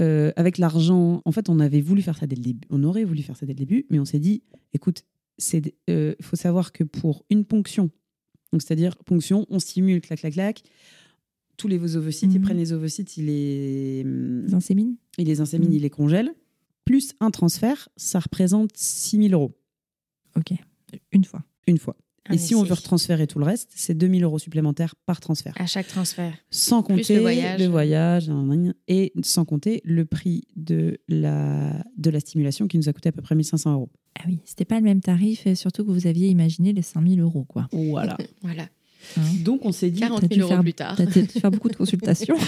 [0.00, 2.66] euh, avec l'argent, en fait, on avait voulu faire ça dès le début.
[2.70, 4.42] On aurait voulu faire ça dès le début, mais on s'est dit,
[4.72, 5.04] écoute,
[5.52, 7.90] il faut savoir que pour une ponction,
[8.52, 10.62] donc c'est-à-dire ponction, on stimule, clac, clac, clac,
[11.58, 12.44] tous les ovocytes, ils Mhm.
[12.44, 15.76] prennent les ovocytes, ils les, Les insémines ils les inséminent, Mhm.
[15.76, 16.34] ils les congèlent,
[16.84, 19.52] plus un transfert, ça représente 6 000 euros
[20.36, 20.52] Ok.
[21.12, 21.42] Une fois.
[21.66, 21.96] une fois.
[22.26, 25.20] Un Et si on veut retransférer tout le reste, c'est 2 000 euros supplémentaires par
[25.20, 25.52] transfert.
[25.58, 26.34] À chaque transfert.
[26.50, 27.16] Sans Plus compter
[27.58, 28.28] le voyage.
[28.28, 33.10] le et sans compter le prix de la, de la stimulation qui nous a coûté
[33.10, 33.90] à peu près 1500 euros.
[34.18, 37.44] Ah oui, c'était pas le même tarif, surtout que vous aviez imaginé les 5000 euros,
[37.44, 37.68] quoi.
[37.72, 38.16] Voilà.
[38.42, 38.68] Voilà.
[39.16, 40.00] Hein Donc on s'est dit.
[40.00, 40.96] 40 t'as dû 000 euros faire- plus tard.
[40.96, 42.36] T'as dû faire beaucoup de consultations.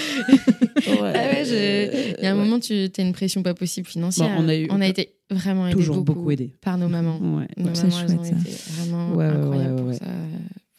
[0.87, 2.45] Ouais, Ah ouais, je- Il y a un ouais.
[2.45, 4.29] moment, tu as une pression pas possible financière.
[4.37, 4.49] Bon, on
[4.81, 6.53] a eu- été vraiment aidés Toujours beaucoup, beaucoup aidé.
[6.61, 7.19] par nos mamans.
[7.19, 7.49] Ouais.
[7.57, 8.37] Nos c'est mamans, elles ont chouette, ça.
[8.51, 9.95] été vraiment Ouais, ouais, incroyables ouais, pour ouais.
[9.95, 10.05] ça.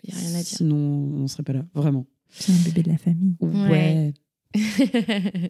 [0.04, 0.46] Il n'y a rien à dire.
[0.46, 2.06] Sinon, on ne serait pas là, vraiment.
[2.30, 3.36] C'est un bébé de la famille.
[3.42, 4.14] Ouais.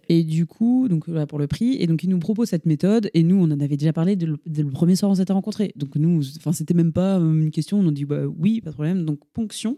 [0.09, 3.09] Et du coup, donc là pour le prix, et donc il nous propose cette méthode,
[3.13, 5.15] et nous on en avait déjà parlé dès le, dès le premier soir où on
[5.15, 5.71] s'était rencontrés.
[5.75, 8.69] Donc nous, enfin c'était même pas euh, une question, on a dit bah oui, pas
[8.71, 9.05] de problème.
[9.05, 9.77] Donc ponction,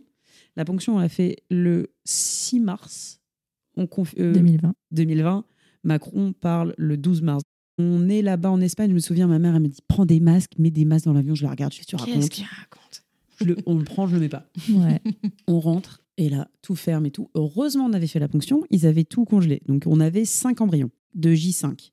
[0.59, 3.21] la ponction on l'a fait le 6 mars,
[3.77, 4.73] on conf- euh, 2020.
[4.91, 5.45] 2020.
[5.85, 7.41] Macron parle le 12 mars.
[7.77, 10.19] On est là-bas en Espagne, je me souviens, ma mère elle me dit prends des
[10.19, 13.05] masques, mets des masques dans l'avion, je la regarde, je fais tu Qu'est-ce qu'il raconte
[13.39, 14.49] Je le- on le prend, je le mets pas.
[14.69, 14.99] Ouais.
[15.47, 17.29] On rentre et là, tout ferme et tout.
[17.35, 19.61] Heureusement, on avait fait la ponction, ils avaient tout congelé.
[19.69, 21.91] Donc, on avait cinq embryons de J5.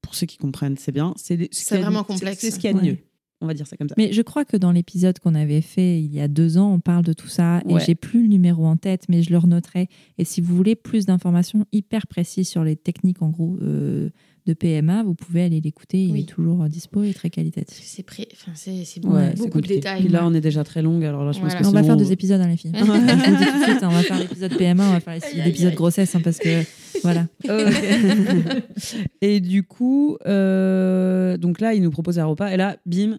[0.00, 1.14] Pour ceux qui comprennent, c'est bien.
[1.16, 1.36] C'est
[1.80, 2.40] vraiment complexe.
[2.40, 3.04] C'est ce qu'il y a de Ouais.
[3.42, 3.94] On va dire ça comme ça.
[3.98, 6.80] Mais je crois que dans l'épisode qu'on avait fait il y a deux ans, on
[6.80, 7.82] parle de tout ça Ouais.
[7.82, 9.88] et j'ai plus le numéro en tête, mais je le renoterai.
[10.18, 14.08] Et si vous voulez plus d'informations hyper précises sur les techniques en gros euh,
[14.46, 16.02] de PMA, vous pouvez aller l'écouter.
[16.02, 16.20] Il Oui.
[16.20, 17.84] est toujours dispo et très qualitatif.
[17.86, 18.26] C'est pré...
[18.32, 20.00] enfin, c'est c'est Ouais, beaucoup de détails.
[20.00, 21.96] Puis là, on est déjà très longue, alors là, je pense que on va faire
[21.96, 22.02] bon.
[22.02, 22.72] deux épisodes, hein, les filles.
[22.76, 25.00] je vous le dis tout de suite, hein, on va faire l'épisode PMA, on va
[25.00, 25.14] faire
[25.44, 26.62] l'épisode grossesse, hein, parce que
[27.02, 27.26] voilà.
[29.20, 32.52] Et du coup, euh, donc là, il nous propose un repas.
[32.52, 33.18] Et là, bim,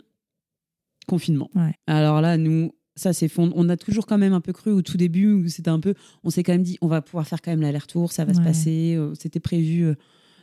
[1.06, 1.50] confinement.
[1.56, 1.74] Ouais.
[1.88, 3.54] Alors là, nous, ça s'effondre.
[3.56, 5.94] On a toujours quand même un peu cru au tout début, où c'était un peu.
[6.24, 8.42] On s'est quand même dit, on va pouvoir faire quand même l'aller-retour, ça va se
[8.42, 8.96] passer.
[8.96, 9.96] Euh, C'était prévu, euh,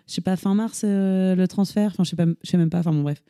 [0.07, 1.91] je sais pas, fin mars, euh, le transfert?
[1.93, 2.81] Enfin, je sais pas, je sais même pas.
[2.81, 3.23] Enfin, bon, bref.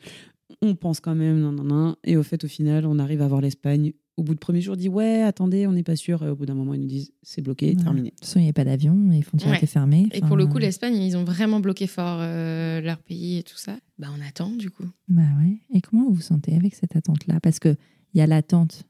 [0.61, 1.95] On pense quand même, non, non, non.
[2.03, 3.93] Et au fait, au final, on arrive à voir l'Espagne.
[4.17, 6.23] Au bout de premier jour, on dit, ouais, attendez, on n'est pas sûr.
[6.23, 7.75] Et au bout d'un moment, ils nous disent, c'est bloqué, Ouais.
[7.75, 8.09] terminé.
[8.09, 9.57] De toute façon, il n'y avait pas d'avion, les frontières Ouais.
[9.57, 10.09] étaient fermées.
[10.11, 13.43] Et pour le coup, Enfin, l'Espagne, ils ont vraiment bloqué fort euh, leur pays et
[13.43, 13.77] tout ça.
[13.97, 14.85] Bah, on attend du coup.
[15.07, 15.59] Bah ouais.
[15.73, 17.39] Et comment vous vous sentez avec cette attente-là?
[17.39, 17.77] Parce qu'il
[18.13, 18.83] y a l'attente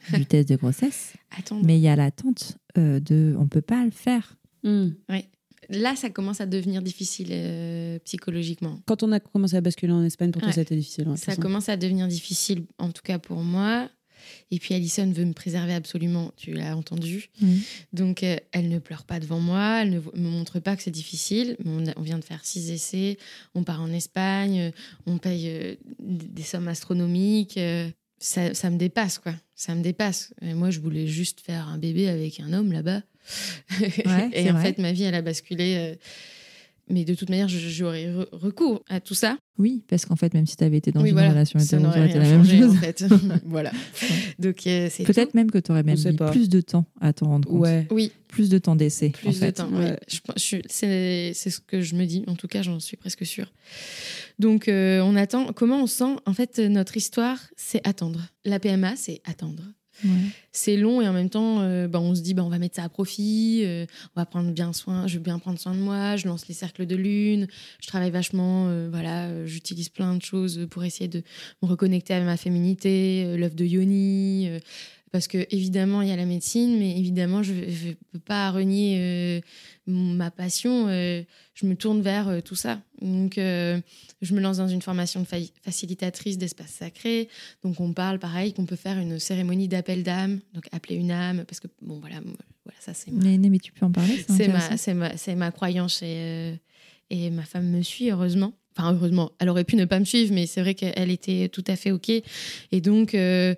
[0.12, 1.60] du test de grossesse, Attends.
[1.62, 4.36] mais il y a l'attente euh, de on peut pas le faire.
[5.70, 8.80] Là, ça commence à devenir difficile euh, psychologiquement.
[8.86, 11.08] Quand on a commencé à basculer en Espagne, pour toi, ça a été difficile.
[11.08, 13.88] ouais, Ça commence à devenir difficile, en tout cas pour moi.
[14.50, 17.30] Et puis Alison veut me préserver absolument, tu l'as entendu.
[17.42, 17.62] Oui.
[17.92, 20.90] Donc euh, elle ne pleure pas devant moi, elle ne me montre pas que c'est
[20.90, 21.56] difficile.
[21.64, 23.18] On, a- on vient de faire six essais,
[23.54, 24.70] on part en Espagne, euh,
[25.06, 27.56] on paye euh, des sommes astronomiques.
[27.58, 29.34] euh, ça, ça me dépasse, quoi.
[29.54, 30.32] Ça me dépasse.
[30.40, 33.02] Et moi, je voulais juste faire un bébé avec un homme là-bas.
[34.06, 34.62] Ouais, Et en vrai.
[34.72, 35.96] fait, ma vie, elle a basculé.
[36.88, 39.38] Mais de toute manière, j'aurais re- recours à tout ça.
[39.58, 41.30] Oui, parce qu'en fait, même si tu avais été dans oui, une voilà.
[41.30, 42.70] relation ça hétéro, ça aurait été rien la même changé, chose.
[42.70, 43.04] en fait.
[43.46, 43.72] voilà.
[44.38, 46.30] Donc, euh, Peut-être même que tu aurais même mis pas.
[46.30, 47.60] plus de temps à t'en rendre compte.
[47.60, 47.86] Ouais.
[47.90, 49.10] Oui, Plus de temps d'essai.
[49.10, 49.70] plus en de temps.
[49.72, 49.98] ouais.
[50.36, 50.62] oui.
[50.68, 52.24] C'est ce que je me dis.
[52.26, 53.52] En tout cas, j'en suis presque sûre.
[54.38, 55.52] Donc, euh, on attend.
[55.52, 58.20] Comment on sent En fait, notre histoire, c'est attendre.
[58.44, 59.62] La PMA, c'est attendre.
[60.52, 62.76] C'est long et en même temps, euh, bah, on se dit, bah, on va mettre
[62.76, 66.16] ça à profit, euh, va prendre bien soin, je veux bien prendre soin de moi,
[66.16, 67.48] je lance les cercles de lune,
[67.80, 71.22] je travaille vachement, euh, voilà, j'utilise plein de choses pour essayer de
[71.62, 74.48] me reconnecter à ma féminité, l'œuf de Yoni,
[75.14, 78.96] parce que évidemment, il y a la médecine, mais évidemment, je ne peux pas renier
[78.98, 79.40] euh,
[79.86, 81.22] ma passion, euh,
[81.54, 82.80] je me tourne vers euh, tout ça.
[83.00, 87.28] Donc, je me lance dans une formation de fa- facilitatrice d'espace sacré.
[87.62, 91.44] Donc, on parle pareil qu'on peut faire une cérémonie d'appel d'âme, donc appeler une âme,
[91.46, 92.16] parce que, bon, voilà,
[92.64, 95.36] voilà ça, c'est ma, Mais, mais tu peux en parler c'est ma, c'est ma, c'est
[95.36, 96.54] ma croyance et,
[97.10, 98.52] et ma femme me suit, heureusement.
[98.76, 101.62] Enfin, heureusement, elle aurait pu ne pas me suivre, mais c'est vrai qu'elle était tout
[101.68, 102.08] à fait OK.
[102.10, 103.54] Et donc, euh,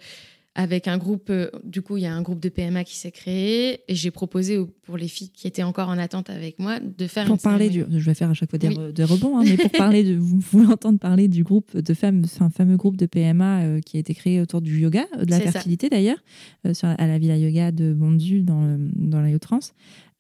[0.59, 3.11] avec un groupe, euh, du coup, il y a un groupe de PMA qui s'est
[3.13, 3.81] créé.
[3.89, 7.07] Et j'ai proposé aux- pour les filles qui étaient encore en attente avec moi de
[7.07, 9.05] faire Pour une parler du, je vais faire à chaque fois des, Oui.
[9.05, 12.49] rebonds, hein, mais pour parler de, vous voulez entendre parler du groupe de femmes, enfin,
[12.49, 15.89] fameux groupe de PMA euh, qui a été créé autour du yoga, de la fertilité
[15.91, 16.19] d'ailleurs,
[16.67, 19.75] euh, à la Villa Yoga de Bondu dans, dans la Hauts-de-France,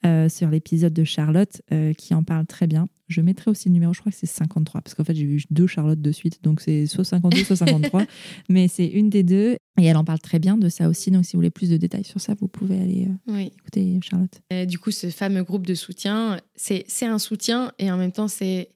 [0.04, 2.86] euh, sur l'épisode de Charlotte euh, qui en parle très bien.
[3.08, 5.42] Je mettrai aussi le numéro, je crois que c'est 53, parce qu'en fait j'ai eu
[5.50, 8.04] deux Charlotte de suite, donc c'est soit 52, soit 53,
[8.48, 11.24] mais c'est une des deux, et elle en parle très bien de ça aussi, donc
[11.24, 13.52] si vous voulez plus de détails sur ça, vous pouvez aller euh, Oui.
[13.58, 14.40] écouter Charlotte.
[14.68, 18.28] Du coup, ce fameux groupe de soutien, c'est c'est un soutien et en même temps,
[18.28, 18.70] c'est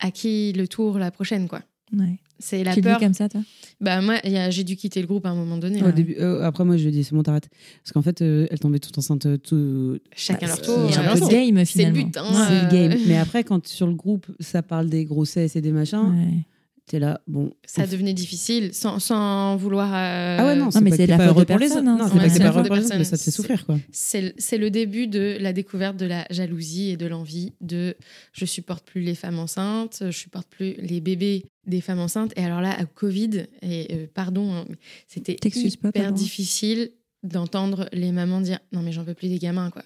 [0.00, 1.62] à qui le tour la prochaine, quoi.
[1.96, 2.18] Ouais.
[2.38, 2.98] C'est la tu le peur.
[3.00, 3.40] comme ça, toi?
[3.80, 4.16] Bah moi,
[4.50, 5.82] j'ai dû quitter le groupe à un moment donné.
[5.82, 5.92] Au hein.
[5.92, 7.48] début, euh, après, moi, je lui ai dit, c'est bon, t'arrêtes.
[7.82, 9.26] Parce qu'en fait, euh, elle tombait toute enceinte.
[9.26, 9.98] euh, Tout...
[10.14, 10.90] Chacun Bah, leur tour.
[10.92, 12.02] c'est euh, un peu c'est- game, le finalement.
[12.04, 12.16] but.
[12.16, 13.00] hein, C'est le euh, game.
[13.06, 16.44] Mais après, quand sur le groupe, ça parle des grossesses et des machins, Ouais.
[16.86, 17.52] T'es là, bon.
[17.64, 17.90] Ça ouf.
[17.90, 19.92] devenait difficile sans, sans vouloir.
[19.94, 22.02] euh, Ah ouais, non, c'est mais pas c'est la faute de pour les personne, autres.
[22.02, 22.08] hein.
[22.08, 22.98] Non, c'est pas que pas faute heureux de pour les autres, personne.
[22.98, 23.78] mais ça te fait souffrir, quoi.
[23.92, 27.96] C'est c'est le début de la découverte de la jalousie et de l'envie de
[28.32, 32.32] je supporte plus les femmes enceintes, je supporte plus les bébés des femmes enceintes.
[32.36, 34.64] Et alors là, à Covid, et euh, pardon, hein,
[35.08, 35.48] c'était pas,
[35.88, 36.90] hyper difficile
[37.22, 39.82] d'entendre les mamans dire non mais j'en peux plus des gamins quoi.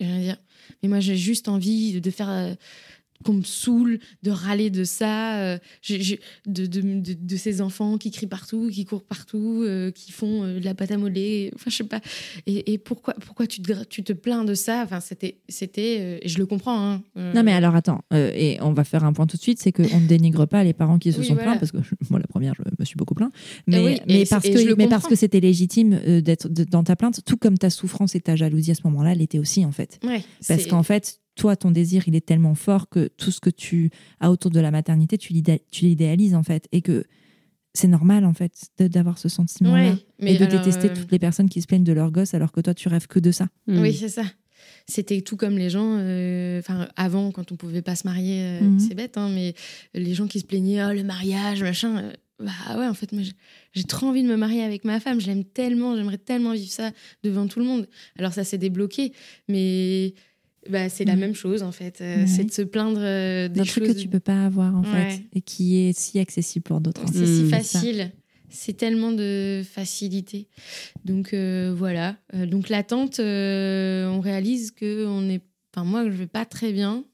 [0.00, 0.36] Et je vais dire
[0.82, 2.54] mais moi j'ai juste envie de faire euh,
[3.24, 5.58] qu'on me saoule, de râler de ça, euh,
[5.88, 10.42] de, de, de, de ces enfants qui crient partout, qui courent partout, euh, qui font
[10.44, 12.00] euh, de la pâte à modeler, enfin je sais pas.
[12.46, 14.82] Et, et pourquoi, pourquoi tu, te, tu te plains de ça?
[14.84, 16.78] Enfin c'était, c'était, et je le comprends.
[16.92, 17.02] Hein,
[17.34, 20.00] Non, mais alors attends, et on va faire un point tout de suite c'est qu'on
[20.00, 21.50] ne dénigre pas les parents qui se Oui, sont voilà.
[21.52, 21.78] plaints, parce que
[22.10, 23.32] moi, la première, je me suis beaucoup plaint.
[23.66, 27.36] Mais, oui, mais, parce, que, mais parce que c'était légitime d'être dans ta plainte, tout
[27.36, 29.98] comme ta souffrance et ta jalousie à ce moment-là l'était aussi, en fait.
[30.04, 33.50] ouais, Parce qu'en fait, toi, ton désir, il est tellement fort que tout ce que
[33.50, 36.66] tu as autour de la maternité, tu l'idé- tu l'idéalises, en fait.
[36.72, 37.04] Et que
[37.72, 39.92] c'est normal, en fait, de- d'avoir ce sentiment-là.
[39.92, 39.96] Ouais,
[40.32, 42.52] et de alors, détester euh, toutes les personnes qui se plaignent de leur gosse alors
[42.52, 43.48] que toi, tu rêves que de ça.
[43.68, 43.80] Mm.
[43.80, 44.24] Oui, c'est ça.
[44.86, 48.60] C'était tout comme les gens, euh, enfin avant quand on pouvait pas se marier, euh,
[48.60, 48.78] Mhm.
[48.78, 49.54] c'est bête, hein, mais
[49.94, 51.96] les gens qui se plaignaient, oh le mariage, machin.
[51.98, 52.12] euh,
[52.44, 53.22] bah ouais, en fait, moi
[53.72, 56.70] j'ai trop envie de me marier avec ma femme, je l'aime tellement, j'aimerais tellement vivre
[56.70, 56.90] ça
[57.22, 57.86] devant tout le monde.
[58.18, 59.12] Alors ça s'est débloqué,
[59.48, 60.14] mais
[60.68, 61.20] bah, c'est la Mhm.
[61.20, 62.00] même chose en fait.
[62.00, 62.26] euh, Ouais.
[62.26, 63.84] C'est de se plaindre euh, des D'un choses.
[63.84, 65.08] truc que tu peux pas avoir, en Ouais.
[65.10, 67.04] fait, et qui est si accessible pour d'autres.
[67.12, 68.12] C'est si facile.
[68.52, 70.48] C'est tellement de facilité.
[71.04, 72.16] Donc euh, voilà.
[72.34, 75.40] Euh, donc l'attente, euh, on réalise que on est.
[75.72, 77.04] Enfin moi, je vais pas très bien.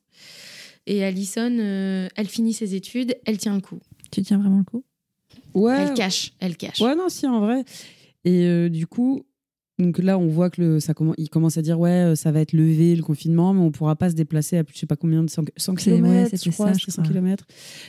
[0.86, 3.80] Et Alison, euh, elle finit ses études, elle tient le coup.
[4.10, 4.84] Tu tiens vraiment le coup?
[5.52, 6.80] Ouais, Elle cache, elle cache.
[6.80, 7.64] Ouais, non, si, en vrai.
[8.24, 9.26] Et euh, du coup,
[9.78, 12.32] donc là, on voit que le, ça commence, il commence à dire ouais, euh, ça
[12.32, 14.86] va être levé le confinement, mais on pourra pas se déplacer à plus, je sais
[14.86, 17.12] pas combien de 100, 100 C'est- ouais, km, je crois, ça, je c'était 100 crois.
[17.12, 17.46] km.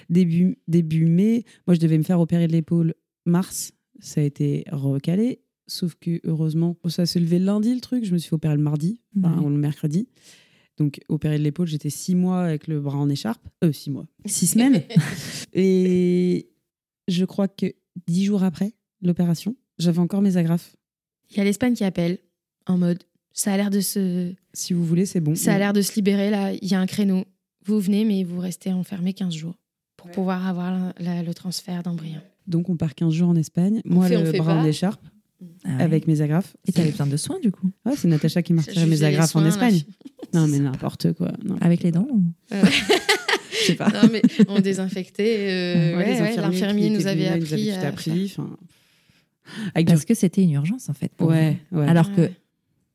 [0.10, 2.94] Début, début mai, moi, je devais me faire opérer de l'épaule
[3.26, 3.72] mars.
[4.00, 5.42] Ça a été recalé.
[5.70, 8.06] Sauf que heureusement, ça s'est levé lundi le truc.
[8.06, 10.08] Je me suis fait opérer le mardi, enfin, ou le mercredi.
[10.78, 13.46] Donc, opéré de l'épaule, j'étais six mois avec le bras en écharpe.
[13.66, 14.08] Euh, six mois.
[14.26, 14.82] Six semaines.
[15.54, 16.48] Et
[17.10, 17.66] je crois que
[18.08, 20.77] dix jours après l'opération, j'avais encore mes agrafes.
[21.32, 22.18] Il y a l'Espagne qui appelle
[22.66, 23.04] en mode.
[23.34, 25.36] Ça a l'air de se, Si vous voulez, c'est bon.
[25.36, 26.54] ça a l'air de se libérer là.
[26.54, 27.24] Il y a un créneau.
[27.66, 29.56] Vous venez, mais vous restez enfermé 15 jours
[29.98, 32.22] pour pouvoir avoir la- la- le transfert d'embryon.
[32.48, 33.82] Donc, on part 15 jours en Espagne.
[33.86, 35.02] Moi, fait, le bras en écharpe,
[35.66, 35.84] Ah ouais.
[35.84, 36.56] avec mes agrafes.
[36.66, 39.04] Et t'avais besoin de soins, du coup Ouais, c'est Natacha qui m'a retiré Je mes
[39.04, 39.82] agrafes en soins, Espagne.
[40.34, 41.32] Non, mais n'importe quoi.
[41.44, 41.58] Non.
[41.62, 42.24] Avec les dents ou-
[42.54, 42.64] Euh,
[43.52, 43.90] Je sais pas.
[43.90, 45.48] Non, mais on désinfectait.
[45.50, 47.68] euh, Ouais, ouais, L'infirmier nous avait appris.
[47.74, 48.36] tout à appris.
[49.76, 51.12] Avec Parce que c'était une urgence, en fait.
[51.16, 51.58] pour Ouais.
[51.88, 52.30] Alors que,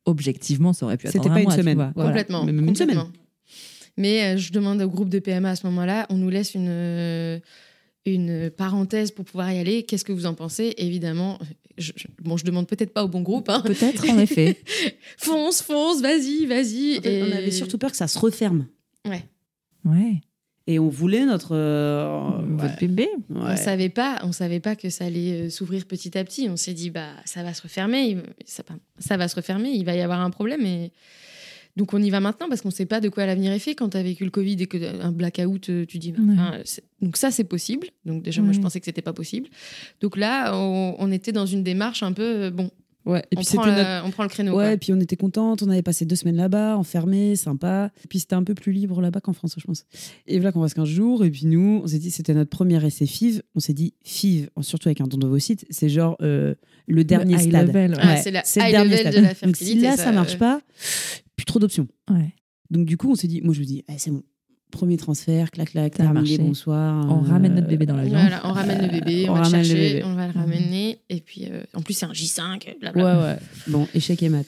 [0.05, 1.91] objectivement, ça aurait pu C'était attendre pas un une semaine.
[1.95, 2.09] Voilà.
[2.09, 2.45] Complètement.
[2.45, 3.09] Mais même une complètement.
[3.97, 6.67] Mais euh, je demande au groupe de PMA à ce moment-là, on nous laisse une,
[6.67, 7.39] euh,
[8.05, 9.83] une parenthèse pour pouvoir y aller.
[9.83, 10.73] Qu'est-ce que vous en pensez?
[10.77, 11.37] Évidemment,
[11.77, 13.49] je, je- bon, je demande peut-être pas au bon groupe.
[13.49, 13.61] hein.
[13.63, 14.57] Peut-être, en effet.
[15.17, 16.97] fonce, fonce, vas-y, vas-y.
[16.97, 18.65] En fait, Et- On avait surtout peur que ça se referme.
[19.07, 19.23] Ouais.
[19.85, 20.21] Ouais.
[20.65, 21.53] Et on voulait notre.
[21.55, 22.87] euh, Votre ouais.
[22.87, 23.09] bébé.
[23.35, 26.47] On savait pas, on savait pas que ça allait euh, s'ouvrir petit à petit.
[26.49, 28.63] On s'est dit bah ça va se refermer, il- ça,
[28.97, 30.91] ça va se refermer, il va y avoir un problème et
[31.75, 33.89] donc on y va maintenant parce qu'on sait pas de quoi l'avenir est fait quand
[33.89, 36.21] tu as vécu le Covid et que euh, un blackout euh, tu dis bah,
[36.53, 36.63] Ouais.
[37.01, 37.87] donc ça c'est possible.
[38.05, 39.49] Donc déjà moi je pensais que c'était pas possible.
[39.99, 42.69] Donc là on, on était dans une démarche un peu bon,
[43.05, 43.19] Ouais.
[43.31, 44.51] Et on, puis prend c'était le, notre- on prend le créneau.
[44.51, 44.71] Ouais, quoi.
[44.73, 47.91] et puis on était contente, on avait passé deux semaines là-bas, enfermés, sympa.
[48.03, 49.85] Et puis c'était un peu plus libre là-bas qu'en France, je pense.
[50.27, 52.83] Et voilà qu'on reste 15 jours, et puis nous, on s'est dit, c'était notre premier
[52.85, 53.41] essai FIV.
[53.55, 56.55] On s'est dit, FIV, surtout avec un don d'ovocytes, c'est genre euh,
[56.87, 57.67] le dernier high stade.
[57.67, 57.97] level, ouais.
[58.01, 59.15] Ah, c'est la le high dernier level stade.
[59.15, 60.37] de la Donc si fertilité, là, ça, ça marche euh.
[60.37, 60.61] pas,
[61.35, 61.87] plus trop d'options.
[62.09, 62.33] Ouais.
[62.69, 64.23] Donc du coup, on s'est dit, moi je me dis, eh, c'est bon,
[64.73, 66.37] premier transfert, clac, clac, terminé, marché.
[66.39, 67.05] bonsoir.
[67.09, 68.19] On euh, ramène notre bébé dans l'avion.
[68.19, 70.03] Voilà, on ramène le bébé, on, On va le ramène le chercher, bébé.
[70.05, 70.99] on va le ramener.
[71.09, 73.21] Et puis, euh, en plus, c'est un J5, Ouais, blablabla.
[73.33, 73.39] ouais.
[73.67, 74.45] Bon, échec et mat.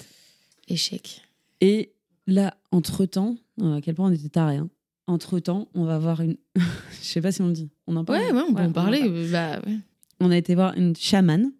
[0.67, 1.21] Échec.
[1.61, 1.93] Et
[2.27, 4.69] là, entre-temps, euh, à quel point on était tarés, hein.
[5.07, 6.35] Entre-temps, on va voir une.
[6.55, 7.69] Je sais pas si on le dit.
[7.87, 8.99] On en parle Ouais, ouais, on peut en en parler.
[9.01, 9.27] parle.
[9.31, 9.77] Bah, ouais.
[10.19, 11.51] On a été voir une chamane.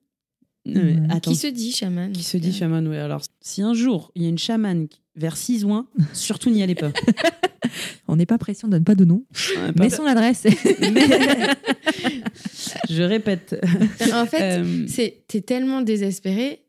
[0.67, 2.97] Euh, Qui se dit chaman qui se dit chamane, ouais.
[2.97, 6.91] Alors, si un jour, il y a une chamane vers Sisoin, surtout n'y allez pas.
[8.07, 9.23] On n'est pas pressé, on donne pas de nom.
[9.57, 10.45] Ouais, Mais pas- son adresse.
[12.89, 13.59] Je répète.
[14.13, 16.61] En fait, Euh, c'est t'es tellement désespéré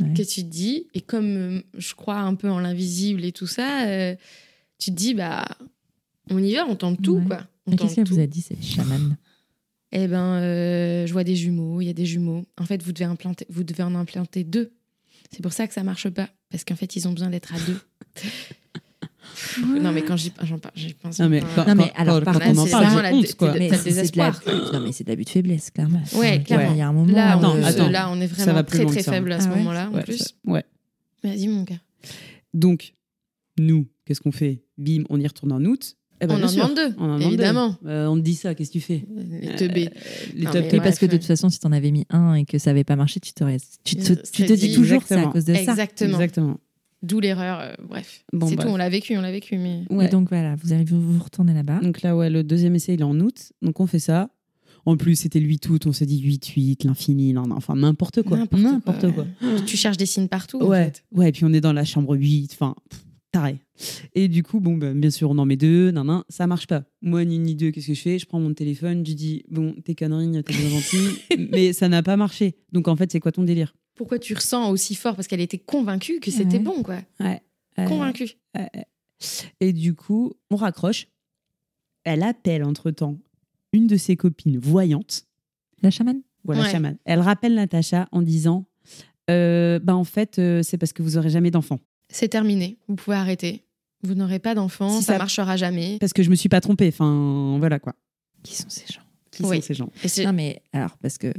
[0.00, 0.14] Ouais.
[0.14, 3.46] que tu te dis, et comme euh, je crois un peu en l'invisible et tout
[3.46, 4.14] ça, euh,
[4.78, 5.46] tu te dis, bah,
[6.30, 7.24] on y va, on tente tout, Ouais.
[7.26, 7.46] quoi.
[7.76, 9.16] Qu'est-ce qu'elle vous a dit, cette chamane?
[9.92, 12.44] Eh ben, euh, je vois des jumeaux, il y a des jumeaux.
[12.58, 14.72] En fait, vous devez, implanter, vous devez en implanter deux.
[15.30, 17.58] C'est pour ça que ça marche pas, parce qu'en fait, ils ont besoin d'être à
[17.66, 17.78] deux.
[19.80, 21.18] non, mais quand j'y j'en parle, j'y pense.
[21.18, 22.70] Non, mais quand, Non, mais quand- alors, quand par on contre, en c'est
[24.12, 24.72] de.
[24.72, 26.02] Non, mais c'est de l'abus de faiblesse, clairement.
[26.14, 26.72] Ouais, clairement.
[26.72, 27.12] Il y a un moment.
[27.12, 27.88] Là, on, attends.
[27.90, 30.18] là, on est vraiment très très faible à ce Ah ouais moment-là, en Ouais, plus.
[30.18, 30.64] ça- ouais.
[31.24, 31.80] Vas-y, mon gars.
[32.54, 32.94] Donc,
[33.58, 34.62] nous, qu'est-ce qu'on fait?
[34.78, 35.96] Bim, on y retourne en août.
[36.22, 37.26] Eh ben, on en sûr, demande deux, on en demande deux.
[37.28, 37.76] évidemment.
[37.86, 39.04] Euh, on te dit ça, qu'est-ce que tu fais
[39.40, 39.90] Les teubés.
[40.34, 42.58] Les Non, mais parce que de toute façon, si t'en avais mis un et que
[42.58, 45.32] ça avait pas marché, tu, t'aurais- tu, te, tu dis toujours que c'est à Exactement.
[45.32, 45.60] cause de ça.
[45.60, 46.14] Exactement.
[46.14, 46.56] Exactement.
[47.02, 47.58] D'où l'erreur.
[47.60, 48.24] euh, bref.
[48.32, 49.58] Bon, c'est tout, on l'a vécu, on l'a vécu.
[49.58, 49.82] Mais...
[49.90, 50.06] Ouais.
[50.06, 51.80] Et donc voilà, vous allez vous, retournez là-bas.
[51.82, 53.52] Donc là, ouais, le deuxième essai, il est en août.
[53.60, 54.30] Donc on fait ça.
[54.86, 55.86] En plus, c'était le 8 août.
[55.86, 58.38] On s'est dit 8-8, l'infini, non, non, enfin n'importe quoi.
[58.38, 59.26] N'importe quoi.
[59.42, 59.64] ouais.
[59.66, 60.60] Tu cherches des signes partout.
[60.60, 61.04] en Ouais, fait.
[61.12, 62.74] ouais, et puis on est dans la chambre 8, enfin,
[63.32, 63.56] taré.
[64.14, 66.66] Et du coup, bon, ben, bien sûr, on en met deux, nan, nan, ça marche
[66.66, 66.84] pas.
[67.00, 68.18] Moi, ni ni deux, qu'est-ce que je fais?
[68.18, 71.18] Je prends mon téléphone, je dis, bon, t'es conneries, t'es bien gentil,
[71.52, 72.56] mais ça n'a pas marché.
[72.72, 73.74] Donc en fait, c'est quoi ton délire?
[73.94, 75.16] Pourquoi tu ressens aussi fort?
[75.16, 76.62] Parce qu'elle était convaincue que c'était Ouais.
[76.62, 76.98] bon, quoi.
[77.20, 77.40] Ouais.
[77.78, 78.30] Euh, Convaincue.
[79.60, 81.06] Et du coup, on raccroche.
[82.04, 83.18] Elle appelle entre-temps
[83.72, 85.26] une de ses copines voyantes,
[85.82, 86.22] La chamane?
[86.44, 86.70] Voilà, Ouais.
[86.70, 86.98] chamane.
[87.04, 88.66] Elle rappelle Natacha en disant,
[89.30, 91.78] euh, bah en fait, euh, c'est parce que vous aurez jamais d'enfant.
[92.08, 92.78] C'est terminé.
[92.88, 93.62] Vous pouvez arrêter.
[94.02, 95.98] Vous n'aurez pas d'enfant, Si ça, ça- marchera jamais.
[96.00, 96.88] Parce que je me suis pas trompée.
[96.88, 97.94] Enfin, voilà quoi.
[98.42, 99.00] Qui sont ces gens?
[99.30, 99.56] Qui Oui.
[99.56, 99.88] sont ces gens?
[100.18, 101.32] Et Non, mais alors, parce que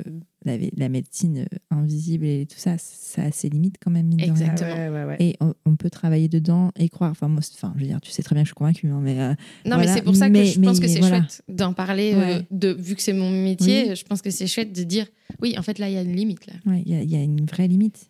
[0.45, 4.17] la, la médecine euh, invisible et tout ça, ça a ses limites quand même, mine
[4.17, 4.33] de rien.
[4.33, 4.73] Exactement.
[4.73, 5.17] Ouais, ouais, ouais.
[5.19, 7.11] Et on, on peut travailler dedans et croire.
[7.11, 8.99] Enfin, moi, enfin, je veux dire, tu sais très bien que je suis convaincue, hein,
[8.99, 9.35] mais euh, Non,
[9.75, 9.77] Voilà.
[9.85, 11.19] mais c'est pour ça que Mais- je pense mais que c'est voilà.
[11.19, 12.13] chouette d'en parler.
[12.15, 13.95] euh, de, vu que c'est mon métier, Oui.
[13.95, 15.05] je pense que c'est chouette de dire
[15.41, 16.47] oui, en fait, là, il y a une limite.
[16.65, 18.09] il y, a- il y a une vraie limite.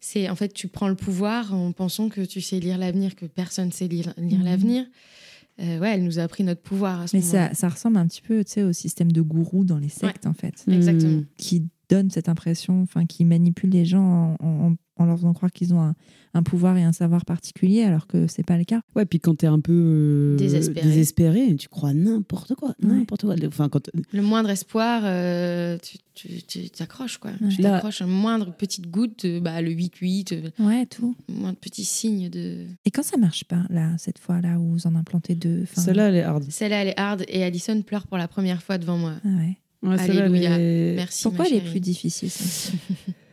[0.00, 3.26] C'est en fait, tu prends le pouvoir en pensant que tu sais lire l'avenir, que
[3.26, 4.44] personne sait lire, lire Mhm.
[4.44, 4.84] l'avenir.
[5.58, 7.48] Euh, ouais, elle nous a appris notre pouvoir à ce Mais moment-là.
[7.48, 10.26] ça, ça ressemble un petit peu tu sais, au système de gourou dans les sectes,
[10.26, 11.20] en fait, Exactement.
[11.20, 11.24] Hmm.
[11.38, 15.52] qui donne cette impression, enfin, qui manipule les gens en, en- en leur faisant croire
[15.52, 15.94] qu'ils ont un,
[16.34, 18.80] un pouvoir et un savoir particulier, alors que c'est pas le cas.
[18.94, 20.86] Ouais, puis quand t'es un peu euh, Désespéré.
[20.86, 22.88] désespéré, tu crois n'importe quoi, Ouais.
[22.94, 23.34] n'importe quoi.
[23.46, 27.30] Enfin, quand Le moindre espoir, euh, tu tu- tu t'accroches, quoi.
[27.42, 27.48] Ouais.
[27.54, 31.14] Tu Là- t'accroches une moindre petite goutte, euh, bah, le 8-8, euh, Ouais, tout.
[31.28, 32.64] moindre petit signe de...
[32.86, 36.14] Et quand ça marche pas, là, cette fois-là, où vous en implantez deux, celle-là, elle
[36.16, 36.44] est hard.
[36.48, 39.12] Celle-là, elle est hard et Alison pleure pour la première fois devant moi.
[39.24, 39.58] ah ouais.
[39.82, 40.58] Ouais, celle-là, elle Alléluia.
[40.58, 42.72] est- Merci, Pourquoi ma elle est plus difficile ça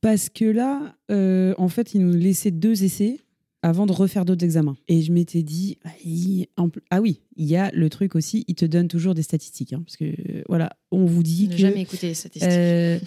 [0.00, 3.20] Parce que là, euh, en fait, ils nous laissaient deux essais
[3.62, 4.76] avant de refaire d'autres examens.
[4.88, 8.64] Et je m'étais dit, ah, ah oui, il y a le truc aussi, ils te
[8.64, 9.74] donnent toujours des statistiques.
[9.74, 12.50] hein, parce que euh, voilà, on vous dit Ne que jamais écouter les statistiques.
[12.50, 12.98] euh,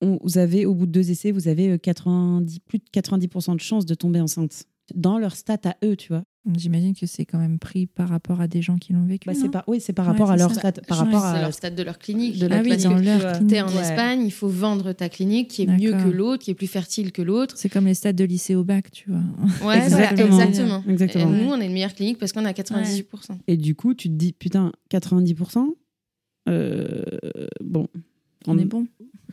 [0.00, 3.60] on- vous avez, au bout de deux essais, vous avez 90, plus de 90% de
[3.60, 4.64] chances de tomber enceinte.
[4.94, 6.24] Dans leur stat à eux, tu vois.
[6.56, 9.26] J'imagine que c'est quand même pris par rapport à des gens qui l'ont vécu.
[9.26, 10.60] Bah, c'est par, oui, c'est par Ouais, rapport à c'est leur ça.
[10.60, 12.38] stat, par Ouais, rapport à leur stade de leur clinique.
[12.38, 13.32] de la Ah oui, clinique, dans tu leur vois.
[13.32, 13.50] clinique.
[13.50, 13.80] T'es en Ouais.
[13.82, 17.12] Espagne, il faut vendre ta clinique qui est mieux que l'autre, qui est plus fertile
[17.12, 17.56] que l'autre.
[17.58, 19.20] C'est comme les stades de lycée au bac, tu vois.
[19.68, 20.28] Ouais, Exactement.
[20.30, 20.84] voilà, exactement.
[20.88, 21.34] Exactement.
[21.34, 23.04] Et nous, on est une meilleure clinique parce qu'on a 98%.
[23.46, 25.66] Et du coup, tu te dis, putain, 90%,
[26.48, 27.02] euh,
[27.62, 27.86] bon.
[28.46, 28.86] On est bon.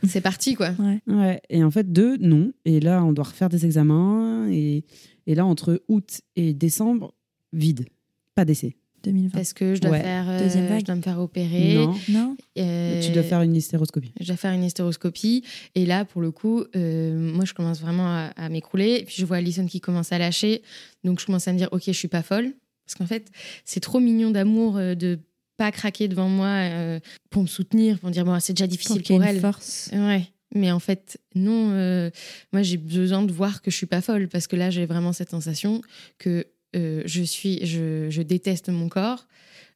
[0.06, 0.70] C'est parti, quoi.
[0.78, 1.00] Ouais.
[1.06, 1.40] Ouais.
[1.48, 2.52] Et en fait, deux, non.
[2.66, 4.46] Et là, on doit refaire des examens.
[4.50, 4.84] Et,
[5.28, 7.14] et là, entre août et décembre,
[7.52, 7.86] vide.
[8.34, 8.74] Pas d'essai.
[9.04, 9.30] 2020.
[9.30, 10.00] Parce que je dois, Ouais.
[10.00, 10.80] faire, euh, Deuxième vague.
[10.80, 11.74] je dois me faire opérer.
[11.76, 11.94] Non.
[12.08, 14.12] Non Euh, Tu dois faire une hystéroscopie.
[14.18, 15.44] Je dois faire une hystéroscopie.
[15.76, 18.96] Et là, pour le coup, euh, moi, je commence vraiment à, à m'écrouler.
[19.00, 20.62] Et puis, je vois Alison qui commence à lâcher.
[21.04, 22.52] Donc, je commence à me dire, OK, je suis pas folle.
[22.86, 23.28] Parce qu'en fait,
[23.64, 25.18] c'est trop mignon d'amour de
[25.58, 27.00] pas craquer devant moi euh,
[27.30, 29.40] pour me soutenir, pour me dire, bon, c'est déjà difficile Pour pour elle.
[29.40, 29.90] force.
[29.92, 30.24] Ouais.
[30.54, 31.72] Mais en fait, non.
[31.72, 32.10] euh,
[32.52, 35.12] moi, j'ai besoin de voir que je suis pas folle parce que là, j'ai vraiment
[35.12, 35.82] cette sensation
[36.18, 36.46] que
[36.76, 39.26] euh, je suis, je, déteste mon corps,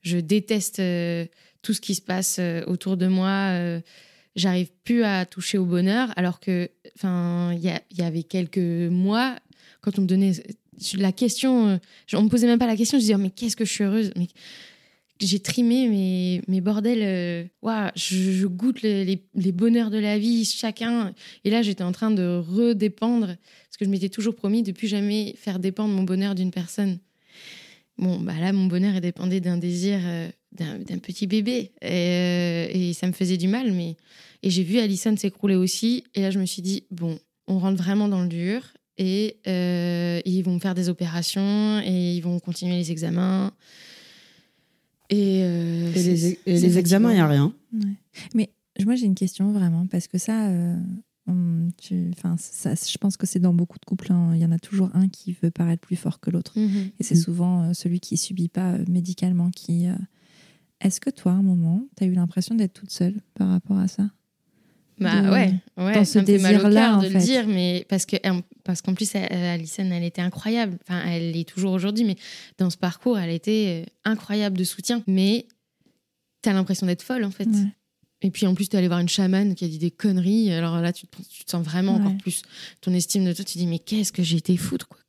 [0.02, 1.26] je déteste euh,
[1.62, 3.80] tout ce qui se passe autour de moi.
[4.34, 9.36] J'arrive plus à toucher au bonheur, alors que, enfin, il y, y avait quelques mois,
[9.82, 10.32] quand on me donnait
[10.94, 11.78] la question,
[12.14, 14.10] on me posait même pas la question, je disais mais qu'est-ce que je suis heureuse,
[14.16, 14.28] mais
[15.26, 17.48] j'ai trimé mes, mes bordels.
[17.62, 19.04] Ouah, je, goûte les,
[19.34, 21.14] les- bonheurs de la vie, chacun.
[21.44, 24.88] Et là, j'étais en train de redépendre, parce que je m'étais toujours promis de plus
[24.88, 26.98] jamais faire dépendre mon bonheur d'une personne.
[27.98, 31.72] Bon, bah là, mon bonheur dépendait d'un désir euh, d'un petit bébé.
[31.82, 33.72] Et, euh, et ça me faisait du mal.
[33.72, 33.96] Mais...
[34.42, 36.04] Et j'ai vu Alison s'écrouler aussi.
[36.14, 38.62] Et là, je me suis dit, bon, on rentre vraiment dans le dur.
[38.98, 43.52] Et euh, ils vont me faire des opérations et ils vont continuer les examens.
[45.14, 47.52] Et, euh, Et les, et c'est les examens, il n'y a rien.
[47.74, 47.96] Ouais.
[48.34, 48.50] Mais
[48.84, 50.76] moi, j'ai une question vraiment, parce que ça, euh,
[51.76, 54.10] tu- enfin, ça, je pense que c'est dans beaucoup de couples.
[54.10, 54.30] hein.
[54.34, 56.58] Il y en a toujours un qui veut paraître plus fort que l'autre.
[56.58, 56.90] Mhm.
[56.98, 57.18] Et c'est Mm.
[57.18, 59.86] souvent euh, celui qui subit pas euh, médicalement qui.
[59.86, 59.94] euh,
[60.80, 63.78] Est-ce que toi, à un moment, tu as eu l'impression d'être toute seule par rapport
[63.78, 64.10] à ça?
[65.02, 68.16] Bah de- ouais, ouais dans ce fait désir-là, en de le dire, mais parce que
[68.64, 70.78] parce qu'en plus, Alison, elle était incroyable.
[70.88, 72.16] Enfin, elle est toujours aujourd'hui, mais
[72.58, 75.02] dans ce parcours, elle était euh, incroyable de soutien.
[75.06, 75.46] Mais
[76.42, 77.46] t'as l'impression d'être folle en fait.
[77.48, 77.66] Ouais.
[78.24, 80.52] Et puis en plus, t'es allé voir une chamane qui a dit des conneries.
[80.52, 82.02] Alors là, tu te, tu te sens vraiment Ouais.
[82.02, 82.42] encore plus
[82.80, 83.44] ton estime de toi.
[83.44, 85.00] Tu te dis, mais qu'est-ce que j'ai été foutre quoi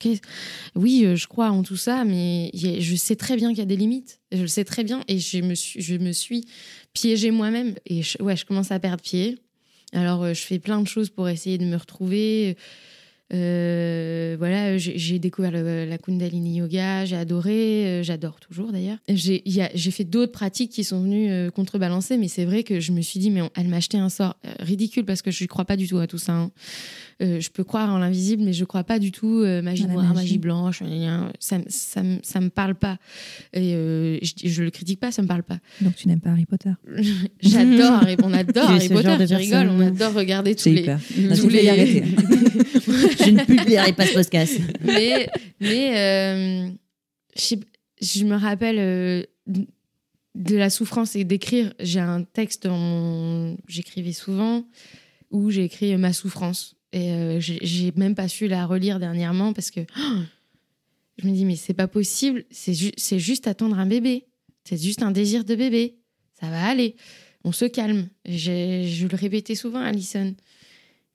[0.76, 3.66] Oui, euh, je crois en tout ça, mais je sais très bien qu'il y a
[3.66, 4.20] des limites.
[4.32, 5.04] Je le sais très bien.
[5.08, 6.46] Et je me suis, je me suis
[6.94, 7.76] piégée moi-même.
[7.86, 9.38] Et je, ouais, je commence à perdre pied.
[9.94, 12.58] Alors, euh, je fais plein de choses pour essayer de me retrouver.
[13.34, 18.98] Euh, voilà, j'ai découvert la Kundalini Yoga, j'ai adoré, euh, j'adore toujours d'ailleurs.
[19.08, 19.42] J'ai
[19.92, 23.20] fait d'autres pratiques qui sont venues euh, contrebalancer, mais c'est vrai que je me suis
[23.20, 25.88] dit, mais elle m'a acheté un sort ridicule parce que je ne crois pas du
[25.88, 26.34] tout à tout ça.
[26.34, 26.52] hein.
[27.24, 29.84] Euh, je peux croire en l'invisible, mais je ne crois pas du tout euh, magie
[29.84, 30.16] À la noire, magie.
[30.16, 30.84] magie blanche,
[31.40, 32.98] ça, ça, me- ça me parle pas.
[33.54, 35.60] Et euh, je, je le critique pas, ça me parle pas.
[35.80, 36.72] Donc tu n'aimes pas Harry Potter
[37.42, 41.00] J'adore Harry, on adore Harry Potter, tu rigoles, on adore regarder tous les, peur.
[41.00, 42.04] tous je vais les- y arrêter.
[43.26, 44.60] Je ne publierai pas ce podcast.
[44.84, 45.30] mais
[45.62, 46.70] mais euh,
[47.38, 49.24] je, me rappelle euh,
[50.36, 51.74] de la souffrance et d'écrire.
[51.80, 54.66] J'ai un texte mon- j'écrivais souvent
[55.32, 59.70] où j'ai écrit ma souffrance et euh, j'ai même pas su la relire dernièrement parce
[59.72, 60.20] que oh,
[61.18, 62.46] je me dis mais c'est pas possible.
[62.52, 64.26] C'est ju- c'est juste attendre un bébé.
[64.64, 65.96] C'est juste un désir de bébé.
[66.40, 66.96] Ça va aller.
[67.44, 68.08] On se calme.
[68.26, 70.34] Je le répétais souvent, à Alison.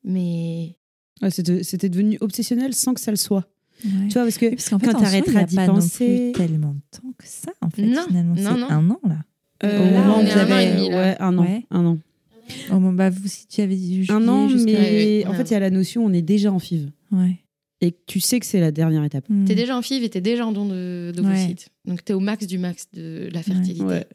[0.05, 0.77] Mais
[1.21, 3.49] Ouais, C'était c'était devenu obsessionnel sans que ça le soit.
[3.85, 3.91] Ouais.
[4.09, 6.47] Tu vois, parce que Oui, parce qu'en fait, quand t'arrêteras d'y pas non penser- plus
[6.47, 8.35] tellement de temps que ça, en fait, Non, finalement.
[8.35, 8.71] non, C'est non.
[8.71, 9.17] un an, là.
[9.65, 10.21] euh, un an
[10.59, 10.97] et demi, là.
[10.97, 11.65] ouais, un an, Ouais.
[11.71, 11.99] un an,
[12.71, 15.53] Moment, bah, vous, si tu avais dit juillet un an, mais Ouais, en fait, il
[15.53, 17.37] y a la notion, on est déjà en FIV Ouais.
[17.81, 19.25] et tu sais que c'est la dernière étape.
[19.29, 19.45] Hmm.
[19.45, 21.69] T'es déjà en FIV et t'es déjà en don de- d'ovocytes.
[21.85, 23.83] Donc t'es au max du max de la fertilité.
[23.85, 24.07] Ouais.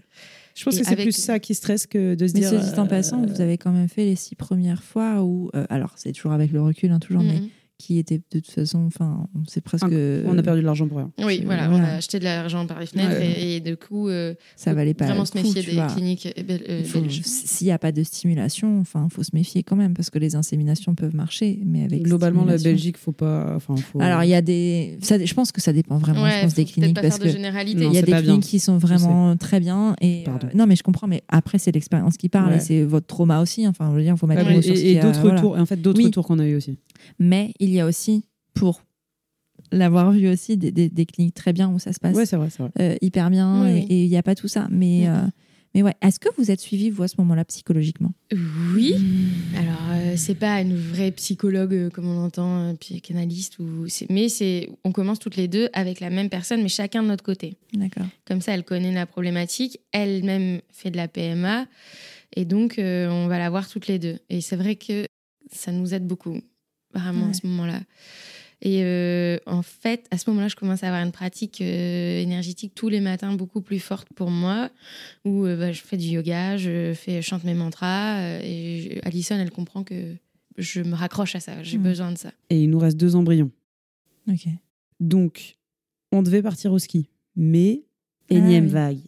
[0.55, 2.49] Je pense Et que c'est avec- plus ça qui stresse que de se Mais dire.
[2.49, 5.49] ce dit en euh, passant, vous avez quand même fait les six premières fois où,
[5.55, 7.49] euh, alors c'est toujours avec le recul, hein, toujours, mais Mhm.
[7.83, 9.83] Qui était de toute façon, enfin, c'est presque.
[9.85, 11.11] On a perdu de l'argent pour rien.
[11.19, 11.83] Oui, voilà, voilà.
[11.83, 13.41] on a acheté de l'argent par les fenêtres Ouais.
[13.41, 15.87] et, et du coup, euh, Ça valait pas vraiment se méfier des vois.
[15.87, 17.09] cliniques euh, euh.
[17.09, 20.35] S'il n'y a pas de stimulation, enfin, faut se méfier quand même parce que les
[20.35, 23.53] inséminations peuvent marcher, mais avec Globalement, la Belgique, faut pas.
[23.55, 23.99] Enfin, faut...
[24.01, 26.63] Alors il y a des, ça, je pense que ça dépend vraiment, je pense des
[26.65, 27.83] cliniques pas parce faire de généralité.
[27.85, 28.21] Il y a des bien.
[28.21, 31.71] cliniques qui sont vraiment très bien et euh, non mais je comprends mais après c'est
[31.71, 32.57] l'expérience qui parle Ouais.
[32.57, 35.59] et c'est votre trauma aussi enfin je veux dire faut mettre et, d'autres retours, et
[35.61, 36.77] en fait, d'autres retours qu'on a eu aussi.
[37.19, 38.81] Mais il y a aussi pour
[39.71, 42.35] l'avoir vu aussi des, des- des cliniques très bien où ça se passe Ouais, c'est
[42.37, 42.71] vrai, c'est vrai.
[42.79, 43.85] euh, hyper bien Oui, et oui.
[44.05, 45.13] il n'y a pas tout ça mais Mhm.
[45.15, 45.27] euh,
[45.75, 48.13] mais ouais est-ce que vous êtes suivi vous à ce moment-là psychologiquement?
[48.73, 48.93] Oui.
[49.55, 54.27] Alors, euh, c'est pas une vraie psychologue euh, comme on entend, un psychanalyste, ou mais
[54.27, 57.57] c'est, on commence toutes les deux avec la même personne, mais chacun de notre côté.
[57.73, 61.67] d'accord Comme ça, elle connaît la problématique, elle-même fait de la PMA,
[62.35, 64.17] et donc euh, on va la voir toutes les deux.
[64.29, 65.05] Et c'est vrai que
[65.51, 66.39] ça nous aide beaucoup,
[66.93, 67.81] vraiment, à ce moment-là.
[68.65, 72.73] Et euh, en fait, à ce moment-là, je commence à avoir une pratique euh, énergétique
[72.75, 74.69] tous les matins beaucoup plus forte pour moi,
[75.25, 78.81] où euh, bah, je fais du yoga, je, fais, je chante mes mantras, euh, et
[79.01, 80.15] je- Alison, elle comprend que
[80.57, 82.31] je me raccroche à ça, j'ai besoin de ça.
[82.49, 83.51] Et il nous reste deux embryons.
[84.29, 84.47] ok
[84.99, 85.55] Donc,
[86.11, 87.83] on devait partir au ski, mais
[88.29, 88.71] Ah énième oui.
[88.71, 88.99] vague.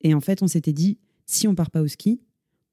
[0.00, 2.20] Et en fait, on s'était dit, si on part pas au ski,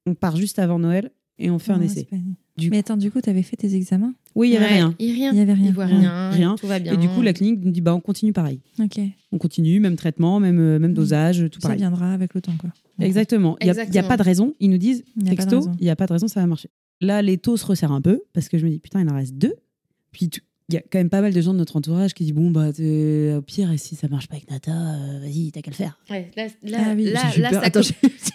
[0.05, 2.07] on part juste avant Noël et on fait un essai.
[2.09, 2.23] c'est pas-
[2.57, 4.13] Du mais attends du coup tu avais fait tes examens?
[4.35, 4.95] Oui, il y avait Ouais, rien.
[4.99, 5.31] Il, rien.
[5.33, 5.65] Il y avait rien.
[5.67, 6.55] Il voit rien, Rien.
[6.55, 6.93] tout va bien.
[6.93, 8.59] Et du coup, la clinique nous dit, bah, on continue pareil.
[8.79, 8.99] ok
[9.31, 10.95] On continue, même traitement, même, euh, même Mhm.
[10.95, 11.79] dosage, tout ça pareil.
[11.79, 12.69] viendra avec le temps quoi
[12.99, 13.57] Exactement.
[13.61, 14.53] Il n'y a, pas de raison.
[14.59, 16.69] Ils nous disent, Il n'y texto, il n'y a pas de raison, ça va marcher.
[17.01, 19.15] Là, les taux se resserrent un peu parce que je me dis, putain, il en
[19.15, 19.55] reste deux.
[20.11, 22.23] Puis tout- il y a quand même pas mal de gens de notre entourage qui
[22.23, 25.51] disent, bon, bah, t'es- au pire, et si ça marche pas avec Nata, euh, vas-y,
[25.51, 25.97] t'as qu'à le faire.
[26.09, 27.61] Ouais, là, là, Ah oui, là, j'ai là, peur.
[27.61, 27.81] ça Attends,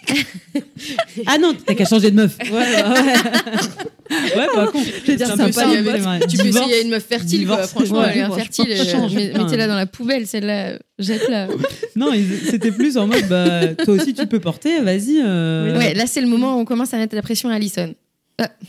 [0.07, 0.15] com-
[1.25, 2.37] Ah non, t'as qu'à changer de meuf.
[2.51, 4.37] Ouais, bah, ouais.
[4.37, 4.79] ouais, pas con.
[5.05, 6.27] Je veux dire, Tu ça potes.
[6.29, 7.55] Tu peux essayer une meuf fertile, quoi.
[7.57, 7.71] Divorce.
[7.71, 8.75] Franchement, Ouais, elle est infertile.
[8.77, 9.37] Change, euh, mais-.
[9.43, 10.79] Mettez-la dans la poubelle, celle-là.
[10.99, 11.47] Jette-la.
[11.95, 12.11] Non,
[12.49, 15.19] c'était plus en mode, bah, toi aussi tu peux porter, vas-y.
[15.25, 17.93] euh, Ouais, là, c'est le moment où on commence à mettre la pression à Alison.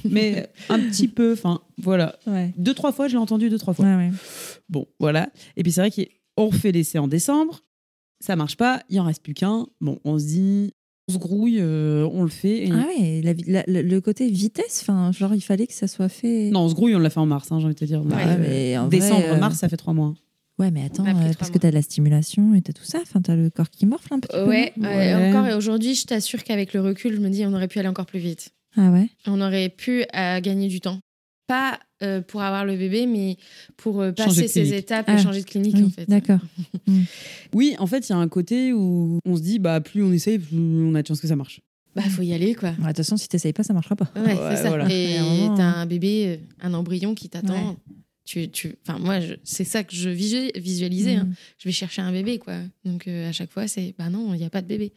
[0.04, 2.18] Mais un petit peu, enfin, voilà.
[2.26, 2.52] Ouais.
[2.56, 3.84] Deux, trois fois, je l'ai entendu deux, trois fois.
[3.84, 4.10] Ouais, ouais.
[4.68, 5.30] Bon, voilà.
[5.56, 7.60] Et puis c'est vrai qu'on refait l'essai en décembre.
[8.20, 9.66] Ça marche pas, il en reste plus qu'un.
[9.80, 10.72] Bon, on se dit,
[11.08, 12.66] on se grouille, euh, on le fait.
[12.66, 15.86] et- Ah ouais, la vi- la- le- côté vitesse, enfin, genre il fallait que ça
[15.86, 16.50] soit fait.
[16.50, 18.04] Non, on se grouille, on l'a fait en mars, hein, j'ai envie de te dire.
[18.04, 20.14] Ouais, Euh, mais en vrai, décembre, euh, mars, ça fait trois mois.
[20.58, 21.60] Ouais, mais attends, euh, parce que mois.
[21.60, 24.18] t'as de la stimulation et t'as tout ça, enfin, t'as le corps qui morfle un
[24.18, 24.48] petit peu.
[24.48, 25.14] Ouais, Ouais.
[25.30, 27.86] encore et aujourd'hui, je t'assure qu'avec le recul, je me dis on aurait pu aller
[27.88, 28.50] encore plus vite.
[28.76, 29.08] Ah ouais.
[29.26, 31.00] On aurait pu euh, gagner du temps.
[31.46, 33.38] Pas euh, pour avoir le bébé, mais
[33.78, 36.06] pour euh, passer ces étapes Ah, et changer de clinique, Oui, en fait.
[36.08, 36.40] d'accord.
[37.54, 40.12] Oui, en fait, il y a un côté où on se dit, bah, plus on
[40.12, 41.60] essaye, plus on a de chance que ça marche.
[41.96, 42.68] Bah, faut y aller, quoi.
[42.70, 44.10] Ouais, De toute façon, si t'essayes pas, ça marchera pas.
[44.14, 44.68] Ouais, Ouais, c'est ça.
[44.68, 44.86] voilà.
[44.90, 45.16] Et
[45.56, 45.74] t'as hein.
[45.78, 47.70] un bébé, un embryon qui t'attend.
[47.70, 47.76] Ouais.
[48.26, 48.74] Tu, tu...
[48.86, 51.14] Enfin, moi, je- c'est ça que je visu- visualisais.
[51.16, 51.24] hein.
[51.24, 51.34] Mhm.
[51.56, 52.58] Je vais chercher un bébé, quoi.
[52.84, 54.92] Donc, euh, à chaque fois, c'est bah non, il n'y a pas de bébé.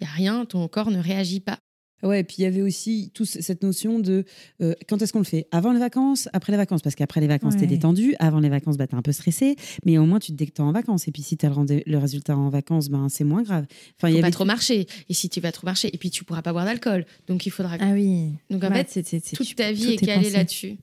[0.00, 1.58] Il n'y a rien, ton corps ne réagit pas.
[2.02, 4.24] Ouais, et puis il y avait aussi tout ce- cette notion de
[4.60, 5.46] euh, quand est-ce qu'on le fait?
[5.52, 6.82] Avant les vacances, après les vacances?
[6.82, 7.66] Parce qu'après les vacances, t'es Ouais.
[7.68, 8.14] détendu.
[8.18, 9.54] Avant les vacances, bah, t'es un peu stressé.
[9.84, 11.06] Mais au moins, tu te t'es en vacances.
[11.06, 13.66] Et puis si t'as le, le résultat en vacances, ben, c'est moins grave.
[13.98, 14.86] Enfin, il Faut y pas avait trop marcher.
[15.08, 17.06] Et si tu vas trop marcher, et puis tu pourras pas boire d'alcool.
[17.28, 17.76] Donc, il faudra.
[17.80, 18.30] Ah oui.
[18.50, 20.78] Donc, en Ouais, fait, c'est- c'est- c'est- toute tu- ta tout vie est calée là-dessus.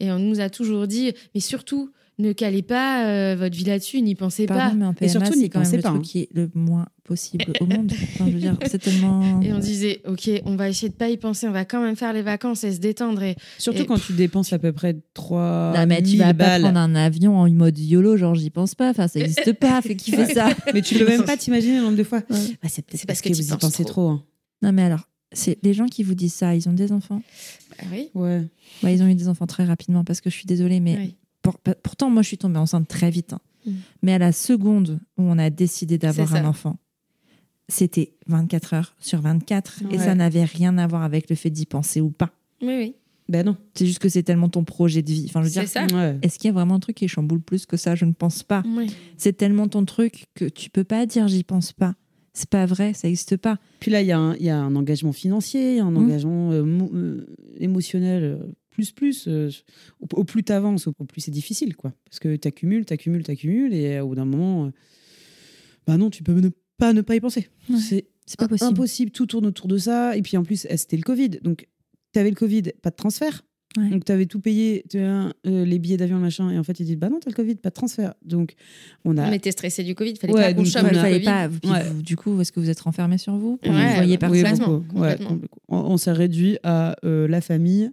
[0.00, 4.00] Et on nous a toujours dit, mais surtout, ne calez pas euh, votre vie là-dessus,
[4.00, 4.72] n'y pensez pas.
[4.74, 6.04] Mais en PMA, surtout, n'y pensez le pas, truc hein.
[6.04, 7.92] qui est le moins possible au monde.
[8.14, 9.40] Enfin, je veux dire, c'est tellement.
[9.42, 11.96] Et on disait, ok, on va essayer de pas y penser, on va quand même
[11.96, 13.22] faire les vacances et se détendre.
[13.22, 16.60] Et Surtout Et- quand tu dépenses à peu près 3 Non, mais tu vas pas
[16.60, 18.90] prendre un avion en mode YOLO, genre j'y pense pas.
[18.90, 19.82] Enfin, ça n'existe pas.
[19.82, 20.50] Fait qui fait ça?
[20.72, 22.22] Mais tu peux même pas t'imaginer le nombre de fois.
[22.30, 22.36] Ouais.
[22.62, 23.92] Ah, c'est parce parce que, que tu vous y penses pensez trop.
[23.92, 24.08] trop.
[24.10, 24.22] hein.
[24.62, 27.20] Non, mais alors, c'est les gens qui vous disent ça, ils ont des enfants?
[27.80, 28.42] Ah oui, Ouais.
[28.84, 31.16] Ouais, ils ont eu des enfants très rapidement parce que je suis désolée, mais oui.
[31.44, 33.34] Pour- pourtant, moi, je suis tombée enceinte très vite.
[33.34, 33.40] hein.
[33.66, 33.70] Mm.
[34.02, 36.76] Mais à la seconde où on a décidé d'avoir un enfant,
[37.68, 39.98] c'était 24 heures sur 24 et Ouais.
[39.98, 42.30] ça n'avait rien à voir avec le fait d'y penser ou pas.
[42.62, 42.94] oui, oui.
[43.26, 43.56] Ben non.
[43.74, 45.24] C'est juste que c'est tellement ton projet de vie.
[45.30, 45.86] Enfin, je veux C'est dire, ça.
[45.96, 46.18] Ouais.
[46.20, 47.94] est-ce qu'il y a vraiment un truc qui chamboule plus que ça?
[47.94, 48.62] Je ne pense pas.
[48.66, 48.92] Oui.
[49.16, 51.94] C'est tellement ton truc que tu peux pas dire j'y pense pas.
[52.34, 53.58] C'est pas vrai, ça n'existe pas.
[53.80, 55.96] Puis là, il y, a un- il y a un engagement financier, un Mmh.
[55.96, 57.26] engagement euh, euh,
[57.56, 59.26] émotionnel euh, plus plus.
[59.28, 59.50] euh,
[60.00, 61.92] au, au plus t'avances, au, au plus c'est difficile, quoi.
[62.04, 64.70] Parce que t'accumules, t'accumules, t'accumules, et euh, au bout d'un moment, euh,
[65.86, 67.48] bah non, tu peux ne pas ne pas y penser.
[67.70, 67.78] Ouais.
[67.78, 68.70] C'est C'est pas possible.
[68.70, 69.10] impossible.
[69.10, 70.16] Tout tourne autour de ça.
[70.16, 71.66] Et puis en plus, c'était le Covid, donc
[72.12, 73.42] t'avais le Covid, pas de transfert.
[73.76, 73.88] Ouais.
[73.90, 76.96] Donc t'avais tout payé, tu euh, les billets d'avion, machin, et en fait ils disent
[76.96, 78.14] bah non, t'as le Covid, pas de transfert.
[78.24, 78.54] Donc
[79.04, 80.96] on a On était stressé du Covid, fallait Ouais, pas qu'on donc chope on le
[80.98, 81.24] a- fallait Covid.
[81.24, 81.48] pas.
[81.48, 81.82] puis Ouais.
[81.90, 83.58] vous- du coup, est-ce que vous êtes renfermé sur vous?
[83.64, 84.84] Ouais, Vous voyez complètement.
[85.68, 87.90] On, on s'est réduit à euh, la famille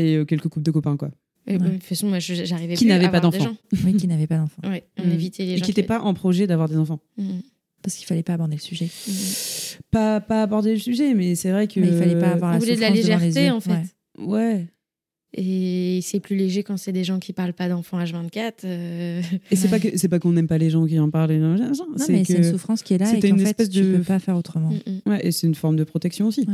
[0.00, 1.10] et euh, quelques couples de copains, quoi.
[1.46, 1.58] Et Ouais.
[1.58, 3.56] bon, de toute façon, moi, j'arrivais Qui n'avaient pas d'enfants.
[3.84, 4.60] Oui, qui n'avait pas d'enfant.
[4.68, 5.10] Ouais, on Mm.
[5.12, 7.00] évitait les Et gens qui n'étaient pas en projet d'avoir des enfants.
[7.16, 7.38] Mm.
[7.82, 8.86] Parce qu'il fallait pas aborder le sujet.
[8.86, 9.12] Mm.
[9.90, 11.80] Pas, pas aborder le sujet, mais c'est vrai que.
[11.80, 13.70] Mais il fallait pas avoir On la voulait de la légèreté, en fait.
[14.18, 14.26] Ouais.
[14.26, 14.66] Ouais.
[15.32, 18.64] Et c'est plus léger quand c'est des gens qui parlent pas d'enfants H24.
[18.64, 19.70] euh, Et c'est Ouais.
[19.70, 21.30] pas que c'est pas qu'on n'aime pas les gens qui en parlent.
[21.30, 21.54] et non,
[22.08, 24.02] mais c'est une souffrance qui est là et qu'en une fait, espèce tu de- peux
[24.02, 24.70] pas faire autrement.
[24.70, 26.46] mm, ouais, et c'est une forme de protection aussi.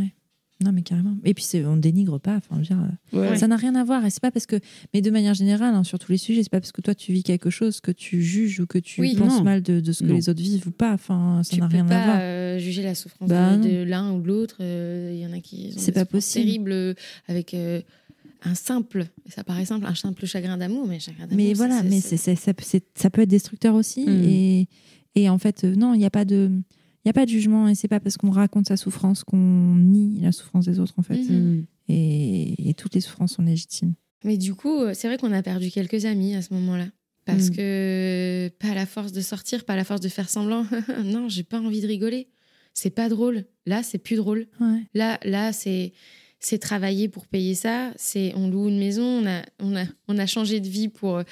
[0.65, 1.15] Non, mais carrément.
[1.25, 2.37] Et puis, on dénigre pas.
[2.37, 3.37] Enfin, je veux dire, euh, Ouais.
[3.37, 4.05] Ça n'a rien à voir.
[4.07, 4.57] Et c'est pas parce que,
[4.95, 7.13] mais de manière générale, hein, sur tous les sujets, c'est pas parce que toi tu
[7.13, 9.15] vis quelque chose que tu juges ou que tu Oui.
[9.17, 9.43] penses Non.
[9.45, 10.15] mal de, de ce que Non.
[10.15, 10.95] les autres vivent ou pas.
[10.95, 12.17] Enfin, ça n'a rien pas à voir.
[12.21, 14.57] euh, juger la souffrance Bah, de, l'un ou de l'autre.
[14.61, 16.45] Euh, Il y en a qui ont C'est des pas possible.
[16.47, 16.95] terribles euh,
[17.29, 17.83] avec euh,
[18.43, 21.37] un simple, ça paraît simple, un simple chagrin d'amour, mais chagrin d'amour.
[21.37, 22.17] Mais voilà, mais ça,
[22.55, 24.07] peut- c'est- ça peut être destructeur aussi.
[24.07, 24.25] Mm.
[24.25, 24.69] Et,
[25.17, 26.51] et en fait, non, il n'y a pas de.
[27.07, 29.37] Il y a pas de jugement et c'est pas parce qu'on raconte sa souffrance qu'on
[29.77, 31.19] nie la souffrance des autres en fait.
[31.19, 31.65] Mhm.
[31.89, 33.95] Et, et toutes les souffrances sont légitimes.
[34.25, 36.87] Mais du coup, euh, c'est vrai qu'on a perdu quelques amis à ce moment-là.
[37.25, 37.55] Parce Mm.
[37.57, 40.67] que pas à la force de sortir, pas à la force de faire semblant.
[41.05, 42.27] non, j'ai pas envie de rigoler.
[42.75, 43.45] C'est pas drôle.
[43.67, 44.49] Là, c'est plus drôle.
[44.61, 44.83] Ouais.
[44.93, 45.93] Là, là, c'est
[46.41, 47.93] c'est travailler pour payer ça.
[47.97, 49.05] C'est on loue une maison.
[49.05, 51.23] On a on a on a changé de vie pour euh,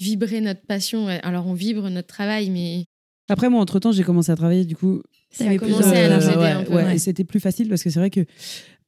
[0.00, 1.06] vibrer notre passion.
[1.22, 2.84] Alors on vibre notre travail, mais
[3.28, 5.02] Après, moi, entre temps, j'ai commencé à travailler, du coup.
[5.30, 6.74] Ça T'avais a plus commencé à nous Euh, aider ouais, un peu.
[6.74, 6.94] ouais.
[6.96, 8.24] Et c'était plus facile parce que c'est vrai que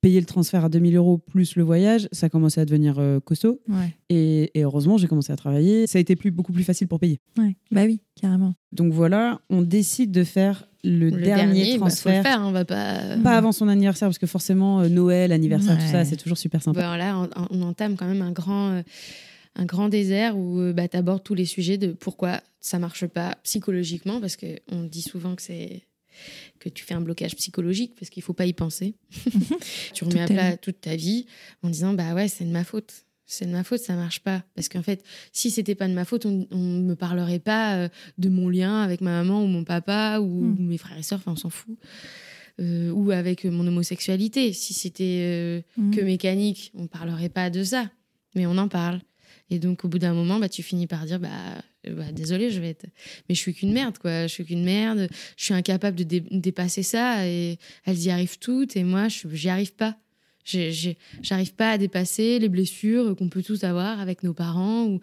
[0.01, 3.61] payer le transfert à 2000 euros plus le voyage, ça commençait à devenir euh, costaud.
[3.69, 3.95] Ouais.
[4.09, 5.87] Et, et heureusement, j'ai commencé à travailler.
[5.87, 7.21] Ça a été plus, beaucoup plus facile pour payer.
[7.39, 7.57] ouais.
[7.71, 8.55] Bah oui, carrément.
[8.73, 12.17] Donc voilà, on décide de faire le, Le dernier, bah, faut transfert.
[12.17, 12.41] le faire.
[12.43, 13.17] On va pas.
[13.23, 16.63] Pas avant son anniversaire, parce que forcément, euh, Noël, anniversaire, tout ça, c'est toujours super
[16.63, 16.81] sympa.
[16.81, 18.83] Bon, là, on, on entame quand même un grand, euh,
[19.57, 23.05] un grand désert où euh, bah, tu abordes tous les sujets de pourquoi ça marche
[23.07, 25.83] pas psychologiquement, parce qu'on dit souvent que c'est
[26.59, 28.95] que tu fais un blocage psychologique parce qu'il faut pas y penser.
[29.95, 30.59] tu remets à plat vie.
[30.59, 31.27] toute ta vie
[31.63, 33.05] en disant bah ouais c'est de ma faute.
[33.27, 34.43] c'est de ma faute, ça marche pas.
[34.57, 37.89] Parce qu'en fait, si c'était pas de ma faute, on, ne me parlerait pas euh,
[38.19, 40.57] de mon lien avec ma maman ou mon papa ou, Mm.
[40.67, 41.79] mes frères et sœurs, enfin, on s'en fout.
[42.61, 44.53] Euh, ou avec mon homosexualité.
[44.53, 45.91] Si c'était euh, Mm.
[45.95, 47.89] que mécanique, on parlerait pas de ça.
[48.35, 49.01] Mais on en parle.
[49.49, 51.29] Et donc, au bout d'un moment, bah, tu finis par dire, bah,
[51.89, 52.87] bah, désolé, je vais être.
[53.29, 54.27] Mais je suis qu'une merde, quoi.
[54.27, 55.09] Je suis qu'une merde.
[55.37, 57.27] Je suis incapable de dé- dépasser ça.
[57.27, 58.77] Et elles y arrivent toutes.
[58.77, 59.97] Et moi, j'y arrive pas.
[60.45, 64.85] J'arrive pas à dépasser les blessures qu'on peut tous avoir avec nos parents.
[64.87, 65.01] Ou,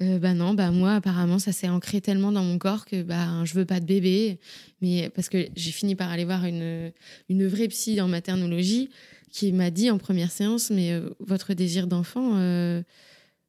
[0.00, 3.44] euh, bah non, bah moi, apparemment, ça s'est ancré tellement dans mon corps que bah,
[3.44, 4.38] je veux pas de bébé.
[4.80, 6.92] Mais parce que j'ai fini par aller voir une,
[7.28, 8.88] une vraie psy en maternologie
[9.30, 12.82] qui m'a dit en première séance, mais euh, votre désir d'enfant, euh,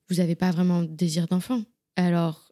[0.09, 1.63] vous n'avez pas vraiment de désir d'enfant.
[1.95, 2.48] Alors,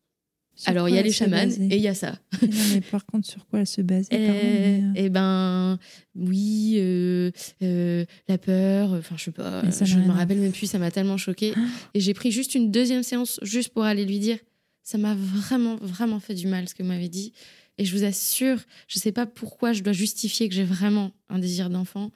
[0.65, 2.17] alors il y a les chamans et il y a ça.
[2.41, 5.79] Non, mais par contre, sur quoi elle se pardon, Eh mais, euh, eh ben,
[6.15, 7.31] oui, euh,
[7.61, 10.91] euh, la peur, enfin, je sais pas, ça je me rappelle même plus, ça m'a
[10.91, 11.53] tellement choquée.
[11.93, 14.39] Et j'ai pris juste une deuxième séance juste pour aller lui dire.
[14.83, 17.33] Ça m'a vraiment, vraiment fait du mal ce que vous m'avez dit.
[17.77, 21.37] Et je vous assure, je sais pas pourquoi je dois justifier que j'ai vraiment un
[21.37, 22.11] désir d'enfant,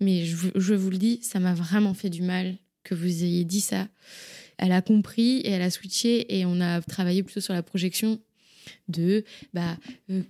[0.00, 3.60] mais je vous le dis, ça m'a vraiment fait du mal que vous ayez dit
[3.60, 3.88] ça.
[4.58, 8.20] Elle a compris et elle a switché et on a travaillé plutôt sur la projection
[8.88, 9.76] de bah,
[10.10, 10.22] euh,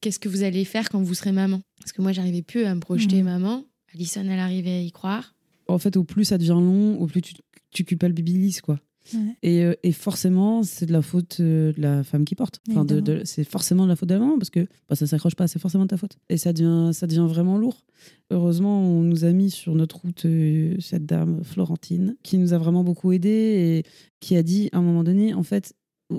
[0.00, 1.60] qu'est-ce que vous allez faire quand vous serez maman?
[1.80, 3.24] Parce que moi, j'arrivais plus à me projeter Mhm.
[3.24, 3.64] maman.
[3.94, 5.34] Alison, elle arrivait à y croire.
[5.68, 7.34] En fait, au plus ça devient long, au plus tu,
[7.70, 8.80] tu culpabilises, quoi.
[9.12, 9.36] Ouais.
[9.42, 12.60] Et, euh, et forcément, c'est de la faute euh, de la femme qui porte.
[12.70, 15.06] Enfin, de- de- c'est forcément de la faute de la maman parce que bah, ça
[15.06, 16.16] s'accroche pas, c'est forcément de ta faute.
[16.30, 17.84] Et ça devient, ça devient vraiment lourd.
[18.30, 22.58] Heureusement, on nous a mis sur notre route euh, cette dame, Florentine, qui nous a
[22.58, 23.90] vraiment beaucoup aidés et
[24.20, 25.74] qui a dit à un moment donné, en fait,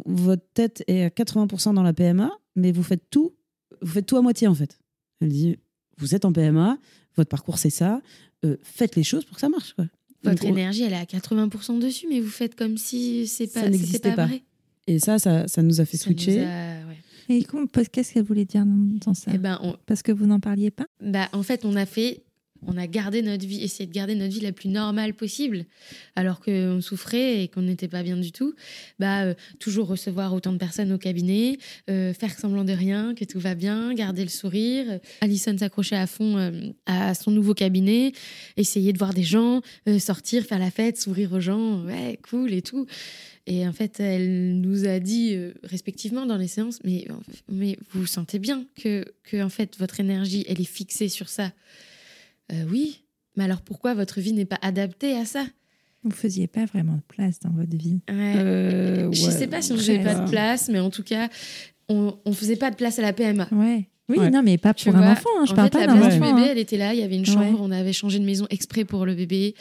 [0.05, 3.33] votre tête est à 80% dans la PMA, mais vous faites tout,
[3.81, 4.77] vous faites tout à moitié, en fait.
[5.21, 5.57] Elle dit,
[5.97, 6.77] vous êtes en PMA,
[7.15, 8.01] votre parcours c'est ça,
[8.43, 9.73] euh, faites les choses pour que ça marche.
[9.73, 9.85] Quoi.
[10.29, 13.61] Votre Donc, énergie, elle est à 80% dessus, mais vous faites comme si c'est Ça
[13.61, 14.25] pas, n'existait c'était pas, pas.
[14.27, 14.43] vrai.
[14.87, 16.43] Et ça, ça, ça nous a fait Ça switcher.
[16.43, 16.97] a- ouais.
[17.29, 19.31] Et comment- qu'est-ce qu'elle voulait dire dans, dans ça?
[19.33, 20.85] Eh ben, on- Parce que vous n'en parliez pas?
[21.01, 22.23] Bah, en fait, on a fait,
[22.67, 25.65] on a gardé notre vie, essayé de garder notre vie la plus normale possible,
[26.15, 28.53] alors qu'on souffrait et qu'on n'était pas bien du tout.
[28.99, 31.57] Bah, euh, toujours recevoir autant de personnes au cabinet,
[31.89, 34.99] euh, faire semblant de rien, que tout va bien, garder le sourire.
[35.21, 36.51] Alison s'accrochait à fond euh,
[36.85, 38.13] à son nouveau cabinet,
[38.57, 39.61] essayer de voir des gens,
[39.99, 42.85] sortir, faire la fête, sourire aux gens, ouais, cool et tout.
[43.47, 47.05] Et en fait, elle nous a dit respectivement dans les séances, mais,
[47.47, 51.51] mais vous sentez bien que, que en fait votre énergie, elle est fixée sur ça.
[52.51, 53.03] Euh, oui,
[53.35, 55.45] mais alors pourquoi votre vie n'est pas adaptée à ça?
[56.03, 57.99] Vous faisiez pas vraiment de place dans votre vie.
[58.09, 58.33] Ouais.
[58.37, 59.31] Euh, Je ouais.
[59.31, 61.29] sais pas si on faisait pas de place, mais en tout cas,
[61.89, 63.47] on, on faisait pas de place à la PMA.
[63.51, 63.89] Ouais.
[64.07, 64.29] Oui, Ouais.
[64.29, 65.29] non, mais pas Tu pour un vois, enfant.
[65.39, 66.47] hein, Je en parle fait, pas la place du bébé, hein.
[66.51, 66.93] elle était là.
[66.93, 67.25] Il y avait une Ouais.
[67.25, 67.57] chambre.
[67.59, 69.55] On avait changé de maison exprès pour le bébé.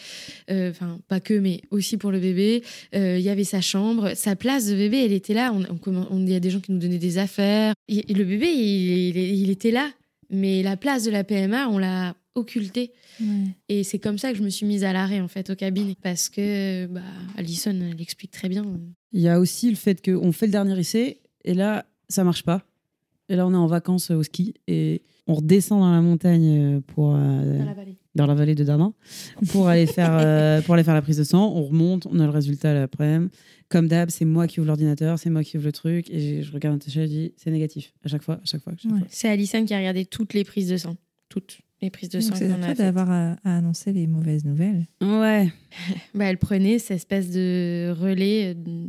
[0.51, 2.63] Euh, Enfin, pas que, mais aussi pour le bébé.
[2.95, 5.03] Euh, Il y avait sa chambre, sa place de bébé.
[5.03, 5.51] Elle était là.
[5.55, 5.65] On,
[6.11, 7.73] on il y a des gens qui nous donnaient des affaires.
[7.89, 9.89] Et, et le bébé, il, il- il était là.
[10.29, 12.93] Mais la place de la PMA, on l'a occultée.
[13.21, 13.27] Ouais.
[13.69, 15.97] Et c'est comme ça que je me suis mise à l'arrêt en fait au cabinet
[16.03, 17.01] parce que bah,
[17.37, 18.65] Alison elle explique très bien.
[19.13, 22.43] Il y a aussi le fait qu'on fait le dernier essai et là, ça marche
[22.43, 22.65] pas.
[23.29, 26.81] Et là, on est en vacances au ski et on redescend dans la montagne euh,
[26.81, 27.97] pour, euh, Dans la vallée.
[28.15, 28.93] dans la vallée de Dardin
[29.49, 31.51] pour aller faire euh, pour aller faire la prise de sang.
[31.55, 33.31] On remonte, on a le résultat l'après-midi.
[33.71, 36.53] Comme d'hab, c'est moi qui ouvre l'ordinateur, c'est moi qui ouvre le truc et je
[36.53, 38.75] regarde Natacha et je dis c'est négatif à chaque fois, à chaque Ouais.
[38.77, 38.99] fois.
[39.09, 40.97] C'est Alison qui a regardé toutes les prises de sang,
[41.31, 44.87] toutes les prises de sang qu'on a d'avoir à, à annoncer les mauvaises nouvelles.
[45.01, 45.51] Ouais.
[46.15, 48.87] Bah, elle prenait cette espèce de relais, euh,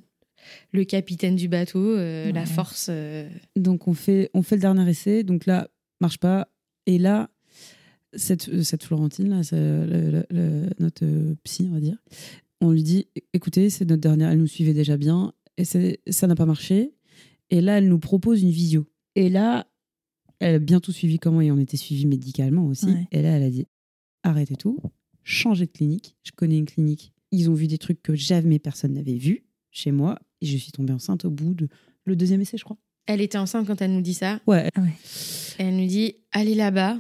[0.72, 2.88] le capitaine du bateau, euh, la force.
[2.90, 5.24] euh, Donc on fait, on fait le dernier essai.
[5.24, 5.68] Donc là,
[6.02, 6.48] marche pas.
[6.86, 7.30] Et là,
[8.14, 11.98] cette, cette Florentine, là, c'est, le- le- le- notre euh, psy, on va dire,
[12.62, 16.36] on lui dit écoutez, c'est notre dernière, elle nous suivait déjà bien, et ça n'a
[16.36, 16.94] pas marché.
[17.50, 18.88] Et là, elle nous propose une visio.
[19.16, 19.68] Et là,
[20.40, 22.88] elle a bien tout suivi comment et on était suivi médicalement aussi.
[22.88, 23.08] Ouais.
[23.12, 23.66] Et là, elle a dit
[24.24, 24.78] arrêtez tout,
[25.24, 26.16] changez de clinique.
[26.24, 27.12] Je connais une clinique.
[27.32, 30.20] Ils ont vu des trucs que jamais personne n'avait vu chez moi.
[30.42, 31.68] Et je suis tombée enceinte au bout de
[32.06, 32.78] le deuxième essai, je crois.
[33.08, 34.40] Elle était enceinte quand elle nous dit ça.
[34.48, 34.94] Ouais, Ah ouais.
[35.58, 36.98] Elle nous dit allez là-bas,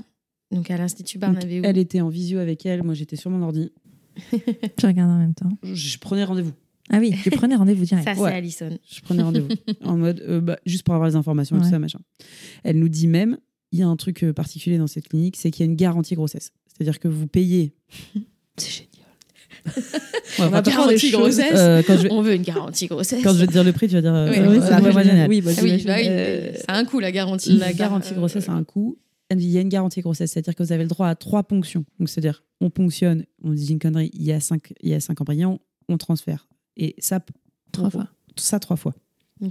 [0.52, 1.64] donc à l'Institut Donc, Barnabéou.
[1.66, 3.72] elle était en visio avec elle, moi j'étais sur mon ordi.
[4.32, 5.50] Je regarde en même temps.
[5.64, 6.54] Je, je prenais rendez-vous.
[6.92, 8.08] Ah oui, tu prenais rendez-vous direct.
[8.08, 8.34] Ça, c'est Ouais.
[8.34, 8.70] Alison.
[8.90, 9.48] Je prenais rendez-vous
[9.84, 12.00] en mode euh, bah, juste pour avoir les informations et tout ça machin.
[12.64, 13.38] Elle nous dit même
[13.72, 15.76] il y a un truc euh, particulier dans cette clinique, c'est qu'il y a une
[15.78, 16.52] garantie grossesse.
[16.68, 17.74] C'est-à-dire que vous payez.
[18.58, 18.92] C'est génial.
[20.40, 21.52] Ouais, va choses, grossesse.
[21.56, 23.24] euh, quand, je vais, On veut une garantie grossesse.
[23.24, 25.30] quand je vais te dire le prix, tu vas dire euh, Oui, oui, c'est génial.
[25.30, 27.54] Oui, bah, Ah oui, bah Euh, ça a un coût la garantie.
[27.58, 28.98] La garantie Euh, grossesse a un coût.
[29.30, 31.16] Elle dit, Il y a une garantie grossesse, c'est-à-dire que vous avez le droit à
[31.16, 31.86] trois ponctions.
[32.00, 35.00] Donc, c'est-à-dire, on ponctionne, on dit une connerie, il y a cinq, il y a
[35.00, 35.60] cinq embryons,
[35.90, 36.48] on transfère.
[36.78, 37.20] Et ça,
[37.72, 38.08] Trois fois.
[38.38, 38.94] Ça trois fois.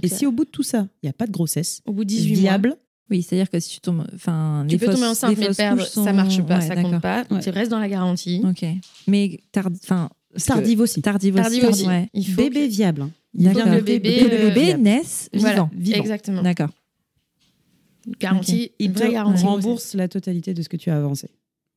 [0.01, 2.03] Et si au bout de tout ça, il n'y a pas de grossesse au bout
[2.03, 2.77] de 18 mois, viable,
[3.11, 4.05] Oui, c'est-à-dire que si tu tombes.
[4.15, 6.75] Enfin, tu les peux fausses- tomber enceinte, mais perdre, sont- ça marche pas, Ouais, ça
[6.75, 7.23] compte pas.
[7.29, 7.39] Ouais.
[7.39, 8.41] Tu restes dans la garantie.
[8.43, 8.65] Ok.
[9.07, 9.79] Mais tardi...
[9.83, 10.09] enfin,
[10.43, 11.01] tardive aussi.
[11.03, 11.43] tardive aussi.
[11.43, 11.87] Tardive aussi.
[11.87, 12.09] Ouais.
[12.15, 13.01] Il faut Bébé que- viable.
[13.03, 13.11] hein.
[13.37, 14.83] Il faut que le bébé, Que le bébé viable.
[14.83, 15.69] naisse Voilà, vivant.
[15.75, 15.99] vivant.
[16.01, 16.41] exactement.
[16.41, 16.69] D'accord.
[18.19, 19.43] Garantie, Il te vraie garantie.
[19.43, 21.29] rembourse la totalité de ce que tu as avancé.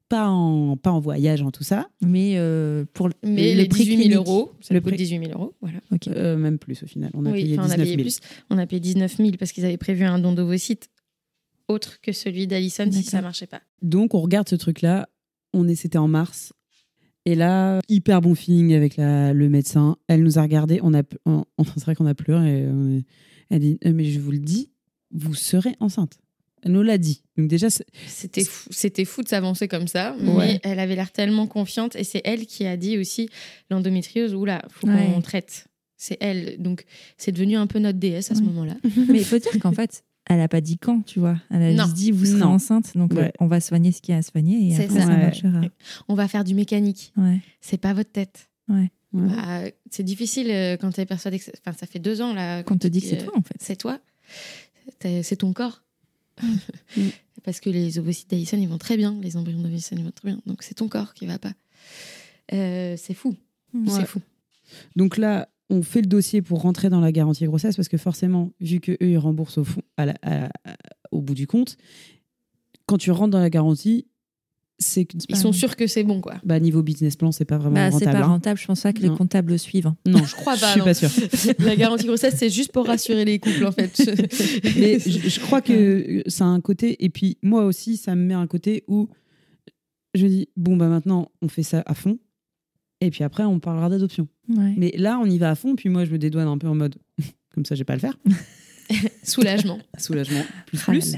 [0.09, 1.89] Pas en, pas en voyage, en tout ça.
[2.01, 4.17] Mais euh, pour le, Mais le les prix 18 000 clinique.
[4.17, 5.55] euros, ça Le coûte prix- 18 000 euros.
[5.61, 5.81] Voilà.
[6.09, 7.11] Euh, même plus au final.
[7.15, 8.03] On a Oui, payé enfin, on a 19 payé 000.
[8.03, 8.21] plus.
[8.49, 10.89] On a payé 19 000 parce qu'ils avaient prévu un don d'ovocytes
[11.69, 13.61] autre que celui d'Alison si ça marchait pas.
[13.83, 15.09] Donc on regarde ce truc-là.
[15.53, 16.55] On est, c'était en mars.
[17.27, 19.97] Et là, hyper bon feeling avec la, le médecin.
[20.07, 20.81] Elle nous a regardé.
[20.83, 22.63] On a, on- on- c'est vrai qu'on a pleuré.
[22.63, 23.03] et on
[23.51, 24.71] elle dit, Euh, mais je vous le dis,
[25.11, 26.19] vous serez enceinte.
[26.63, 27.23] Elle nous l'a dit.
[27.37, 27.69] Donc déjà,
[28.07, 30.47] C'était fou, c'était fou de s'avancer comme ça, Ouais.
[30.47, 33.29] mais elle avait l'air tellement confiante et c'est elle qui a dit aussi
[33.71, 35.07] l'endométriose, oula, faut Ouais.
[35.15, 35.67] qu'on traite.
[35.97, 36.85] C'est elle, donc
[37.17, 38.77] c'est devenu un peu notre déesse à ce moment-là.
[39.09, 41.37] Mais il faut dire qu'en fait, elle a pas dit quand, tu vois.
[41.51, 41.85] Elle a Non.
[41.85, 42.47] juste dit vous serez Non.
[42.49, 43.25] enceinte, donc Ouais.
[43.25, 45.01] euh, on va soigner ce qu'il y a à soigner et après ça.
[45.07, 45.17] ça, Ouais.
[45.17, 45.61] marchera.
[46.09, 47.41] On va faire du mécanique, Ouais.
[47.61, 48.49] c'est pas votre tête.
[48.69, 48.91] ouais.
[49.13, 51.51] Bah, c'est difficile euh, quand tu es persuadé que.
[51.65, 52.63] Enfin, ça fait deux ans là.
[52.63, 53.55] Qu'on te dit que c'est toi en fait.
[53.59, 53.99] C'est toi.
[55.01, 55.83] C'est ton corps.
[56.97, 57.01] Mm.
[57.45, 59.19] Parce que les ovocytes d'Alison, ils vont très bien.
[59.23, 60.41] Les embryons d'Alison, ils vont très bien.
[60.47, 61.53] Donc c'est ton corps qui va pas.
[62.53, 63.35] Euh, c'est fou.
[63.75, 63.83] Ouais.
[63.91, 64.21] C'est fou.
[64.97, 68.53] Donc là, on fait le dossier pour rentrer dans la garantie grossesse parce que forcément,
[68.61, 70.77] vu que eux ils remboursent au fond, à la- à- à-
[71.11, 71.77] au bout du compte,
[72.87, 74.07] quand tu rentres dans la garantie,
[74.81, 76.37] c'est que Ils sont sûrs que c'est bon, quoi.
[76.45, 78.13] bah, niveau business plan, c'est pas vraiment Bah, c'est rentable.
[78.19, 78.29] pas hein.
[78.29, 79.17] rentable, je pense pas que les Non.
[79.17, 79.89] comptables le suivent.
[79.89, 79.97] hein.
[80.07, 80.85] Non, Je crois je pas, suis non.
[80.85, 81.11] pas sûre.
[81.59, 83.97] la garantie grossesse, c'est juste pour rassurer les couples, en fait.
[84.79, 88.23] Mais je, je crois que ça a un côté, et puis moi aussi, ça me
[88.25, 89.09] met un côté où
[90.15, 92.19] je me dis, bon, bah maintenant, on fait ça à fond,
[93.01, 94.29] et puis après, on parlera d'adoption.
[94.49, 94.75] Ouais.
[94.77, 96.75] Mais là, on y va à fond, puis moi, je me dédouane un peu en
[96.75, 96.97] mode,
[97.55, 98.17] comme ça, j'ai pas à le faire.
[99.23, 99.79] Soulagement.
[99.99, 101.15] Soulagement, plus Ah, plus.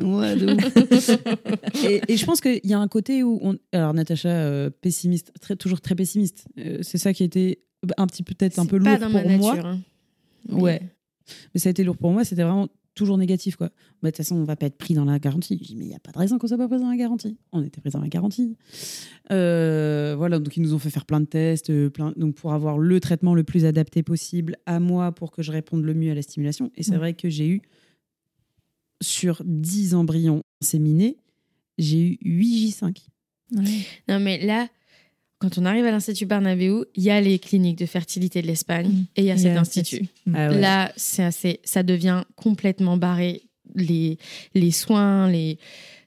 [0.00, 1.84] Ouais, de ouf.
[1.84, 3.56] et, et je pense qu'il y a un côté où, on...
[3.72, 6.46] alors Natacha, euh, pessimiste, très, toujours très pessimiste.
[6.58, 7.60] Euh, c'est ça qui a été
[7.96, 9.56] un petit peut-être un peu lourd pour moi.
[9.64, 9.78] hein.
[10.50, 10.80] Ouais.
[11.54, 13.56] Mais ça a été lourd pour moi, c'était vraiment toujours négatif.
[13.56, 13.68] quoi.
[13.68, 13.72] Bah,
[14.02, 15.58] De toute façon, on va pas être pris dans la garantie.
[15.60, 16.96] Je dis, mais il n'y a pas de raison qu'on soit pas pris dans la
[16.96, 17.36] garantie.
[17.52, 18.56] On était pris dans la garantie.
[19.32, 22.12] Euh, voilà, donc ils nous ont fait faire plein de tests, plein...
[22.16, 25.82] donc pour avoir le traitement le plus adapté possible à moi pour que je réponde
[25.84, 26.70] le mieux à la stimulation.
[26.76, 26.98] Et c'est Ouais.
[26.98, 27.62] vrai que j'ai eu,
[29.00, 31.16] sur 10 embryons inséminés,
[31.78, 32.96] j'ai eu 8 J5.
[33.54, 33.62] Ouais.
[34.08, 34.68] Non, mais là,
[35.38, 38.88] quand on arrive à l'Institut Barnabéu, il y a les cliniques de fertilité de l'Espagne
[38.88, 39.04] Mm.
[39.16, 39.96] et il y a cet a institut.
[39.96, 40.10] celle-ci.
[40.34, 40.60] Ah ouais.
[40.60, 43.42] Là, c'est assez, ça devient complètement barré.
[43.74, 44.16] Les,
[44.54, 45.58] les soins, les,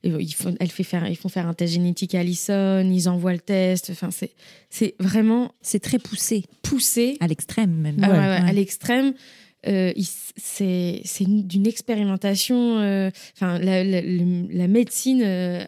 [0.03, 3.33] ils font, elle fait faire, ils font faire un test génétique à Alison, ils envoient
[3.33, 3.89] le test.
[3.91, 4.31] Enfin, c'est,
[4.69, 7.97] c'est vraiment C'est très poussé, poussé à l'extrême même.
[8.01, 8.19] Ah ouais, Ouais.
[8.19, 8.49] ouais, Ouais.
[8.49, 9.13] à l'extrême.
[9.67, 9.91] Euh,
[10.37, 12.79] c'est c'est une- d'une expérimentation.
[12.79, 15.65] euh, Enfin, la, la- la médecine euh,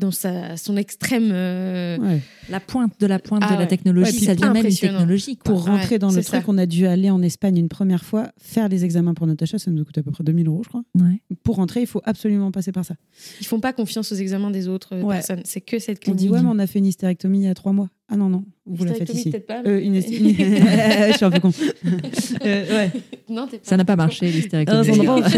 [0.00, 1.30] dans sa, son extrême.
[1.32, 2.20] euh, Ouais.
[2.48, 3.66] La pointe de la pointe Ah de la ouais.
[3.68, 5.36] technologie, Ouais, ça devient même une technologie.
[5.36, 5.52] quoi.
[5.54, 6.42] Pour rentrer Ouais, dans le truc, ça.
[6.48, 9.70] on a dû aller en Espagne une première fois, faire les examens pour Natacha, ça
[9.70, 10.82] nous a coûté à peu près 2000 euros, je crois.
[10.98, 11.20] Ouais.
[11.44, 12.94] Pour rentrer, il faut absolument passer par ça.
[13.40, 15.16] Ils font pas confiance aux examens des autres euh, Ouais.
[15.16, 15.42] personnes.
[15.44, 16.18] C'est que cette On clinique.
[16.18, 17.88] dit, ouais, mais on a fait une hystérectomie il y a trois mois.
[18.12, 19.30] Ah non, non, vous la faites ici.
[19.30, 19.60] peut-être pas.
[19.60, 20.34] Euh, mais- une hyst- une-
[21.12, 21.52] je suis un peu con.
[22.44, 22.90] Euh, ouais.
[23.28, 23.64] non, t'es pas.
[23.68, 25.28] Ça n'a pas marché, Ah.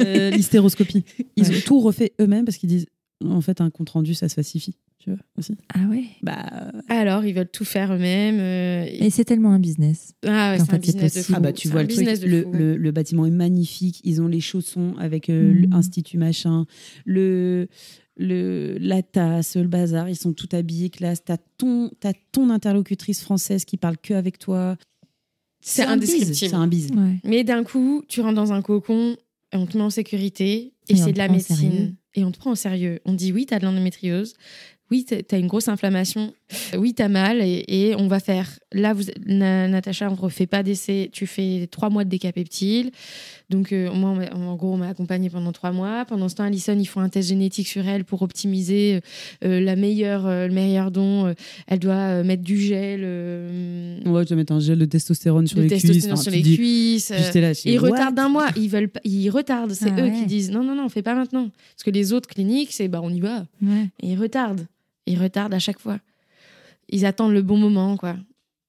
[0.00, 1.04] Euh, L'hystéroscopie.
[1.36, 2.86] Ils ont tout refait eux-mêmes parce qu'ils disent,
[3.24, 4.76] en fait, un compte rendu, ça se falsifie.
[4.98, 5.56] Tu vois, aussi.
[5.74, 6.04] Ah ouais.
[6.22, 8.38] Bah, Alors, ils veulent tout faire eux-mêmes.
[8.38, 10.12] euh, Et c'est tellement un business.
[10.26, 11.32] Ah ouais, c'est un business de fou.
[11.36, 12.52] Ah bah tu C'est vois le truc, le, fou.
[12.52, 15.70] le- le bâtiment est magnifique, ils ont les chaussons avec euh, Mhm.
[15.70, 16.66] l'institut machin,
[17.06, 17.68] le,
[18.18, 23.22] le, la tasse, le bazar, ils sont tout habillés classe, t'as ton, t'as ton interlocutrice
[23.22, 24.76] française qui parle que avec toi.
[25.62, 26.34] C'est indescriptible.
[26.34, 26.90] C'est un bise.
[26.90, 27.16] Ouais.
[27.24, 29.16] Mais d'un coup, tu rentres dans un cocon,
[29.52, 31.96] et on te met en sécurité, et, c'est de la médecine.
[32.14, 33.00] Et on te prend au sérieux.
[33.04, 34.34] On dit oui, t'as de l'endométriose.
[34.90, 36.32] Oui, t'as t'as une grosse inflammation.
[36.76, 37.40] Oui, t'as mal.
[37.42, 38.48] Et, et on va faire.
[38.72, 41.08] Là, vous, Na- Natacha, on ne refait pas d'essai.
[41.12, 42.90] Tu fais trois mois de décapeptile.
[43.50, 46.04] Donc, euh, moi, en gros, on m'a accompagnée pendant trois mois.
[46.06, 49.00] Pendant ce temps, Alison, ils font un test génétique sur elle pour optimiser
[49.44, 51.26] euh, la meilleure, euh, le meilleur don.
[51.26, 51.34] Euh,
[51.68, 53.00] Elle doit euh, mettre du gel.
[53.04, 55.82] euh, Ouais, tu vas mettre un gel de testostérone sur de les cuisses.
[55.82, 57.10] testostérone enfin, sur tu les dis- cuisses.
[57.12, 57.90] euh, là, je dis, ils what?
[57.90, 58.48] retardent d'un mois.
[58.56, 59.72] Ils veulent, pas- ils retardent.
[59.72, 60.12] C'est Ah eux ouais.
[60.18, 61.48] qui disent non, non, non, on fait pas maintenant.
[61.74, 63.46] Parce que les autres cliniques, c'est bah on y va.
[63.62, 63.88] Ouais.
[64.02, 64.66] Et ils retardent.
[65.10, 65.98] Ils retardent à chaque fois.
[66.88, 68.14] Ils attendent le bon moment, quoi.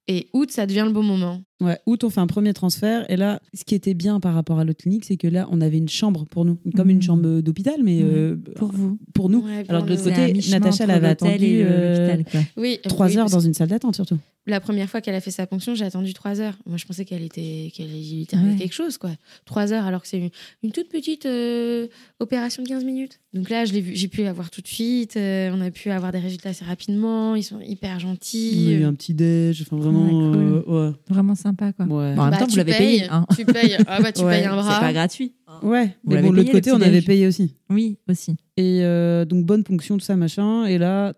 [0.08, 1.44] Et août, ça devient le bon moment.
[1.62, 3.06] Ouais, août, on fait un premier transfert.
[3.10, 5.62] Et là, ce qui était bien par rapport à l'autre clinique, c'est que là, on
[5.62, 6.58] avait une chambre pour nous.
[6.76, 7.02] Comme une Mhm.
[7.04, 8.98] chambre d'hôpital, mais euh, Pour vous.
[9.14, 9.40] pour nous.
[9.46, 12.18] Ouais, Alors, de l'autre côté, Natacha, elle entre avait l'hôtel attendu euh,
[12.58, 14.18] oui, trois oui, heures dans une salle d'attente, surtout.
[14.48, 16.58] la première fois qu'elle a fait sa ponction, j'ai attendu trois heures.
[16.66, 18.56] Moi, je pensais qu'elle était, qu'elle était Ouais.
[18.58, 19.12] quelque chose, quoi.
[19.46, 20.30] Trois heures, alors que c'est une,
[20.64, 21.88] une toute petite euh,
[22.20, 23.20] opération de 15 minutes.
[23.34, 25.16] Donc là, je l'ai vu, j'ai pu avoir tout de suite.
[25.16, 27.36] euh, on a pu avoir des résultats assez rapidement.
[27.36, 28.72] Ils sont hyper On a gentils.
[28.74, 30.06] eu un petit déj, enfin vraiment.
[30.06, 30.64] Ouais, cool.
[30.68, 30.96] euh, ouais.
[31.10, 31.86] Vraiment sympa, quoi.
[31.86, 31.88] Ouais.
[31.88, 33.08] Bon, en même Bah, temps, vous tu l'avez payé.
[33.10, 33.26] Hein.
[33.36, 33.78] Tu payes.
[33.88, 34.80] Ah bah, tu Ouais, payes un C'est bras.
[34.80, 35.34] pas gratuit.
[35.64, 37.56] Ouais, Vous mais bon, de l'autre côté, on avait payé aussi.
[37.70, 38.36] Oui, aussi.
[38.58, 40.66] Et euh, donc, bonne ponction, tout ça, machin.
[40.66, 41.14] Et là,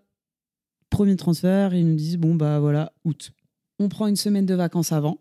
[0.90, 3.32] premier transfert, ils nous disent bon, bah voilà, août.
[3.78, 5.18] On prend une semaine de vacances avant.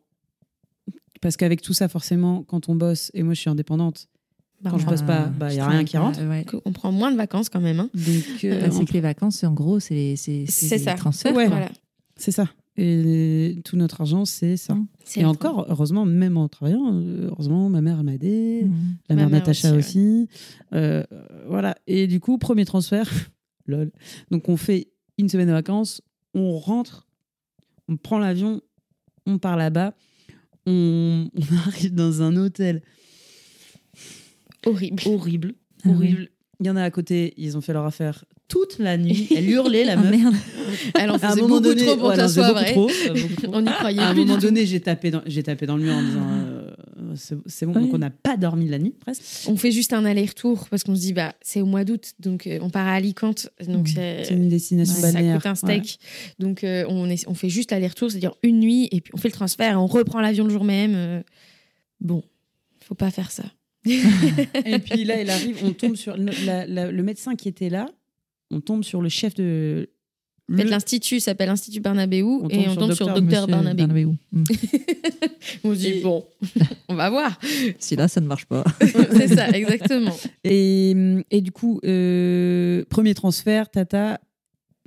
[1.21, 4.07] Parce qu'avec tout ça, forcément, quand on bosse, et moi je suis indépendante,
[4.61, 6.19] Bah, Quand je bosse pas, bah, y a rien qui rentre.
[6.21, 6.45] euh, ouais.
[6.65, 7.79] on prend moins de vacances quand même.
[7.81, 7.89] hein.
[7.93, 10.93] donc euh, Bah, c'est que les vacances, en gros, c'est c'est- C'est c'est ça.
[10.93, 11.33] des transferts.
[11.35, 11.47] Ouais.
[11.47, 11.69] Voilà.
[12.15, 12.47] c'est ça.
[12.75, 14.75] Et tout notre argent, c'est ça.
[15.15, 18.63] Et encore, heureusement, même en travaillant, euh, heureusement, ma mère m'a aidé.
[18.63, 18.71] Mhm.
[19.09, 20.29] La Ma mère mère Natacha aussi, aussi.
[20.73, 21.03] Euh,
[21.47, 21.75] voilà.
[21.85, 23.09] Et du coup, premier transfert.
[23.67, 23.91] Lol.
[24.31, 24.87] Donc, on fait
[25.19, 26.01] une semaine de vacances,
[26.33, 27.07] on rentre,
[27.87, 28.59] on prend l'avion,
[29.27, 29.93] on part là-bas,
[30.65, 32.81] on, on arrive dans un hôtel
[34.65, 35.03] Horrible.
[35.05, 35.53] horrible.
[35.85, 36.29] Ah horrible.
[36.59, 39.27] Il y en a à côté, ils ont fait leur affaire toute la nuit.
[39.35, 40.11] Elle hurlait, la Ah, meuf.
[40.11, 40.35] merde.
[40.99, 42.71] Elle en faisait moment beaucoup donné, trop pour voilà, que ça soit beaucoup vrai.
[42.71, 43.51] trop, euh, beaucoup trop.
[43.55, 45.93] On n'y croyait À un moment donné, j'ai tapé, dans, j'ai tapé dans le mur
[45.95, 46.71] en disant euh,
[47.15, 47.81] c'est, bon, Oui.
[47.83, 49.23] donc on n'a pas dormi la nuit presque.
[49.47, 52.47] On fait juste un aller-retour parce qu'on se dit bah c'est au mois d'août donc
[52.47, 53.91] euh, on part à Alicante donc Mmh.
[53.95, 55.35] c'est C'est une destination Ouais, ça balnéaire.
[55.37, 55.99] coûte un steak.
[56.39, 59.27] Donc, euh, on, est, on fait juste l'aller-retour, c'est-à-dire une nuit, et puis on fait
[59.29, 60.93] le transfert, et on reprend l'avion le jour même.
[60.95, 61.21] euh.
[62.01, 62.23] Bon,
[62.81, 63.43] faut pas faire ça.
[63.85, 63.99] Ouais.
[64.65, 67.69] Et puis là, il arrive, on tombe sur le, la- la- le médecin qui était
[67.69, 67.85] là,
[68.53, 69.89] on tombe sur le chef de.
[70.51, 73.87] En fait, l'Institut s'appelle Institut Barnabéou, On et on tombe sur docteur Barnabéou.
[73.87, 74.15] Barnabéou.
[74.33, 74.43] Mhm.
[75.63, 76.25] On se dit, Et- bon,
[76.89, 77.39] on va voir.
[77.79, 78.63] Si là, ça ne marche pas.
[78.81, 80.15] c'est ça, exactement.
[80.43, 80.93] Et,
[81.31, 84.19] et du coup, euh, premier transfert, Tata,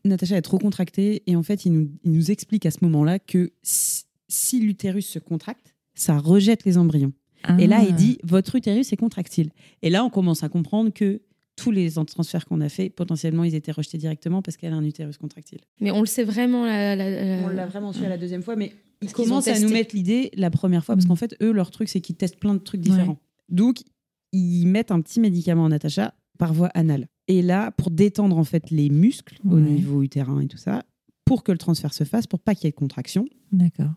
[0.05, 1.23] Natacha est trop contractée.
[1.27, 5.07] Et en fait, il nous, il nous explique à ce moment-là que si, si l'utérus
[5.09, 7.13] se contracte, ça rejette les embryons.
[7.59, 7.85] Et là, Ah.
[7.89, 9.51] il dit votre utérus est contractile.
[9.83, 11.23] Et là, on commence à comprendre que
[11.57, 14.85] tous les transferts qu'on a fait, potentiellement, ils étaient rejetés directement parce qu'elle a un
[14.85, 15.61] utérus contractile.
[15.81, 16.65] Mais on le sait vraiment.
[16.67, 18.73] La, la- la- On l'a vraiment su à la deuxième fois, mais
[19.03, 21.09] ils commencent à nous mettre l'idée la première fois, parce Mm.
[21.09, 23.19] qu'en fait, eux, leur truc, c'est qu'ils testent plein de trucs différents.
[23.49, 23.79] Donc,
[24.33, 27.09] ils mettent un petit médicament à Natacha par voie anale.
[27.29, 30.85] Et là, pour détendre en fait les muscles au niveau utérin et tout ça,
[31.25, 33.91] pour que le transfert se fasse, pour pas qu'il y ait de contraction, D'accord.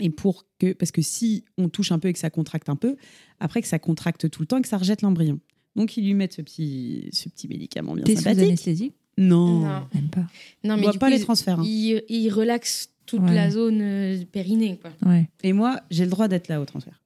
[0.00, 2.76] et pour que parce que si on touche un peu et que ça contracte un
[2.76, 2.96] peu,
[3.38, 5.38] après que ça contracte tout le temps et que ça rejette l'embryon.
[5.76, 8.48] Donc ils lui mettent ce petit ce petit médicament bien T'es sous sympathique.
[8.48, 9.60] anesthésie Non.
[9.60, 9.82] Non.
[9.94, 10.26] Même pas.
[10.64, 11.60] Non, On mais voit du pas coup, les il- transferts.
[11.60, 11.64] hein.
[11.66, 13.34] Il, il relaxe toute Ouais.
[13.34, 14.78] la zone euh, périnée.
[14.80, 14.90] Quoi.
[15.10, 15.28] Ouais.
[15.42, 17.00] Et moi, j'ai le droit d'être là au transfert.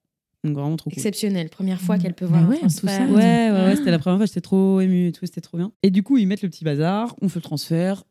[0.45, 0.99] Donc vraiment trop cool.
[0.99, 1.49] Exceptionnel.
[1.49, 2.03] Première fois Mm.
[2.03, 3.05] qu'elle peut Bah voir ouais, un tout ça.
[3.07, 5.73] Ouais, ouais, ouais, c'était la première fois, j'étais trop émue et tout, c'était trop bien.
[5.83, 8.05] Et du coup, ils mettent le petit bazar, on fait le transfert,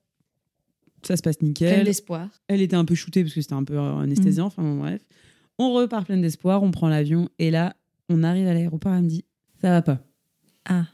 [1.04, 1.84] ça se passe Pleine nickel.
[1.86, 2.30] d'espoir.
[2.48, 5.02] Elle était un peu shootée parce que c'était un peu anesthésiant, enfin bon, bref.
[5.60, 7.76] On repart plein d'espoir, on prend l'avion, et là,
[8.10, 9.24] on arrive à l'aéroport, elle me dit,
[9.62, 10.00] ça va pas.
[10.66, 10.86] Ah.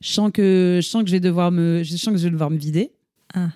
[0.00, 2.30] Je sens que je sens que je vais devoir me, je sens que je vais
[2.30, 2.92] devoir me vider.
[3.34, 3.50] Ah.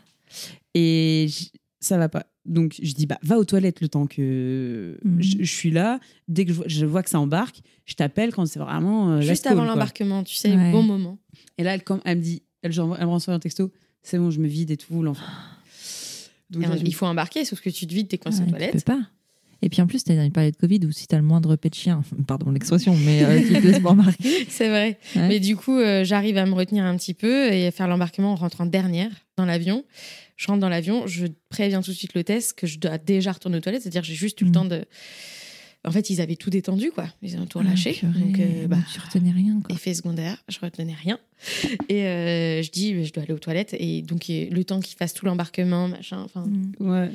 [0.74, 1.51] Et j-
[1.81, 2.27] ça va pas.
[2.44, 5.23] Donc je dis bah va aux toilettes le temps que Mhm.
[5.23, 6.01] je, je suis là.
[6.28, 9.20] Dès que je, vois- je vois que ça embarque, je t'appelle quand c'est vraiment euh,
[9.20, 10.73] Juste avant l'embarquement, tu sais, Ouais.
[10.73, 11.19] bon moment.
[11.59, 11.82] Et là elle,
[12.16, 13.70] me dit, elle, me renvoie un texto.
[14.02, 15.24] C'est bon, je me vide et tout l'enfant.
[16.51, 18.51] Donc, là, je il faut embarquer, sauf que tu te vides, t'es coincé aux tu
[18.52, 18.73] toilettes.
[18.73, 19.01] peux pas.
[19.62, 21.24] Et puis en plus, tu as une période de Covid où si tu as le
[21.24, 24.47] moindre pet de chien, pardon l'expression, mais euh, qui te laisse remarquer.
[24.48, 24.98] C'est vrai.
[25.16, 25.28] Ouais.
[25.28, 28.32] Mais du coup, euh, j'arrive à me retenir un petit peu et à faire l'embarquement
[28.32, 29.85] en rentrant dernière dans l'avion.
[30.36, 33.59] Je rentre dans l'avion, je préviens tout de suite l'hôtesse que je dois déjà retourner
[33.59, 34.55] aux toilettes, c'est-à-dire j'ai juste eu le Mm.
[34.55, 34.85] temps de.
[35.86, 37.06] En fait, ils avaient tout détendu, quoi.
[37.22, 38.00] Ils ont tout relâché.
[38.02, 39.60] Ah, donc, euh, bah, tu retenais rien.
[39.64, 39.74] Quoi.
[39.76, 41.18] effet secondaire, je retenais rien.
[41.88, 43.74] Et euh, je dis, je dois aller aux toilettes.
[43.78, 46.20] Et donc, le temps qu'ils fassent tout l'embarquement, machin.
[46.24, 46.72] Enfin, Mm.
[46.80, 47.10] Ouais.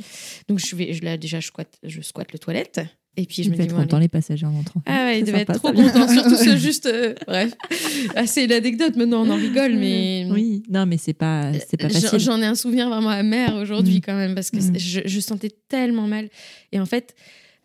[0.48, 2.80] donc je vais, je, là, déjà, je squatte, je squatte le toilette.
[3.16, 4.04] Et puis, je Ils me devaient dis, être allez.
[4.06, 4.82] les passagers en entrant.
[4.88, 6.88] Ah ouais, ils devaient être trop contents, surtout ceux juste.
[6.88, 7.54] euh, bref,
[8.16, 8.96] Ah, c'est l'anecdote.
[8.96, 12.20] Maintenant, on en rigole, mais Oui, non, mais c'est pas, c'est pas J'en- facile.
[12.20, 14.02] J'en ai un souvenir vraiment amer aujourd'hui Mm.
[14.02, 15.04] quand même parce que Mm.
[15.06, 16.30] je sentais tellement mal.
[16.72, 17.14] Et en fait,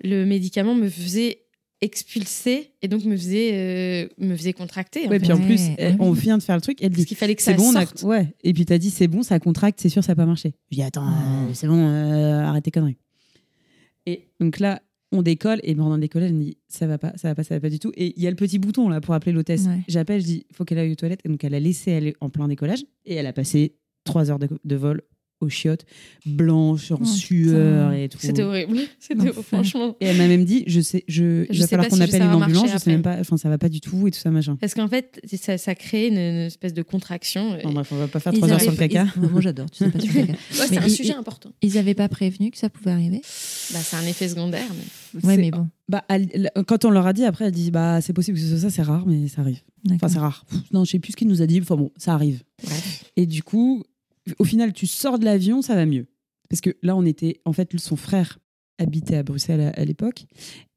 [0.03, 1.45] le médicament me faisait
[1.81, 5.07] expulser et donc me faisait, euh, me faisait contracter.
[5.07, 5.25] en Ouais, fait.
[5.27, 5.99] puis en plus, ouais, elle- oui.
[6.01, 6.79] on vient de faire le truc.
[6.83, 8.03] Elle Parce dit qu'il fallait que c'est ça bon, on a- sorte.
[8.03, 8.35] ouais.
[8.43, 10.55] Et puis t'as dit c'est bon, ça contracte, c'est sûr, ça n'a pas marché.
[10.71, 12.97] Je dis attends, euh, c'est bon, euh, arrête tes conneries.
[14.07, 17.13] Et donc là, on décolle et pendant le décollage, elle me dit ça va pas,
[17.17, 17.93] ça va pas, ça va pas du tout.
[17.97, 19.67] Et il y a le petit bouton là pour appeler l'hôtesse.
[19.67, 19.81] Ouais.
[19.89, 21.21] J'appelle, je dis faut qu'elle aille aux toilettes.
[21.25, 24.39] Et donc elle a laissé aller en plein décollage et elle a passé trois heures
[24.39, 25.03] de, de vol
[25.41, 25.85] aux chiottes,
[26.27, 27.93] blanche, en Oh, sueur putain.
[28.03, 28.19] et tout.
[28.21, 28.79] C'était horrible.
[28.99, 29.97] C'était franchement.
[30.01, 31.97] Et elle m'a même dit, je sais, je, il Je va sais falloir pas qu'on
[31.97, 34.09] si appelle ça une ambulance, je sais même pas, enfin ça va pas du tout
[34.09, 34.57] et tout ça machin.
[34.61, 37.55] Parce qu'en fait, ça, ça crée une, une espèce de contraction.
[37.57, 39.07] et- Enfin, bref, on va pas faire trois heures sur le caca.
[39.17, 40.33] ils- Moi, j'adore, tu sais pas sur le caca.
[40.33, 41.51] Ouais, c'est un ils- sujet ils- important.
[41.63, 43.21] Ils n'avaient pas prévenu que ça pouvait arriver?
[43.73, 44.67] Bah, c'est un effet secondaire.
[45.15, 45.25] Mais...
[45.25, 45.69] Ouais, mais bon.
[45.89, 48.51] Bah, elle- quand on leur a dit, après, elle dit, bah, c'est possible que ce
[48.51, 49.61] soit ça, c'est rare, mais ça arrive.
[49.93, 50.45] Enfin, c'est rare.
[50.51, 51.61] Pff, Non, je sais plus ce qu'il nous a dit.
[51.63, 52.43] Enfin bon, ça arrive.
[53.17, 53.85] Et du coup,
[54.39, 56.07] au final, tu sors de l'avion, ça va mieux.
[56.49, 58.39] Parce que là, on était, en fait, son frère
[58.79, 60.27] habitait à Bruxelles à, à l'époque,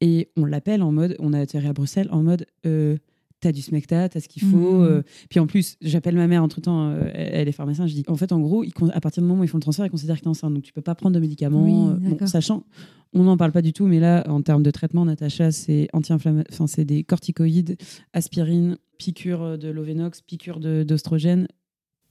[0.00, 2.96] et on l'appelle en mode, on a atterri à Bruxelles en mode, euh,
[3.40, 4.80] t'as du smecta, t'as ce qu'il faut.
[4.80, 4.84] Mhm.
[4.84, 5.02] euh.
[5.30, 8.16] Puis en plus, j'appelle ma mère entre temps, elle, elle est pharmacienne, je dis, en
[8.16, 10.16] fait, en gros, ils à partir du moment où ils font le transfert, ils considèrent
[10.16, 11.64] que t'es enceinte, donc tu peux pas prendre de médicaments.
[11.64, 12.64] Oui, euh, bon, sachant,
[13.12, 16.68] on n'en parle pas du tout, mais là, en termes de traitement, Natacha, c'est anti-inflammatoire,
[16.68, 17.76] c'est des corticoïdes,
[18.12, 21.48] aspirine, piqûre de l'Ovenox, piqûre d'ostrogène,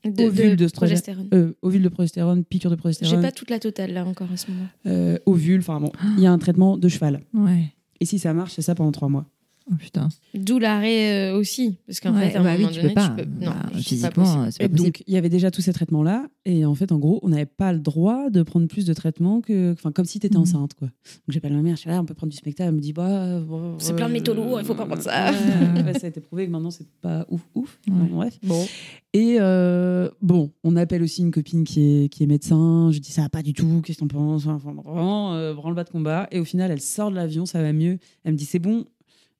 [0.03, 0.97] De, Ovule de d'oestrogène.
[0.97, 1.27] progestérone.
[1.33, 4.37] euh, ovule de progestérone, piqûre de J'ai progestérone, pas toute la totale là encore à
[4.37, 4.65] ce moment.
[4.87, 7.19] euh, ovule, enfin bon, il y a un traitement de cheval.
[7.35, 7.65] Ouais.
[7.99, 9.27] Et si ça marche, c'est ça pendant trois mois.
[9.69, 10.09] Oh putain.
[10.33, 11.77] D'où l'arrêt euh, aussi.
[11.85, 13.09] Parce qu'en Ouais, fait, à un bah oui, moment tu donné, peux pas.
[13.09, 13.29] tu peux.
[13.29, 13.83] Bah, Non, c'est pas possible.
[13.83, 14.75] physiquement, c'est Et pas possible.
[14.77, 16.25] donc, il y avait déjà tous ces traitements-là.
[16.45, 19.39] Et en fait, en gros, on n'avait pas le droit de prendre plus de traitements
[19.41, 19.73] que.
[19.73, 20.41] Enfin, comme si tu étais Mhm.
[20.41, 20.87] enceinte, quoi.
[20.87, 20.93] Donc,
[21.29, 22.69] j'appelle ma mère, je suis là, on peut prendre du spectacle.
[22.69, 23.39] Elle me dit, bah.
[23.77, 25.31] C'est plein de métaux lourds, il faut pas prendre ça.
[25.85, 27.79] Ouais, ça a été prouvé que maintenant, c'est pas ouf, ouf.
[27.87, 28.07] Ouais.
[28.11, 28.39] Bref.
[28.43, 28.65] Bon.
[29.13, 32.89] Et euh, bon, on appelle aussi une copine qui est, qui est médecin.
[32.91, 34.47] Je dis ça va pas du tout, qu'est-ce que t'en penses?
[34.47, 36.27] Enfin, vraiment, euh, branle-bas de combat.
[36.31, 37.97] Et au final, elle sort de l'avion, ça va mieux.
[38.23, 38.85] Elle me dit c'est bon,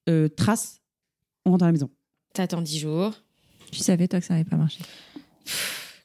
[0.10, 0.82] euh, trace,
[1.46, 1.90] on rentre à la maison.
[2.34, 3.14] T'attends 10 jours.
[3.72, 4.80] Tu savais, toi, que ça n'allait pas marcher.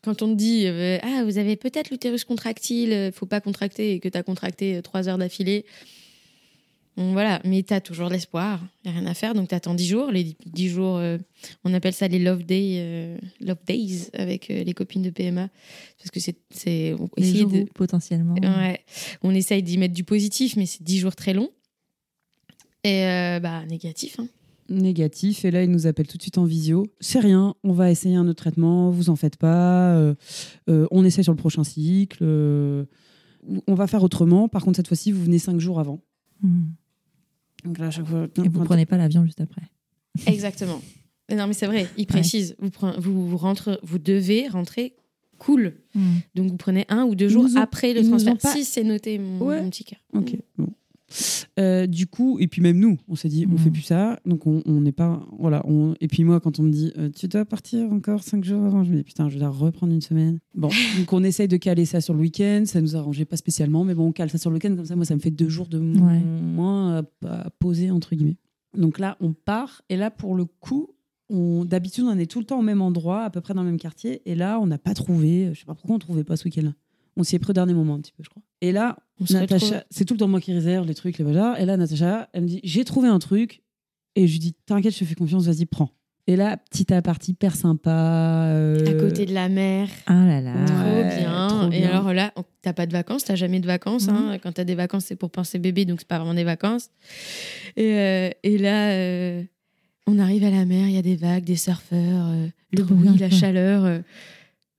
[0.03, 3.93] Quand on te dit euh, Ah, vous avez peut-être l'utérus contractile, euh, faut pas contracter
[3.95, 5.65] et que t'as contracté 3 heures d'affilée.
[6.97, 10.11] Bon, voilà, mais t'as toujours l'espoir, y a rien à faire, donc t'attends 10 jours.
[10.11, 11.19] Les 10 jours, euh,
[11.63, 15.51] on appelle ça les love, day, euh, love days avec euh, les copines de PMA.
[15.99, 16.37] Parce que c'est.
[16.65, 18.35] Les essaye jours de- potentiellement.
[18.43, 18.81] Ouais,
[19.23, 21.51] on essaye d'y mettre du positif, mais c'est 10 jours très longs.
[22.87, 24.19] Et euh, bah, négatif.
[24.21, 24.29] hein.
[24.69, 25.45] Négatif.
[25.45, 26.87] Et là, il nous appelle tout de suite en visio.
[27.01, 29.95] C'est rien, on va essayer un autre traitement, vous en faites pas.
[29.97, 30.15] euh,
[30.69, 32.19] euh, on essaie sur le prochain cycle.
[32.23, 32.85] euh,
[33.69, 34.49] on va faire autrement.
[34.49, 36.01] Par contre, cette fois-ci, vous venez cinq jours avant.
[36.43, 36.65] Hmm.
[37.65, 38.27] Donc là, à chaque fois.
[38.45, 39.63] Et vous prenez pas l'avion juste après.
[40.27, 40.81] Exactement.
[41.31, 42.55] Non, mais c'est vrai, il précise.
[42.61, 44.95] Vous, prenez- vous, vous, rentrez, vous devez rentrer
[45.39, 45.75] cool.
[45.95, 46.01] Hmm.
[46.35, 48.37] Donc vous prenez un ou deux jours nous ont- après le transfert.
[48.39, 49.61] pas- Si c'est noté, mon, Ouais.
[49.63, 49.99] mon petit cœur.
[50.13, 50.69] Ok, bon.
[51.59, 53.59] Euh, du coup, et puis même nous, on s'est dit, on Mhm.
[53.59, 55.63] fait plus ça, donc on n'est pas, voilà.
[55.67, 55.95] On...
[56.01, 58.85] Et puis moi, quand on me dit, euh, tu dois partir encore cinq jours avant,
[58.85, 60.39] je me dis putain, je dois reprendre une semaine.
[60.55, 60.69] Bon,
[60.99, 63.95] donc on essaye de caler ça sur le week-end, ça nous arrangeait pas spécialement, mais
[63.95, 65.69] bon, on cale ça sur le week-end comme ça, moi, ça me fait deux jours
[65.69, 66.21] de Ouais.
[66.21, 68.37] moins à, à poser entre guillemets.
[68.77, 70.89] Donc là, on part, et là, pour le coup.
[71.29, 73.81] D'habitude, on est tout le temps au même endroit, à peu près dans le même
[73.81, 74.23] quartier.
[74.31, 75.51] Et là, on n'a pas trouvé.
[75.53, 76.73] Je sais pas pourquoi on trouvait pas ce week-end-là.
[77.17, 78.43] On s'y est pris au dernier moment un petit peu, je crois.
[78.61, 78.97] Et là,
[79.41, 81.59] Natacha, c'est tout le temps moi qui réserve les trucs, les bazars.
[81.61, 83.63] Et là, Natacha, elle me dit J'ai trouvé un truc.
[84.15, 85.91] Et je lui dis T'inquiète, je te fais confiance, vas-y, prends.
[86.29, 87.91] Et là, petit aparté hyper sympa.
[88.49, 89.89] euh, À côté de la mer.
[90.07, 90.55] Ah là là.
[90.55, 91.71] Ouais, trop bien.
[91.81, 92.33] Et alors là,
[92.63, 94.09] t'as pas de vacances, t'as jamais de vacances.
[94.09, 94.37] hein.
[94.43, 96.91] Quand t'as des vacances, c'est pour penser bébé, donc c'est pas vraiment des vacances.
[97.77, 99.43] Et, euh, et là, euh,
[100.09, 103.17] on arrive à la mer, il y a des vagues, des surfeurs, euh, le bruit,
[103.19, 104.03] la chaleur.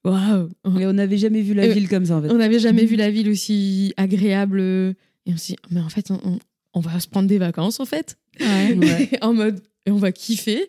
[0.05, 0.49] Waouh!
[0.65, 2.31] Mais on n'avait jamais vu la Euh, ville comme ça, en fait.
[2.31, 4.59] On n'avait jamais vu la ville aussi agréable.
[4.59, 4.93] euh,
[5.25, 6.39] Et on s'est dit, mais en fait, on, on-
[6.73, 8.17] on va se prendre des vacances, en fait.
[8.39, 9.09] Ouais.
[9.21, 10.67] en mode, et on va kiffer.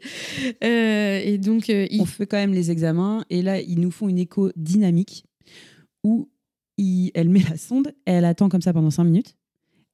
[0.65, 3.25] Euh, et donc, euh, il- On fait quand même les examens.
[3.31, 5.25] Et là, ils nous font une écho dynamique
[6.03, 6.29] où
[6.79, 9.35] il- elle met la sonde, elle attend comme ça pendant cinq minutes.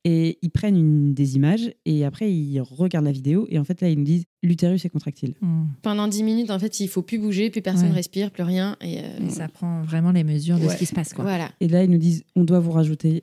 [0.06, 3.47] Et ils prennent une, des images et après ils regardent la vidéo.
[3.51, 5.35] Et en fait, là, ils nous disent l'utérus est contractile.
[5.40, 5.64] Hmm.
[5.81, 7.94] pendant 10 minutes, en fait, il faut plus bouger, plus personne Ouais.
[7.94, 8.76] respire, plus rien.
[8.82, 11.14] Et, euh, Et ça prend vraiment les mesures de ce qui se passe.
[11.14, 11.24] Quoi.
[11.24, 13.22] voilà, Et là, ils nous disent on doit vous rajouter.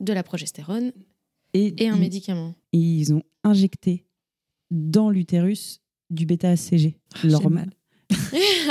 [0.00, 0.92] de la progestérone
[1.54, 2.54] Et, et un ils- médicament.
[2.72, 4.04] ils ont injecté
[4.70, 5.80] dans l'utérus
[6.10, 6.94] du bêta-HCG.
[7.22, 7.70] J'ai Leur- mal.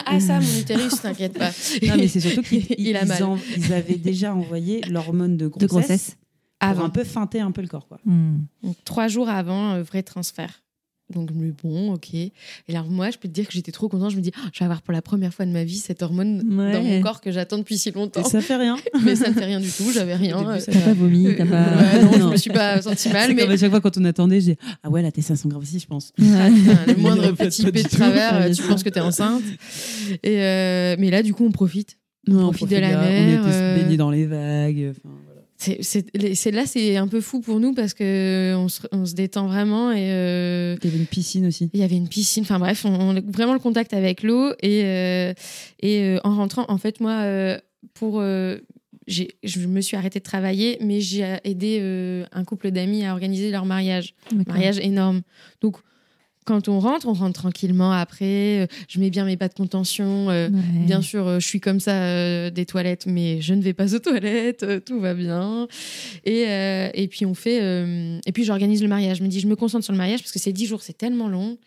[0.05, 1.49] ah, ça, mon utérus, t'inquiète pas.
[1.85, 2.95] Non, mais c'est surtout qu'ils ils
[3.57, 6.17] ils avaient déjà envoyé l'hormone de grossesse, De grossesse.
[6.73, 6.85] Pour Avant.
[6.85, 7.87] un peu feinter un peu le corps.
[7.87, 7.99] Quoi.
[8.05, 8.37] Hmm.
[8.63, 10.61] Donc, trois jours avant, euh, vrai transfert.
[11.13, 12.15] Donc, mais bon, ok.
[12.15, 12.31] Et
[12.67, 14.09] là, moi, je peux te dire que j'étais trop contente.
[14.09, 16.01] Je me dis, Ah, je vais avoir pour la première fois de ma vie cette
[16.01, 16.73] hormone Ouais.
[16.73, 18.23] dans mon corps que j'attends depuis si Et longtemps.
[18.23, 18.75] ça fait rien.
[19.03, 20.39] Mais ça ne fait rien du tout, j'avais rien.
[20.39, 21.75] Début, Euh, T'as pas vomi, t'as pas.
[21.77, 23.95] Ouais, non, je me suis pas sentie mal, C'est mais comme à chaque fois quand
[23.99, 26.11] on attendait, je dis Ah ouais, là, tes seins sont graves aussi, je pense.
[26.19, 28.89] Ah, putain, le moindre petit pas P du de travers, Ouais, euh, tu penses que
[28.89, 29.43] t'es enceinte.
[30.23, 31.99] Et euh, mais là, du coup, on profite.
[32.27, 34.93] Non, profite de la on mer, était euh, baignés dans les vagues.
[35.81, 39.47] C'est, là, c'est un peu fou pour nous parce que on se, on se détend
[39.47, 41.69] vraiment et euh, Il y avait une piscine aussi.
[41.73, 42.43] il y avait une piscine.
[42.43, 45.33] Enfin bref, on, on a vraiment le contact avec l'eau et euh,
[45.79, 47.23] et euh, en rentrant, en fait, moi,
[47.93, 48.21] pour
[49.07, 53.65] je me suis arrêtée de travailler, mais j'ai aidé un couple d'amis à organiser leur
[53.65, 54.13] mariage.
[54.47, 55.21] Mariage énorme.
[55.61, 55.77] Donc,
[56.45, 58.61] quand on rentre, on rentre tranquillement après.
[58.63, 60.29] euh, je mets bien mes pas de contention.
[60.29, 60.85] euh, Ouais.
[60.85, 63.99] Bien sûr, euh, je suis comme ça des toilettes, mais je ne vais pas aux
[63.99, 65.67] toilettes, tout va bien.
[66.25, 66.45] Et,
[66.93, 67.57] et puis on fait,
[68.25, 69.17] et puis j'organise le mariage.
[69.17, 70.97] Je me dis, je me concentre sur le mariage parce que c'est 10 jours, c'est
[70.97, 71.57] tellement long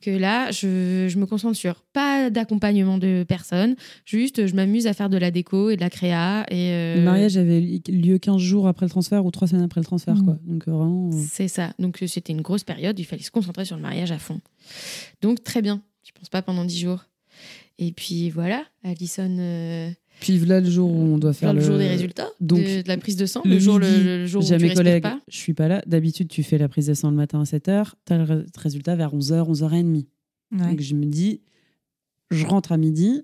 [0.00, 3.74] que là, je, je me concentre sur pas d'accompagnement de personne,
[4.04, 6.44] juste je m'amuse à faire de la déco et de la créa.
[6.50, 9.80] Et euh, Le mariage avait lieu 15 jours après le transfert ou 3 semaines après
[9.80, 10.14] le transfert.
[10.16, 10.24] Mm.
[10.24, 10.38] Quoi.
[10.46, 11.10] Donc vraiment.
[11.12, 11.72] euh, C'est ça.
[11.78, 14.40] Donc c'était une grosse période, il fallait se concentrer sur le mariage à fond.
[15.22, 15.82] Donc très bien.
[16.04, 17.04] Je pense pas pendant 10 jours.
[17.78, 19.36] Et puis voilà, Alison.
[19.38, 19.90] euh,
[20.20, 22.82] Puis là, le jour où on doit faire le, le, jour des résultats, donc, de,
[22.82, 24.64] de la prise de sang, le le, jour, midi, le, le jour où J'ai tu
[24.64, 25.20] mes collègues, pas.
[25.28, 25.80] je suis pas là.
[25.86, 28.44] D'habitude, tu fais la prise de sang le matin à 7h, tu as le ré-
[28.56, 30.06] résultat vers 11h, 11h30.
[30.50, 30.58] Ouais.
[30.58, 31.40] Donc je me dis,
[32.32, 33.22] je rentre à midi.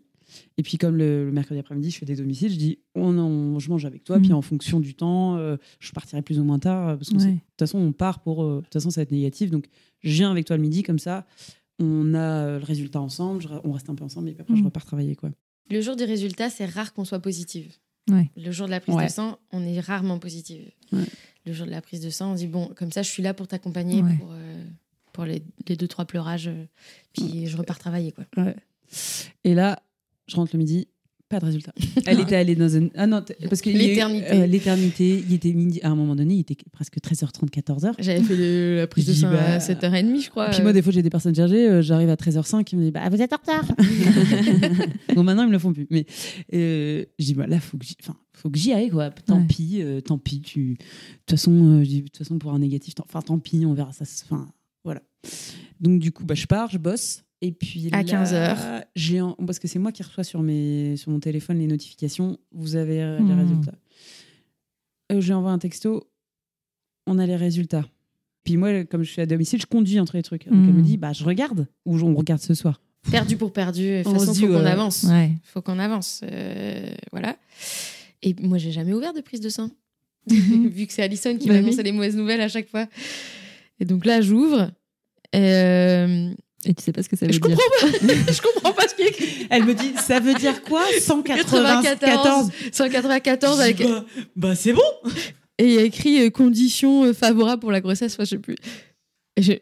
[0.59, 3.59] Et puis comme le, le mercredi après-midi, je fais des domiciles, je dis, on, on-
[3.59, 4.19] je mange avec toi.
[4.19, 4.23] Mm.
[4.23, 6.89] Puis en fonction du temps, euh, je partirai plus ou moins tard.
[6.91, 7.25] euh, Parce que Ouais.
[7.27, 8.43] de toute façon, on part pour...
[8.45, 9.51] euh, De toute façon, ça va être négatif.
[9.51, 9.67] Donc
[10.03, 11.27] je viens avec toi le midi, comme ça,
[11.81, 14.57] on a euh, le résultat ensemble, je on reste un peu ensemble, et puis après,
[14.57, 14.67] je Mm.
[14.67, 15.17] repars travailler.
[15.17, 15.31] quoi.
[15.71, 17.73] Le jour des résultats, c'est rare qu'on soit positive.
[18.11, 18.31] Ouais.
[18.37, 19.07] Le jour de la prise Ouais.
[19.07, 20.71] de sang, on est rarement positive.
[20.93, 21.05] Ouais.
[21.47, 23.33] Le jour de la prise de sang, on dit bon, comme ça, je suis là
[23.35, 24.15] pour t'accompagner Ouais.
[24.19, 24.65] pour, euh,
[25.15, 26.51] pour les, les deux, trois pleurages.
[27.15, 28.13] puis je repars travailler.
[28.13, 28.25] quoi.
[29.45, 29.83] Et là,
[30.27, 30.89] je rentre le midi,
[31.29, 31.73] pas de résultat.
[32.07, 32.89] Elle était allée dans un.
[32.95, 34.27] Ah non, parce que L'éternité.
[34.33, 35.81] euh, L'éternité, il était midi.
[35.83, 37.95] À un moment donné, il était presque 13h30, 14h.
[37.99, 40.51] J'avais fait le- la prise de sang bah, à 7h30, je crois.
[40.51, 42.93] Puis moi, des fois, j'ai des personnes chargées, euh, j'arrive à 13h05, ils me disent
[42.93, 43.65] Bah, vous êtes en retard
[45.15, 45.87] Bon, maintenant, ils me le font plus.
[45.91, 46.05] Mais
[46.53, 49.11] euh, je dis Bah, là, faut que j'y enfin, faut que j'y aille, quoi.
[49.11, 49.47] Tant Ouais.
[49.47, 50.41] pis, tant pis.
[50.41, 50.73] Tu...
[50.73, 53.05] De toute façon, je dis, de toute façon, pour un négatif, tant...
[53.09, 54.05] enfin, tant pis, on verra ça.
[54.31, 54.49] Enfin,
[54.85, 55.03] voilà.
[55.81, 57.25] Donc, du coup, bah, je pars, je bosse.
[57.47, 58.59] Et puis À là, 15 heures.
[58.97, 60.97] j'ai un- parce que c'est moi qui reçois sur, mes...
[60.97, 62.39] sur mon téléphone les notifications.
[62.53, 63.39] Vous avez les Hmm.
[63.39, 63.75] résultats.
[65.13, 66.09] Euh, j'ai envoyé un texto.
[67.07, 67.85] On a les résultats.
[68.45, 70.47] Puis moi, comme je suis à domicile, je conduis entre les trucs.
[70.49, 70.79] Donc elle Hmm.
[70.79, 72.81] me dit, bah je regarde ou on regarde ce soir.
[73.11, 73.83] Perdu pour perdu.
[73.99, 74.71] De toute On façon, se faut qu'on ouais.
[74.71, 75.03] avance.
[75.05, 75.33] Ouais.
[75.45, 76.23] faut qu'on avance.
[76.25, 77.37] euh, voilà.
[78.23, 79.69] Et moi, j'ai jamais ouvert de prise de sang.
[80.27, 81.85] Vu que c'est Alison qui Bah m'annonçait oui.
[81.85, 82.87] les mauvaises nouvelles à chaque fois.
[83.81, 84.71] Et donc là, j'ouvre.
[85.37, 86.33] Euh,
[86.67, 87.57] Et tu sais pas ce que ça veut je dire.
[87.57, 88.33] comprends pas.
[88.33, 89.47] je comprends pas ce qui est écrit.
[89.51, 92.51] Elle me dit, ça veut dire quoi 194.
[92.73, 93.79] 194 avec.
[93.83, 94.05] bah,
[94.37, 94.83] bah, c'est bon
[95.59, 98.39] Et il y a écrit euh, conditions euh, favorables pour la grossesse, enfin, je sais
[98.39, 98.57] plus.
[99.37, 99.53] Et je...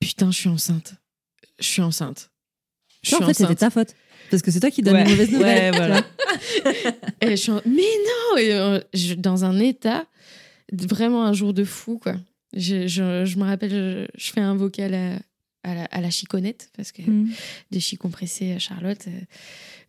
[0.00, 0.94] Putain, je suis enceinte.
[1.58, 2.30] Je suis enceinte.
[3.02, 3.94] Je suis Non, en fait, c'était ta faute.
[4.30, 5.04] Parce que c'est toi qui donne Ouais.
[5.04, 5.72] les mauvaises nouvelles.
[5.72, 6.02] Ouais, voilà.
[7.22, 10.04] Et je suis en- Mais non et, euh, je- Dans un état,
[10.72, 12.14] vraiment un jour de fou, quoi.
[12.54, 15.18] Je, je, je me rappelle, je, je fais un vocal à,
[15.68, 17.28] à, la, à la chiconnette, parce que Mm.
[17.70, 19.20] des chi compressés à Charlotte, euh,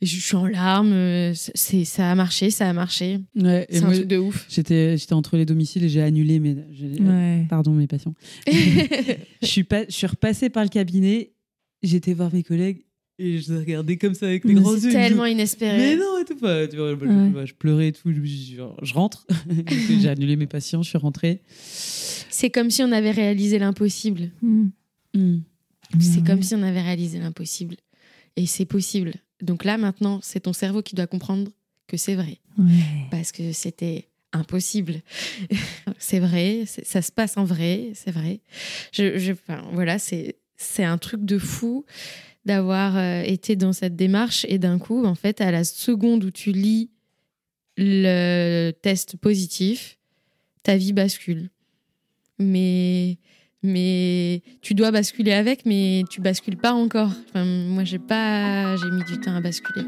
[0.01, 3.19] je, je suis en larmes, euh, c'est, ça a marché, ça a marché.
[3.35, 4.45] Ouais, C'est un moi, truc de ouf.
[4.49, 6.53] j'étais, j'étais entre les domiciles et j'ai annulé mes.
[6.53, 7.45] Ouais.
[7.49, 8.13] Pardon, mes patients.
[8.47, 9.15] je,
[9.47, 11.31] suis pas, je suis repassée par le cabinet,
[11.83, 12.85] j'étais voir mes collègues
[13.21, 14.91] et je les regardais comme ça avec Mais grands yeux.
[14.91, 15.77] tellement inespéré.
[15.77, 16.65] Mais non, et tout pas.
[16.69, 17.29] Tu vois, je- Ouais.
[17.29, 18.13] moi, je, pleurais et tout.
[18.13, 19.27] Je, je- je rentre.
[19.99, 21.41] j'ai annulé mes patients, je suis rentrée.
[22.31, 24.31] C'est comme si on avait réalisé l'impossible.
[24.41, 25.39] Mm.
[25.99, 26.23] C'est Ouais.
[26.27, 27.75] comme si on avait réalisé l'impossible.
[28.35, 29.13] Et c'est possible.
[29.41, 31.51] Donc là, maintenant, c'est ton cerveau qui doit comprendre
[31.87, 32.39] que c'est vrai.
[32.57, 32.67] Ouais.
[33.09, 35.01] Parce que c'était impossible.
[35.97, 38.41] c'est vrai, ça se passe en vrai, c'est vrai.
[38.91, 41.85] Je, je- enfin, voilà, c'est c'est un truc de fou
[42.45, 46.31] d'avoir euh, été dans cette démarche et d'un coup, en fait, à la seconde où
[46.31, 46.89] tu lis
[47.77, 49.97] le test positif,
[50.63, 51.49] ta vie bascule.
[52.39, 53.17] Mais
[53.63, 57.11] mais tu dois basculer avec, mais tu bascules pas encore.
[57.35, 59.85] Moi, j'ai pas, j'ai mis du temps à basculer.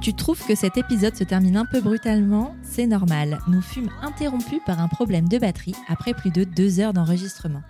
[0.00, 2.54] Tu trouves que cet épisode se termine un peu brutalement?
[2.62, 6.92] C'est normal, nous fûmes interrompus par un problème de batterie après plus de deux heures
[6.92, 7.62] d'enregistrement.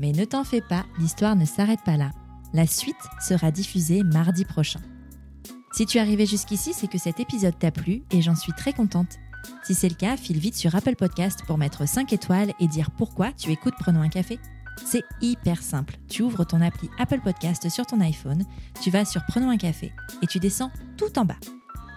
[0.00, 2.10] Mais ne t'en fais pas, l'histoire ne s'arrête pas là.
[2.52, 4.80] La suite sera diffusée mardi prochain.
[5.72, 8.72] Si tu es arrivé jusqu'ici, c'est que cet épisode t'a plu et j'en suis très
[8.72, 9.18] contente.
[9.62, 12.90] Si c'est le cas, file vite sur Apple Podcast pour mettre 5 étoiles et dire
[12.90, 14.38] pourquoi tu écoutes Prenons un café.
[14.84, 15.98] C'est hyper simple.
[16.08, 18.44] Tu ouvres ton appli Apple Podcast sur ton iPhone,
[18.80, 19.92] tu vas sur Prenons un café
[20.22, 21.36] et tu descends tout en bas.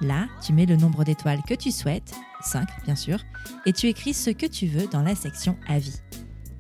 [0.01, 3.19] Là, tu mets le nombre d'étoiles que tu souhaites, 5 bien sûr,
[3.65, 6.01] et tu écris ce que tu veux dans la section Avis.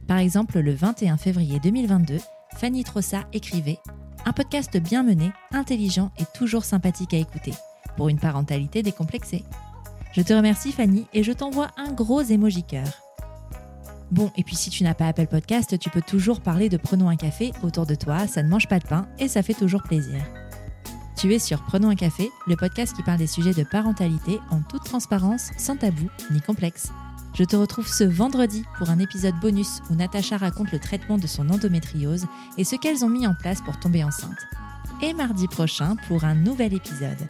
[0.07, 2.19] Par exemple, le 21 février 2022,
[2.57, 3.79] Fanny Trossa écrivait
[4.25, 7.53] Un podcast bien mené, intelligent et toujours sympathique à écouter,
[7.97, 9.43] pour une parentalité décomplexée.
[10.13, 12.87] Je te remercie Fanny et je t'envoie un gros émoji cœur.
[14.11, 17.07] Bon, et puis si tu n'as pas Apple Podcast, tu peux toujours parler de Prenons
[17.07, 19.83] un café autour de toi, ça ne mange pas de pain et ça fait toujours
[19.83, 20.19] plaisir.
[21.15, 24.61] Tu es sur Prenons un café, le podcast qui parle des sujets de parentalité en
[24.61, 26.89] toute transparence, sans tabou ni complexe.
[27.33, 31.27] Je te retrouve ce vendredi pour un épisode bonus où Natacha raconte le traitement de
[31.27, 32.25] son endométriose
[32.57, 34.45] et ce qu'elles ont mis en place pour tomber enceinte.
[35.01, 37.29] Et mardi prochain pour un nouvel épisode.